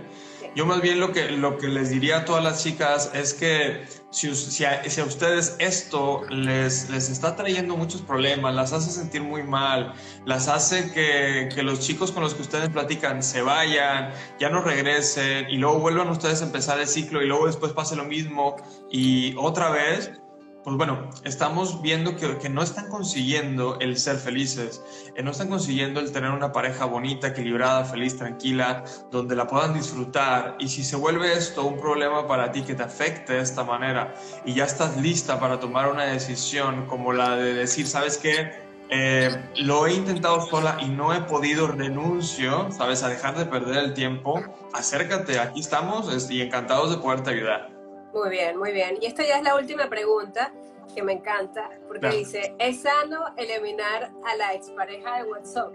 Yo 0.55 0.65
más 0.65 0.81
bien 0.81 0.99
lo 0.99 1.11
que, 1.11 1.29
lo 1.31 1.57
que 1.57 1.67
les 1.67 1.91
diría 1.91 2.17
a 2.17 2.25
todas 2.25 2.43
las 2.43 2.63
chicas 2.63 3.11
es 3.13 3.33
que 3.33 3.85
si, 4.09 4.33
si, 4.33 4.65
a, 4.65 4.83
si 4.89 4.99
a, 4.99 5.03
ustedes 5.03 5.55
esto 5.59 6.23
les, 6.29 6.89
les 6.89 7.09
está 7.09 7.35
trayendo 7.35 7.77
muchos 7.77 8.01
problemas, 8.01 8.55
las 8.55 8.73
hace 8.73 8.89
sentir 8.89 9.21
muy 9.21 9.43
mal, 9.43 9.93
las 10.25 10.47
hace 10.47 10.91
que, 10.91 11.49
que, 11.53 11.61
los 11.61 11.81
chicos 11.81 12.11
con 12.11 12.23
los 12.23 12.33
que 12.33 12.41
ustedes 12.41 12.69
platican 12.69 13.21
se 13.21 13.43
vayan, 13.43 14.11
ya 14.39 14.49
no 14.49 14.61
regresen 14.61 15.49
y 15.49 15.57
luego 15.57 15.79
vuelvan 15.79 16.09
ustedes 16.09 16.41
a 16.41 16.45
empezar 16.45 16.79
el 16.79 16.87
ciclo 16.87 17.21
y 17.21 17.27
luego 17.27 17.45
después 17.45 17.73
pase 17.73 17.95
lo 17.95 18.05
mismo 18.05 18.55
y 18.89 19.35
otra 19.37 19.69
vez, 19.69 20.18
pues 20.63 20.75
bueno, 20.75 21.09
estamos 21.23 21.81
viendo 21.81 22.15
que, 22.17 22.49
no 22.49 22.61
están 22.61 22.89
consiguiendo 22.89 23.79
el 23.79 23.97
ser 23.97 24.17
felices, 24.17 24.83
eh, 25.15 25.23
no 25.23 25.31
están 25.31 25.47
consiguiendo 25.47 25.99
el 25.99 26.11
tener 26.11 26.31
una 26.31 26.51
pareja 26.51 26.85
bonita, 26.85 27.27
equilibrada, 27.27 27.85
feliz, 27.85 28.17
tranquila, 28.17 28.83
donde 29.09 29.35
la 29.35 29.47
puedan 29.47 29.73
disfrutar. 29.73 30.57
Y 30.59 30.67
si 30.67 30.83
se 30.83 30.97
vuelve 30.97 31.33
esto 31.33 31.65
un 31.65 31.79
problema 31.79 32.27
para 32.27 32.51
ti 32.51 32.63
que 32.63 32.75
te 32.75 32.83
afecte 32.83 33.33
de 33.33 33.41
esta 33.41 33.63
manera 33.63 34.13
y 34.45 34.53
ya 34.53 34.65
estás 34.65 34.97
lista 34.97 35.39
para 35.39 35.59
tomar 35.59 35.89
una 35.89 36.03
decisión 36.03 36.85
como 36.87 37.13
la 37.13 37.35
de 37.37 37.53
decir, 37.53 37.87
¿sabes 37.87 38.17
qué? 38.17 38.67
Eh, 38.91 39.29
lo 39.57 39.85
he 39.87 39.93
intentado 39.93 40.41
sola 40.41 40.77
y 40.81 40.89
no 40.89 41.13
he 41.13 41.21
podido, 41.21 41.67
renuncio, 41.67 42.69
¿sabes? 42.71 43.03
A 43.03 43.07
dejar 43.07 43.37
de 43.37 43.45
perder 43.45 43.83
el 43.83 43.93
tiempo. 43.93 44.41
Acércate, 44.73 45.39
aquí 45.39 45.61
estamos 45.61 46.29
y 46.29 46.41
encantados 46.41 46.89
de 46.89 46.97
poderte 46.97 47.29
ayudar. 47.29 47.78
Muy 48.13 48.29
bien, 48.29 48.57
muy 48.57 48.71
bien. 48.71 48.97
Y 49.01 49.05
esta 49.05 49.23
ya 49.23 49.37
es 49.37 49.43
la 49.43 49.55
última 49.55 49.89
pregunta 49.89 50.51
que 50.95 51.03
me 51.03 51.13
encanta, 51.13 51.69
porque 51.87 52.09
dice, 52.09 52.55
¿es 52.57 52.81
sano 52.81 53.25
eliminar 53.37 54.11
a 54.25 54.35
la 54.35 54.53
expareja 54.53 55.17
de 55.17 55.29
WhatsApp? 55.29 55.73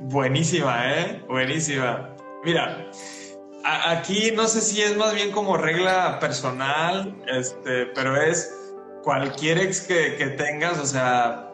Buenísima, 0.00 0.94
¿eh? 0.94 1.22
Buenísima. 1.28 2.16
Mira, 2.42 2.86
a, 3.64 3.90
aquí 3.90 4.32
no 4.34 4.46
sé 4.46 4.62
si 4.62 4.80
es 4.80 4.96
más 4.96 5.14
bien 5.14 5.30
como 5.30 5.58
regla 5.58 6.18
personal, 6.20 7.14
este, 7.26 7.86
pero 7.86 8.16
es 8.16 8.50
cualquier 9.02 9.58
ex 9.58 9.82
que, 9.82 10.16
que 10.16 10.28
tengas, 10.28 10.78
o 10.78 10.86
sea, 10.86 11.50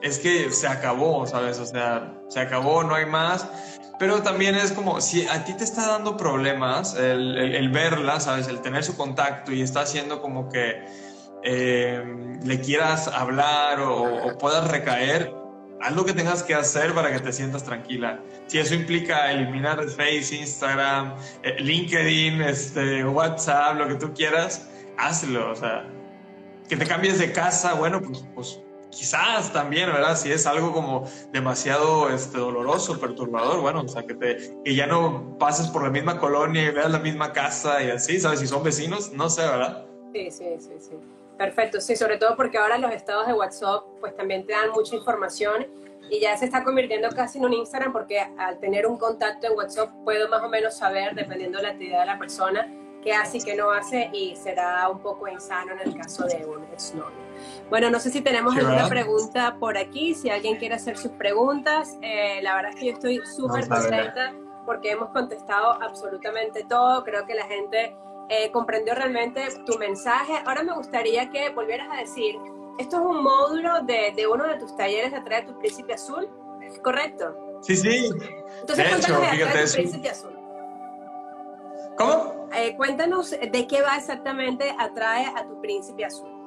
es 0.00 0.18
que 0.18 0.50
se 0.50 0.66
acabó, 0.66 1.26
¿sabes? 1.26 1.58
O 1.58 1.66
sea, 1.66 2.12
se 2.28 2.40
acabó, 2.40 2.82
no 2.82 2.94
hay 2.94 3.06
más. 3.06 3.71
Pero 4.02 4.20
también 4.20 4.56
es 4.56 4.72
como, 4.72 5.00
si 5.00 5.28
a 5.28 5.44
ti 5.44 5.54
te 5.54 5.62
está 5.62 5.86
dando 5.86 6.16
problemas 6.16 6.96
el, 6.96 7.38
el, 7.38 7.54
el 7.54 7.68
verla, 7.68 8.18
¿sabes? 8.18 8.48
El 8.48 8.60
tener 8.60 8.82
su 8.82 8.96
contacto 8.96 9.52
y 9.52 9.62
está 9.62 9.82
haciendo 9.82 10.20
como 10.20 10.48
que 10.48 10.84
eh, 11.44 12.02
le 12.42 12.60
quieras 12.60 13.06
hablar 13.06 13.78
o, 13.78 14.02
o, 14.02 14.38
puedas 14.38 14.68
recaer, 14.68 15.32
haz 15.80 15.94
lo 15.94 16.04
que 16.04 16.14
tengas 16.14 16.42
que 16.42 16.52
hacer 16.52 16.92
para 16.94 17.12
que 17.12 17.20
te 17.20 17.32
sientas 17.32 17.62
tranquila. 17.62 18.18
Si 18.48 18.58
eso 18.58 18.74
implica 18.74 19.30
eliminar 19.30 19.78
el 19.78 19.88
Face, 19.88 20.34
Instagram, 20.34 21.14
eh, 21.44 21.54
LinkedIn, 21.60 22.42
este, 22.42 23.04
WhatsApp, 23.04 23.76
lo 23.76 23.86
que 23.86 23.94
tú 23.94 24.12
quieras, 24.12 24.68
hazlo. 24.98 25.52
O 25.52 25.54
sea, 25.54 25.86
que 26.68 26.76
te 26.76 26.86
cambies 26.86 27.20
de 27.20 27.30
casa, 27.30 27.74
bueno, 27.74 28.02
pues, 28.02 28.24
pues 28.34 28.58
quizás 28.92 29.52
también, 29.52 29.90
¿verdad? 29.90 30.16
Si 30.16 30.30
es 30.30 30.46
algo 30.46 30.72
como 30.72 31.08
demasiado 31.32 32.10
este, 32.10 32.38
doloroso, 32.38 33.00
perturbador, 33.00 33.60
bueno, 33.60 33.80
o 33.80 33.88
sea, 33.88 34.06
que, 34.06 34.14
te, 34.14 34.54
que 34.64 34.74
ya 34.74 34.86
no 34.86 35.36
pases 35.38 35.68
por 35.68 35.82
la 35.82 35.90
misma 35.90 36.18
colonia 36.18 36.62
y 36.62 36.70
veas 36.70 36.90
la 36.90 36.98
misma 36.98 37.32
casa 37.32 37.82
y 37.82 37.90
así, 37.90 38.20
¿sabes? 38.20 38.40
Si 38.40 38.46
son 38.46 38.62
vecinos, 38.62 39.12
no 39.12 39.28
sé, 39.28 39.42
¿verdad? 39.42 39.84
Sí, 40.12 40.30
sí, 40.30 40.44
sí. 40.60 40.90
Perfecto, 41.38 41.80
sí, 41.80 41.96
sobre 41.96 42.18
todo 42.18 42.36
porque 42.36 42.58
ahora 42.58 42.78
los 42.78 42.92
estados 42.92 43.26
de 43.26 43.32
WhatsApp 43.32 43.82
pues 44.00 44.14
también 44.14 44.46
te 44.46 44.52
dan 44.52 44.70
mucha 44.70 44.94
información 44.94 45.66
y 46.10 46.20
ya 46.20 46.36
se 46.36 46.44
está 46.44 46.62
convirtiendo 46.62 47.08
casi 47.08 47.38
en 47.38 47.46
un 47.46 47.54
Instagram 47.54 47.92
porque 47.92 48.20
al 48.20 48.60
tener 48.60 48.86
un 48.86 48.98
contacto 48.98 49.46
en 49.46 49.54
WhatsApp 49.54 49.90
puedo 50.04 50.28
más 50.28 50.42
o 50.42 50.48
menos 50.48 50.76
saber, 50.76 51.14
dependiendo 51.14 51.58
de 51.58 51.64
la 51.64 51.70
actividad 51.70 52.00
de 52.00 52.06
la 52.06 52.18
persona, 52.18 52.70
qué 53.02 53.14
hace 53.14 53.38
y 53.38 53.42
qué 53.42 53.56
no 53.56 53.70
hace 53.70 54.10
y 54.12 54.36
será 54.36 54.88
un 54.90 55.00
poco 55.00 55.26
insano 55.26 55.72
en 55.72 55.80
el 55.80 55.96
caso 55.96 56.24
de 56.26 56.44
un 56.44 56.62
exnovio. 56.64 57.21
Bueno, 57.70 57.90
no 57.90 57.98
sé 58.00 58.10
si 58.10 58.20
tenemos 58.20 58.52
sí, 58.52 58.60
alguna 58.60 58.82
¿verdad? 58.82 58.90
pregunta 58.90 59.56
por 59.58 59.78
aquí, 59.78 60.14
si 60.14 60.30
alguien 60.30 60.56
quiere 60.56 60.74
hacer 60.74 60.96
sus 60.96 61.12
preguntas. 61.12 61.96
Eh, 62.02 62.40
la 62.42 62.54
verdad 62.54 62.72
es 62.74 62.80
que 62.80 62.86
yo 62.86 62.92
estoy 62.92 63.20
súper 63.24 63.68
contenta 63.68 64.34
porque 64.66 64.90
hemos 64.92 65.10
contestado 65.10 65.82
absolutamente 65.82 66.64
todo. 66.64 67.02
Creo 67.04 67.26
que 67.26 67.34
la 67.34 67.46
gente 67.46 67.96
eh, 68.28 68.50
comprendió 68.52 68.94
realmente 68.94 69.46
tu 69.66 69.78
mensaje. 69.78 70.34
Ahora 70.44 70.62
me 70.62 70.74
gustaría 70.74 71.30
que 71.30 71.50
volvieras 71.50 71.88
a 71.92 71.96
decir, 71.96 72.36
esto 72.78 72.96
es 72.96 73.02
un 73.02 73.22
módulo 73.22 73.82
de, 73.82 74.12
de 74.16 74.26
uno 74.26 74.46
de 74.46 74.58
tus 74.58 74.76
talleres 74.76 75.10
de 75.10 75.18
Atrae 75.18 75.42
tu 75.42 75.58
Príncipe 75.58 75.94
Azul, 75.94 76.28
¿correcto? 76.82 77.58
Sí, 77.62 77.76
sí. 77.76 78.10
Entonces, 78.60 78.90
de 78.90 78.96
hecho, 78.98 79.20
fíjate, 79.30 79.66
tu 79.66 79.72
Príncipe 79.72 80.08
Azul. 80.08 80.38
¿Cómo? 81.96 82.48
Eh, 82.54 82.74
cuéntanos 82.76 83.30
de 83.30 83.66
qué 83.66 83.82
va 83.82 83.96
exactamente 83.96 84.74
Atrae 84.78 85.26
a 85.36 85.46
tu 85.46 85.60
Príncipe 85.60 86.04
Azul. 86.04 86.41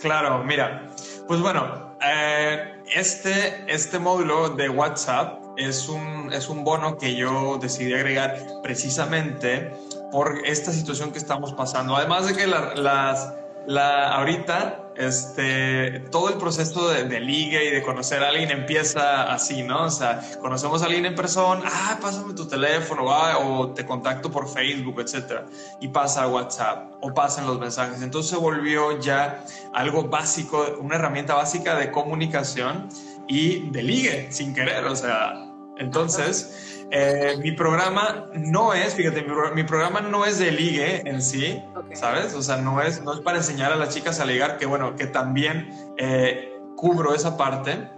Claro, 0.00 0.42
mira, 0.44 0.86
pues 1.26 1.40
bueno, 1.40 1.94
eh, 2.02 2.82
este, 2.94 3.64
este 3.66 3.98
módulo 3.98 4.48
de 4.50 4.68
WhatsApp 4.68 5.40
es 5.58 5.88
un, 5.88 6.32
es 6.32 6.48
un 6.48 6.64
bono 6.64 6.96
que 6.96 7.14
yo 7.14 7.58
decidí 7.60 7.92
agregar 7.92 8.36
precisamente 8.62 9.70
por 10.10 10.40
esta 10.46 10.72
situación 10.72 11.12
que 11.12 11.18
estamos 11.18 11.52
pasando. 11.52 11.96
Además 11.96 12.26
de 12.26 12.34
que 12.34 12.46
la, 12.46 12.74
las, 12.74 13.34
la, 13.66 14.16
ahorita 14.16 14.89
este, 14.96 16.00
todo 16.10 16.28
el 16.28 16.34
proceso 16.34 16.88
de, 16.88 17.04
de, 17.04 17.20
ligue 17.20 17.64
y 17.64 17.70
de 17.70 17.82
conocer 17.82 18.22
a 18.22 18.28
alguien 18.28 18.50
empieza 18.50 19.32
así, 19.32 19.62
¿no? 19.62 19.84
O 19.84 19.90
sea, 19.90 20.20
conocemos 20.40 20.82
a 20.82 20.86
alguien 20.86 21.06
en 21.06 21.14
persona, 21.14 21.62
ah, 21.64 21.98
pásame 22.00 22.34
tu 22.34 22.46
teléfono, 22.46 23.10
ah, 23.10 23.38
o 23.38 23.72
te 23.72 23.86
contacto 23.86 24.30
por 24.30 24.48
Facebook, 24.48 25.00
etcétera, 25.00 25.46
y 25.80 25.88
pasa 25.88 26.24
a 26.24 26.28
WhatsApp 26.28 26.92
o 27.00 27.14
pasan 27.14 27.46
los 27.46 27.58
mensajes. 27.58 28.02
Entonces 28.02 28.30
se 28.30 28.36
volvió 28.36 29.00
ya 29.00 29.44
algo 29.72 30.04
básico, 30.04 30.76
una 30.80 30.96
herramienta 30.96 31.34
básica 31.34 31.76
de 31.76 31.90
comunicación 31.90 32.88
y 33.28 33.70
de 33.70 33.82
ligue, 33.82 34.32
sin 34.32 34.54
querer, 34.54 34.84
o 34.84 34.96
sea, 34.96 35.34
entonces... 35.78 36.76
Eh, 36.92 37.36
mi 37.40 37.52
programa 37.52 38.26
no 38.34 38.74
es, 38.74 38.94
fíjate, 38.94 39.22
mi, 39.22 39.32
mi, 39.54 39.62
programa 39.62 40.00
no 40.00 40.24
es 40.24 40.38
de 40.38 40.50
ligue 40.50 41.08
en 41.08 41.22
sí, 41.22 41.62
okay. 41.76 41.94
¿sabes? 41.94 42.34
O 42.34 42.42
sea, 42.42 42.56
no 42.56 42.82
es, 42.82 43.00
no 43.02 43.14
es 43.14 43.20
para 43.20 43.38
enseñar 43.38 43.72
a 43.72 43.76
las 43.76 43.94
chicas 43.94 44.18
a 44.18 44.24
ligar, 44.24 44.58
que 44.58 44.66
bueno, 44.66 44.96
que 44.96 45.06
también 45.06 45.70
eh, 45.98 46.52
cubro 46.76 47.14
esa 47.14 47.36
parte, 47.36 47.88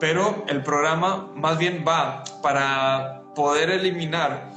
pero 0.00 0.44
el 0.48 0.62
programa 0.62 1.30
más 1.36 1.56
bien 1.58 1.84
va 1.86 2.24
para 2.42 3.22
poder 3.36 3.70
eliminar 3.70 4.50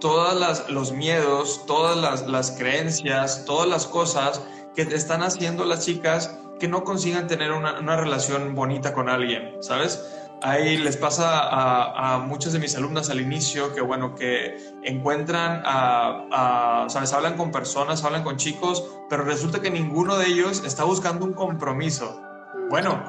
todos 0.00 0.68
los 0.70 0.92
miedos, 0.92 1.64
todas 1.66 1.96
las, 1.96 2.26
las 2.26 2.52
creencias, 2.52 3.44
todas 3.44 3.68
las 3.68 3.86
cosas 3.86 4.40
que 4.74 4.82
están 4.82 5.22
haciendo 5.22 5.64
las 5.66 5.84
chicas 5.84 6.38
que 6.58 6.68
no 6.68 6.84
consigan 6.84 7.26
tener 7.26 7.52
una, 7.52 7.80
una 7.80 7.96
relación 7.96 8.54
bonita 8.54 8.94
con 8.94 9.10
alguien, 9.10 9.56
¿sabes? 9.60 10.02
Ahí 10.42 10.76
les 10.76 10.96
pasa 10.96 11.40
a, 11.40 12.14
a, 12.14 12.18
muchas 12.18 12.52
de 12.52 12.58
mis 12.58 12.76
alumnas 12.76 13.08
al 13.08 13.20
inicio 13.20 13.74
que, 13.74 13.80
bueno, 13.80 14.14
que 14.14 14.56
encuentran, 14.82 15.62
a, 15.64 16.84
a, 16.84 16.88
¿sabes? 16.90 17.12
Hablan 17.12 17.36
con 17.36 17.50
personas, 17.50 18.04
hablan 18.04 18.22
con 18.22 18.36
chicos, 18.36 18.84
pero 19.08 19.24
resulta 19.24 19.60
que 19.60 19.70
ninguno 19.70 20.16
de 20.16 20.26
ellos 20.26 20.62
está 20.64 20.84
buscando 20.84 21.24
un 21.24 21.32
compromiso. 21.32 22.20
Bueno, 22.68 23.02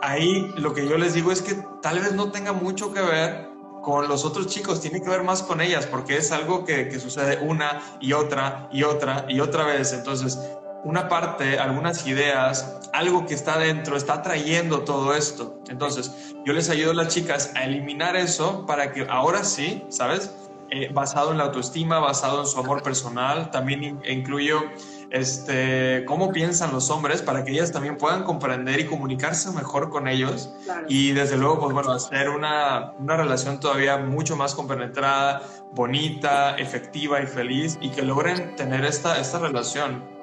ahí 0.00 0.52
lo 0.56 0.72
que 0.72 0.88
yo 0.88 0.96
les 0.96 1.14
digo 1.14 1.32
es 1.32 1.42
que 1.42 1.56
tal 1.82 1.98
vez 1.98 2.12
no 2.12 2.30
tenga 2.30 2.52
mucho 2.52 2.92
que 2.92 3.00
ver 3.00 3.50
con 3.82 4.08
los 4.08 4.24
otros 4.24 4.46
chicos, 4.46 4.80
tiene 4.80 5.02
que 5.02 5.08
ver 5.08 5.24
más 5.24 5.42
con 5.42 5.60
ellas, 5.60 5.86
porque 5.86 6.18
es 6.18 6.30
algo 6.32 6.64
que, 6.64 6.88
que 6.88 7.00
sucede 7.00 7.38
una 7.42 7.80
y 8.00 8.12
otra 8.12 8.68
y 8.70 8.84
otra 8.84 9.26
y 9.28 9.40
otra 9.40 9.64
vez. 9.64 9.92
Entonces, 9.92 10.38
una 10.84 11.08
parte, 11.08 11.58
algunas 11.58 12.06
ideas, 12.06 12.80
algo 12.92 13.26
que 13.26 13.34
está 13.34 13.58
dentro, 13.58 13.96
está 13.96 14.22
trayendo 14.22 14.80
todo 14.80 15.14
esto. 15.14 15.60
Entonces, 15.68 16.34
yo 16.44 16.52
les 16.52 16.70
ayudo 16.70 16.92
a 16.92 16.94
las 16.94 17.08
chicas 17.08 17.52
a 17.54 17.64
eliminar 17.64 18.16
eso 18.16 18.66
para 18.66 18.92
que 18.92 19.06
ahora 19.08 19.44
sí, 19.44 19.84
¿sabes? 19.88 20.34
Eh, 20.72 20.88
basado 20.92 21.32
en 21.32 21.38
la 21.38 21.44
autoestima, 21.44 21.98
basado 21.98 22.40
en 22.40 22.46
su 22.46 22.58
amor 22.58 22.82
personal, 22.82 23.50
también 23.50 23.82
in 23.82 24.00
incluyo 24.08 24.62
este, 25.10 26.04
cómo 26.06 26.30
piensan 26.30 26.72
los 26.72 26.90
hombres 26.90 27.22
para 27.22 27.42
que 27.42 27.50
ellas 27.50 27.72
también 27.72 27.98
puedan 27.98 28.22
comprender 28.22 28.78
y 28.78 28.86
comunicarse 28.86 29.50
mejor 29.50 29.90
con 29.90 30.06
ellos 30.06 30.54
claro. 30.62 30.86
y 30.88 31.10
desde 31.10 31.36
luego, 31.36 31.58
pues 31.58 31.72
bueno, 31.72 31.90
hacer 31.90 32.28
una, 32.28 32.92
una 33.00 33.16
relación 33.16 33.58
todavía 33.58 33.96
mucho 33.96 34.36
más 34.36 34.54
compenetrada, 34.54 35.42
bonita, 35.72 36.56
efectiva 36.56 37.20
y 37.20 37.26
feliz 37.26 37.76
y 37.80 37.90
que 37.90 38.02
logren 38.02 38.54
tener 38.54 38.84
esta, 38.84 39.18
esta 39.18 39.40
relación 39.40 40.19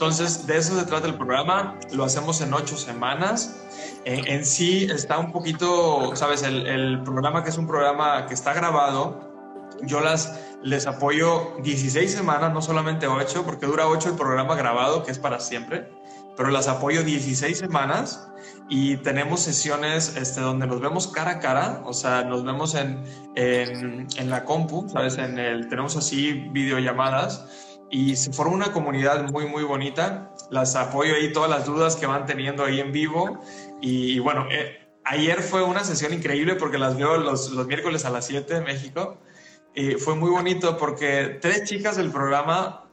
entonces, 0.00 0.46
de 0.46 0.56
eso 0.56 0.80
se 0.80 0.86
trata 0.86 1.06
el 1.06 1.14
programa. 1.16 1.78
Lo 1.92 2.04
hacemos 2.04 2.40
en 2.40 2.54
ocho 2.54 2.78
semanas. 2.78 3.66
En, 4.06 4.26
en 4.26 4.46
sí 4.46 4.88
está 4.90 5.18
un 5.18 5.30
poquito, 5.30 6.16
sabes, 6.16 6.42
el, 6.42 6.66
el, 6.66 7.02
programa 7.02 7.44
que 7.44 7.50
es 7.50 7.58
un 7.58 7.66
programa 7.66 8.24
que 8.24 8.32
está 8.32 8.54
grabado 8.54 9.28
yo 9.82 10.00
las 10.00 10.40
les 10.62 10.86
apoyo 10.86 11.52
16 11.62 12.10
semanas, 12.10 12.50
no 12.54 12.62
solamente 12.62 13.08
8, 13.08 13.42
porque 13.44 13.66
dura 13.66 13.88
8 13.88 14.08
el 14.08 14.14
programa 14.16 14.54
grabado, 14.54 15.04
que 15.04 15.10
es 15.10 15.18
para 15.18 15.38
siempre, 15.38 15.90
pero 16.34 16.48
las 16.48 16.66
apoyo 16.66 17.02
16 17.02 17.58
semanas 17.58 18.26
y 18.70 18.96
tenemos 18.98 19.40
sesiones 19.40 20.16
este, 20.16 20.40
donde 20.40 20.66
nos 20.66 20.80
vemos 20.80 21.08
cara 21.08 21.32
a 21.32 21.38
cara, 21.40 21.82
o 21.84 21.92
sea, 21.92 22.24
nos 22.24 22.42
vemos 22.42 22.74
en, 22.74 23.04
en, 23.34 24.06
en 24.16 24.30
la 24.30 24.44
compu, 24.44 24.88
¿sabes? 24.88 25.18
En 25.18 25.38
el, 25.38 25.68
tenemos 25.68 25.94
así 25.98 26.32
videollamadas 26.52 27.68
y 27.90 28.16
se 28.16 28.32
forma 28.32 28.54
una 28.54 28.72
comunidad 28.72 29.28
muy, 29.30 29.46
muy 29.46 29.64
bonita. 29.64 30.32
Las 30.50 30.76
apoyo 30.76 31.14
ahí, 31.14 31.32
todas 31.32 31.50
las 31.50 31.66
dudas 31.66 31.96
que 31.96 32.06
van 32.06 32.24
teniendo 32.24 32.64
ahí 32.64 32.80
en 32.80 32.92
vivo. 32.92 33.40
Y, 33.80 34.20
bueno, 34.20 34.46
eh, 34.50 34.78
ayer 35.04 35.42
fue 35.42 35.62
una 35.64 35.82
sesión 35.82 36.14
increíble 36.14 36.54
porque 36.54 36.78
las 36.78 36.96
veo 36.96 37.16
los, 37.16 37.50
los 37.50 37.66
miércoles 37.66 38.04
a 38.04 38.10
las 38.10 38.26
7 38.26 38.56
en 38.56 38.64
México. 38.64 39.18
Y 39.74 39.92
fue 39.92 40.14
muy 40.14 40.30
bonito 40.30 40.76
porque 40.76 41.38
tres 41.40 41.64
chicas 41.64 41.96
del 41.96 42.10
programa, 42.10 42.88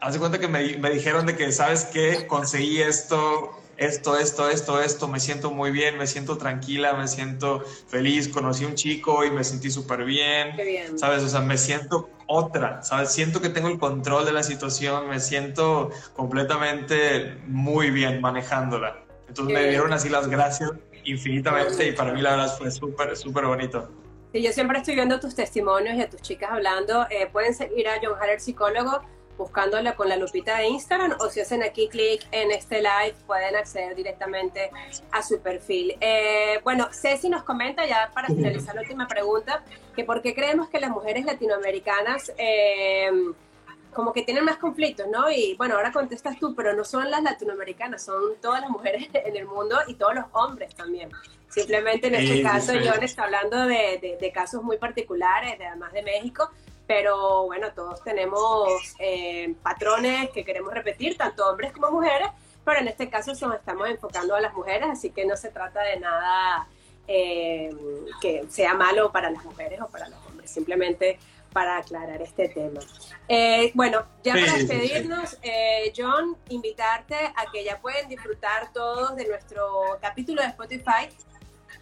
hace 0.00 0.18
cuenta 0.18 0.38
que 0.38 0.48
me, 0.48 0.76
me 0.78 0.90
dijeron 0.90 1.26
de 1.26 1.36
que, 1.36 1.50
¿sabes 1.50 1.84
qué? 1.86 2.26
Conseguí 2.26 2.80
esto, 2.80 3.50
esto, 3.76 4.18
esto, 4.18 4.48
esto, 4.48 4.80
esto, 4.80 5.08
me 5.08 5.20
siento 5.20 5.50
muy 5.50 5.70
bien, 5.70 5.98
me 5.98 6.06
siento 6.06 6.38
tranquila, 6.38 6.94
me 6.94 7.08
siento 7.08 7.60
feliz, 7.88 8.28
conocí 8.28 8.64
un 8.64 8.74
chico 8.74 9.24
y 9.24 9.30
me 9.30 9.44
sentí 9.44 9.70
súper 9.70 10.04
bien, 10.04 10.56
bien, 10.56 10.98
¿sabes? 10.98 11.22
O 11.22 11.28
sea, 11.28 11.40
me 11.40 11.58
siento 11.58 12.10
otra, 12.26 12.82
¿sabes? 12.82 13.12
Siento 13.12 13.40
que 13.40 13.48
tengo 13.48 13.68
el 13.68 13.78
control 13.78 14.24
de 14.24 14.32
la 14.32 14.42
situación, 14.42 15.08
me 15.08 15.20
siento 15.20 15.90
completamente 16.14 17.38
muy 17.46 17.90
bien 17.90 18.20
manejándola. 18.20 19.04
Entonces 19.28 19.54
me 19.54 19.68
dieron 19.68 19.92
así 19.92 20.08
las 20.08 20.28
gracias 20.28 20.72
infinitamente 21.04 21.86
y 21.86 21.92
para 21.92 22.12
mí 22.12 22.22
la 22.22 22.30
verdad 22.30 22.56
fue 22.56 22.70
súper, 22.70 23.16
súper 23.16 23.46
bonito. 23.46 23.90
Sí, 24.32 24.42
yo 24.42 24.52
siempre 24.52 24.78
estoy 24.78 24.94
viendo 24.94 25.20
tus 25.20 25.34
testimonios 25.34 25.96
y 25.96 26.02
a 26.02 26.10
tus 26.10 26.20
chicas 26.20 26.50
hablando. 26.52 27.06
Eh, 27.10 27.28
pueden 27.32 27.54
seguir 27.54 27.88
a 27.88 27.94
John 28.02 28.14
Haller, 28.20 28.40
psicólogo, 28.40 29.02
buscándola 29.36 29.94
con 29.94 30.08
la 30.08 30.16
lupita 30.16 30.58
de 30.58 30.68
Instagram 30.68 31.16
o 31.20 31.28
si 31.28 31.40
hacen 31.40 31.62
aquí 31.62 31.88
clic 31.88 32.26
en 32.32 32.50
este 32.50 32.76
live 32.78 33.14
pueden 33.26 33.56
acceder 33.56 33.94
directamente 33.94 34.70
a 35.10 35.22
su 35.22 35.40
perfil. 35.40 35.96
Eh, 36.00 36.60
bueno, 36.64 36.88
Ceci 36.92 37.28
nos 37.28 37.42
comenta 37.42 37.86
ya 37.86 38.10
para 38.14 38.28
finalizar 38.28 38.74
la 38.74 38.82
última 38.82 39.06
pregunta, 39.06 39.62
que 39.94 40.04
por 40.04 40.22
qué 40.22 40.34
creemos 40.34 40.68
que 40.68 40.80
las 40.80 40.90
mujeres 40.90 41.24
latinoamericanas 41.24 42.32
eh, 42.38 43.10
como 43.96 44.12
que 44.12 44.22
tienen 44.22 44.44
más 44.44 44.58
conflictos, 44.58 45.06
¿no? 45.10 45.30
Y 45.30 45.54
bueno, 45.56 45.76
ahora 45.76 45.90
contestas 45.90 46.38
tú, 46.38 46.54
pero 46.54 46.74
no 46.74 46.84
son 46.84 47.10
las 47.10 47.22
latinoamericanas, 47.22 48.04
son 48.04 48.36
todas 48.42 48.60
las 48.60 48.68
mujeres 48.68 49.08
en 49.14 49.34
el 49.34 49.46
mundo 49.46 49.78
y 49.86 49.94
todos 49.94 50.14
los 50.14 50.26
hombres 50.32 50.74
también. 50.74 51.10
Simplemente 51.48 52.08
en 52.08 52.16
este 52.16 52.42
caso, 52.42 52.72
John 52.74 53.02
está 53.02 53.24
hablando 53.24 53.66
de, 53.66 53.98
de, 54.02 54.18
de 54.20 54.32
casos 54.32 54.62
muy 54.62 54.76
particulares, 54.76 55.58
de, 55.58 55.64
además 55.64 55.92
de 55.94 56.02
México, 56.02 56.50
pero 56.86 57.44
bueno, 57.46 57.72
todos 57.72 58.02
tenemos 58.02 58.94
eh, 58.98 59.54
patrones 59.62 60.30
que 60.30 60.44
queremos 60.44 60.72
repetir, 60.72 61.16
tanto 61.16 61.48
hombres 61.48 61.72
como 61.72 61.90
mujeres, 61.90 62.28
pero 62.64 62.80
en 62.80 62.88
este 62.88 63.10
caso 63.10 63.32
nos 63.32 63.56
estamos 63.56 63.88
enfocando 63.88 64.34
a 64.34 64.40
las 64.40 64.54
mujeres, 64.54 64.88
así 64.90 65.10
que 65.10 65.24
no 65.24 65.36
se 65.36 65.50
trata 65.50 65.82
de 65.82 65.98
nada 65.98 66.68
eh, 67.08 67.70
que 68.20 68.44
sea 68.48 68.74
malo 68.74 69.10
para 69.10 69.30
las 69.30 69.44
mujeres 69.44 69.80
o 69.80 69.88
para 69.88 70.08
los 70.08 70.18
hombres, 70.26 70.50
simplemente 70.50 71.18
para 71.52 71.78
aclarar 71.78 72.20
este 72.22 72.48
tema. 72.48 72.80
Eh, 73.28 73.70
bueno, 73.74 74.04
ya 74.22 74.34
para 74.34 74.54
despedirnos, 74.54 75.38
John, 75.96 76.36
invitarte 76.50 77.14
a 77.14 77.50
que 77.50 77.64
ya 77.64 77.80
pueden 77.80 78.08
disfrutar 78.08 78.72
todos 78.72 79.16
de 79.16 79.26
nuestro 79.26 79.98
capítulo 80.00 80.42
de 80.42 80.48
Spotify, 80.48 81.08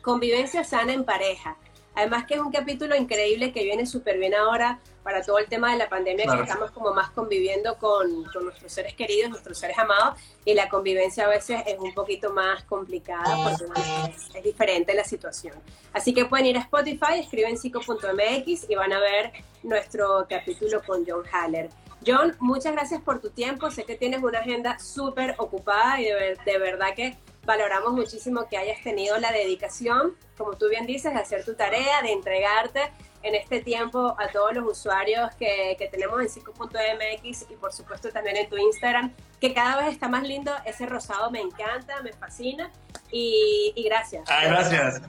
Convivencia 0.05 0.65
sana 0.65 0.93
en 0.93 1.05
pareja. 1.05 1.57
Además 1.95 2.27
que 2.27 2.35
es 2.35 2.41
un 2.41 2.53
capítulo 2.53 2.95
increíble 2.95 3.53
que 3.53 3.65
viene 3.65 3.87
súper 3.87 4.19
bien 4.19 4.35
ahora 4.35 4.81
para 5.05 5.23
todo 5.23 5.39
el 5.39 5.47
tema 5.47 5.71
de 5.71 5.79
la 5.79 5.89
pandemia, 5.89 6.25
que 6.25 6.43
estamos 6.43 6.71
como 6.71 6.93
más 6.93 7.11
conviviendo 7.11 7.77
con, 7.77 8.25
con, 8.33 8.45
nuestros 8.45 8.73
seres 8.73 8.95
queridos, 8.95 9.31
nuestros 9.31 9.59
seres 9.59 9.79
amados, 9.79 10.19
y 10.47 10.55
la 10.55 10.69
convivencia 10.71 11.27
a 11.27 11.29
veces 11.29 11.63
es 11.67 11.79
un 11.79 11.93
poquito 11.93 12.33
más 12.33 12.65
complicada 12.65 13.37
porque 13.45 13.81
es, 14.11 14.35
es, 14.35 14.43
diferente 14.43 14.95
la 14.95 15.05
situación. 15.05 15.55
Así 15.93 16.15
que 16.15 16.25
pueden 16.25 16.47
ir 16.47 16.57
a 16.57 16.61
Spotify, 16.61 17.21
escriben 17.21 17.59
psico.mx 17.59 18.71
y 18.71 18.75
van 18.75 18.93
a 18.95 18.99
ver 18.99 19.33
nuestro 19.63 20.27
capítulo 20.29 20.83
con 20.85 21.05
John 21.07 21.23
Haller. 21.31 21.69
John, 22.07 22.35
muchas 22.41 22.73
gracias 22.73 23.03
por 23.03 23.21
tu 23.21 23.31
tiempo. 23.31 23.71
Sé 23.71 23.85
que 23.85 23.97
tienes 23.97 24.23
una 24.23 24.41
agenda 24.41 24.79
súper 24.79 25.35
ocupada 25.39 26.01
y 26.01 26.05
de, 26.05 26.39
de 26.45 26.59
verdad 26.59 26.95
que 26.97 27.17
valoramos 27.45 27.93
muchísimo 27.93 28.47
que 28.49 28.57
hayas 28.57 28.83
tenido 28.83 29.19
la 29.19 29.33
dedicación, 29.33 30.17
como 30.37 30.57
tú 30.57 30.69
bien 30.69 30.87
dices, 30.87 31.13
de 31.13 31.21
hacer 31.21 31.45
tu 31.45 31.55
tarea, 31.55 32.03
de 32.03 32.13
entregarte 32.13 32.93
en 33.23 33.35
este 33.35 33.61
tiempo 33.61 34.15
a 34.19 34.29
todos 34.29 34.53
los 34.55 34.65
usuarios 34.67 35.35
que, 35.39 35.77
que 35.79 35.89
tenemos 35.89 36.21
en 36.21 36.29
Cico.mx 36.29 37.47
y 37.51 37.55
por 37.57 37.73
supuesto 37.73 38.11
también 38.11 38.37
en 38.37 38.49
tu 38.49 38.57
Instagram, 38.57 39.13
que 39.41 39.55
cada 39.55 39.77
vez 39.79 39.95
está 39.95 40.09
más 40.09 40.23
lindo. 40.25 40.53
Ese 40.67 40.85
rosado 40.85 41.31
me 41.31 41.41
encanta, 41.41 42.03
me 42.03 42.13
fascina 42.13 42.71
y, 43.11 43.73
y 43.75 43.83
gracias. 43.85 44.25
Ah, 44.29 44.45
gracias. 44.45 45.01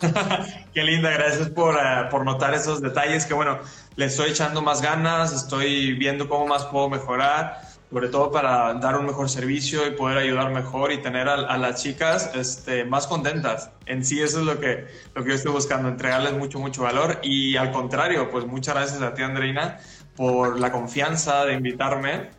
Qué 0.74 0.82
linda, 0.82 1.10
gracias 1.10 1.48
por, 1.48 1.74
uh, 1.74 2.10
por 2.10 2.24
notar 2.26 2.52
esos 2.52 2.82
detalles 2.82 3.24
que 3.24 3.32
bueno, 3.32 3.58
le 3.96 4.04
estoy 4.04 4.30
echando 4.30 4.60
más 4.60 4.82
ganas, 4.82 5.32
estoy 5.32 5.94
viendo 5.94 6.28
cómo 6.28 6.46
más 6.46 6.66
puedo 6.66 6.90
mejorar 6.90 7.62
sobre 7.90 8.08
todo 8.08 8.32
para 8.32 8.74
dar 8.74 8.98
un 8.98 9.06
mejor 9.06 9.28
servicio 9.28 9.86
y 9.86 9.92
poder 9.92 10.18
ayudar 10.18 10.52
mejor 10.52 10.92
y 10.92 10.98
tener 10.98 11.28
a, 11.28 11.34
a, 11.34 11.58
las 11.58 11.82
chicas 11.82 12.30
este, 12.34 12.84
más 12.84 13.06
contentas. 13.06 13.70
En 13.86 14.04
sí 14.04 14.20
eso 14.20 14.40
es 14.40 14.46
lo 14.46 14.58
que, 14.58 14.86
lo 15.14 15.22
que 15.22 15.30
yo 15.30 15.34
estoy 15.36 15.52
buscando, 15.52 15.88
entregarles 15.88 16.32
mucho, 16.32 16.58
mucho 16.58 16.82
valor 16.82 17.20
y 17.22 17.56
al 17.56 17.70
contrario, 17.70 18.30
pues 18.30 18.46
muchas 18.46 18.74
gracias 18.74 19.02
a 19.02 19.14
ti 19.14 19.22
Andreina 19.22 19.78
por 20.16 20.58
la 20.58 20.72
confianza 20.72 21.44
de 21.44 21.54
invitarme 21.54 22.30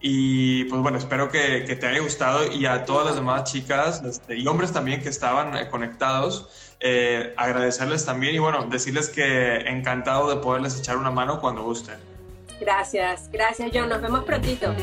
y 0.00 0.64
pues 0.64 0.82
bueno, 0.82 0.98
espero 0.98 1.30
que, 1.30 1.64
que 1.64 1.74
te 1.76 1.86
haya 1.86 2.00
gustado 2.00 2.52
y 2.52 2.66
a 2.66 2.84
todas 2.84 3.06
las 3.06 3.14
demás 3.16 3.50
chicas 3.50 4.02
este, 4.04 4.36
y 4.36 4.46
hombres 4.46 4.72
también 4.72 5.02
que 5.02 5.08
estaban 5.08 5.56
eh, 5.56 5.68
conectados, 5.68 6.74
eh, 6.80 7.34
agradecerles 7.36 8.04
también 8.04 8.34
y 8.34 8.38
bueno, 8.38 8.66
decirles 8.70 9.08
que 9.08 9.56
encantado 9.68 10.28
de 10.28 10.36
poderles 10.36 10.78
echar 10.78 10.96
una 10.96 11.10
mano 11.10 11.40
cuando 11.40 11.62
gusten. 11.62 12.15
Gracias, 12.60 13.28
gracias 13.30 13.70
John, 13.72 13.88
nos 13.88 14.00
vemos 14.00 14.24
prontito. 14.24 14.74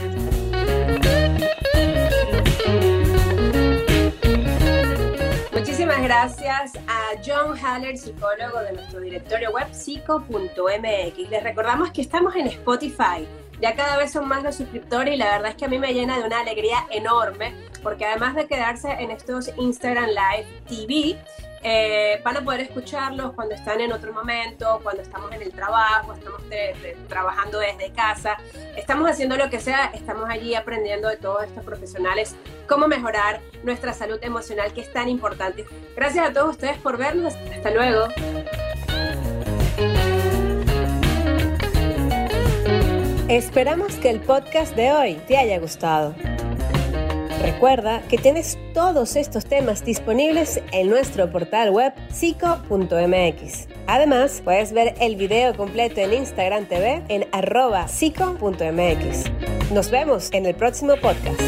Muchísimas 5.51 6.03
gracias 6.03 6.73
a 6.87 7.11
John 7.25 7.57
Haller, 7.57 7.97
psicólogo 7.97 8.59
de 8.59 8.73
nuestro 8.73 8.99
directorio 8.99 9.51
web 9.51 9.67
psico.mx. 9.73 11.29
Les 11.29 11.43
recordamos 11.43 11.91
que 11.91 12.01
estamos 12.01 12.35
en 12.35 12.47
Spotify. 12.47 13.27
Ya 13.59 13.75
cada 13.75 13.97
vez 13.97 14.11
son 14.11 14.27
más 14.27 14.43
los 14.43 14.55
suscriptores 14.55 15.13
y 15.13 15.17
la 15.17 15.31
verdad 15.31 15.51
es 15.51 15.55
que 15.55 15.65
a 15.65 15.67
mí 15.67 15.79
me 15.79 15.93
llena 15.93 16.17
de 16.17 16.25
una 16.25 16.41
alegría 16.41 16.85
enorme 16.91 17.53
porque 17.81 18.05
además 18.05 18.35
de 18.35 18.47
quedarse 18.47 18.91
en 18.91 19.11
estos 19.11 19.51
Instagram 19.57 20.09
Live 20.09 20.47
TV, 20.67 21.17
eh, 21.63 22.21
van 22.23 22.37
a 22.37 22.43
poder 22.43 22.61
escucharlos 22.61 23.33
cuando 23.33 23.55
están 23.55 23.79
en 23.81 23.91
otro 23.91 24.13
momento, 24.13 24.79
cuando 24.83 25.01
estamos 25.01 25.31
en 25.31 25.41
el 25.41 25.51
trabajo, 25.51 26.13
estamos 26.13 26.41
trabajando 27.07 27.59
desde 27.59 27.91
casa, 27.91 28.37
estamos 28.75 29.09
haciendo 29.09 29.37
lo 29.37 29.49
que 29.49 29.59
sea, 29.59 29.91
estamos 29.93 30.29
allí 30.29 30.55
aprendiendo 30.55 31.07
de 31.07 31.17
todos 31.17 31.43
estos 31.43 31.63
profesionales 31.63 32.35
cómo 32.67 32.87
mejorar 32.87 33.41
nuestra 33.63 33.93
salud 33.93 34.19
emocional 34.21 34.73
que 34.73 34.81
es 34.81 34.91
tan 34.91 35.09
importante. 35.09 35.65
Gracias 35.95 36.29
a 36.29 36.33
todos 36.33 36.51
ustedes 36.51 36.77
por 36.77 36.97
vernos, 36.97 37.33
hasta 37.35 37.71
luego. 37.71 38.07
Esperamos 43.29 43.95
que 43.95 44.09
el 44.09 44.19
podcast 44.19 44.75
de 44.75 44.91
hoy 44.91 45.15
te 45.27 45.37
haya 45.37 45.57
gustado. 45.59 46.13
Recuerda 47.43 48.01
que 48.07 48.17
tienes 48.17 48.57
todos 48.73 49.17
estos 49.17 49.45
temas 49.45 49.83
disponibles 49.83 50.61
en 50.71 50.89
nuestro 50.89 51.29
portal 51.29 51.71
web 51.71 51.93
psico.mx. 52.09 53.67
Además, 53.85 54.41
puedes 54.45 54.71
ver 54.71 54.95
el 55.01 55.17
video 55.17 55.53
completo 55.53 55.99
en 55.99 56.13
Instagram 56.13 56.65
TV 56.67 57.03
en 57.09 57.27
arroba 57.33 57.89
psico.mx. 57.89 59.25
Nos 59.73 59.91
vemos 59.91 60.29
en 60.31 60.45
el 60.45 60.55
próximo 60.55 60.95
podcast. 60.95 61.41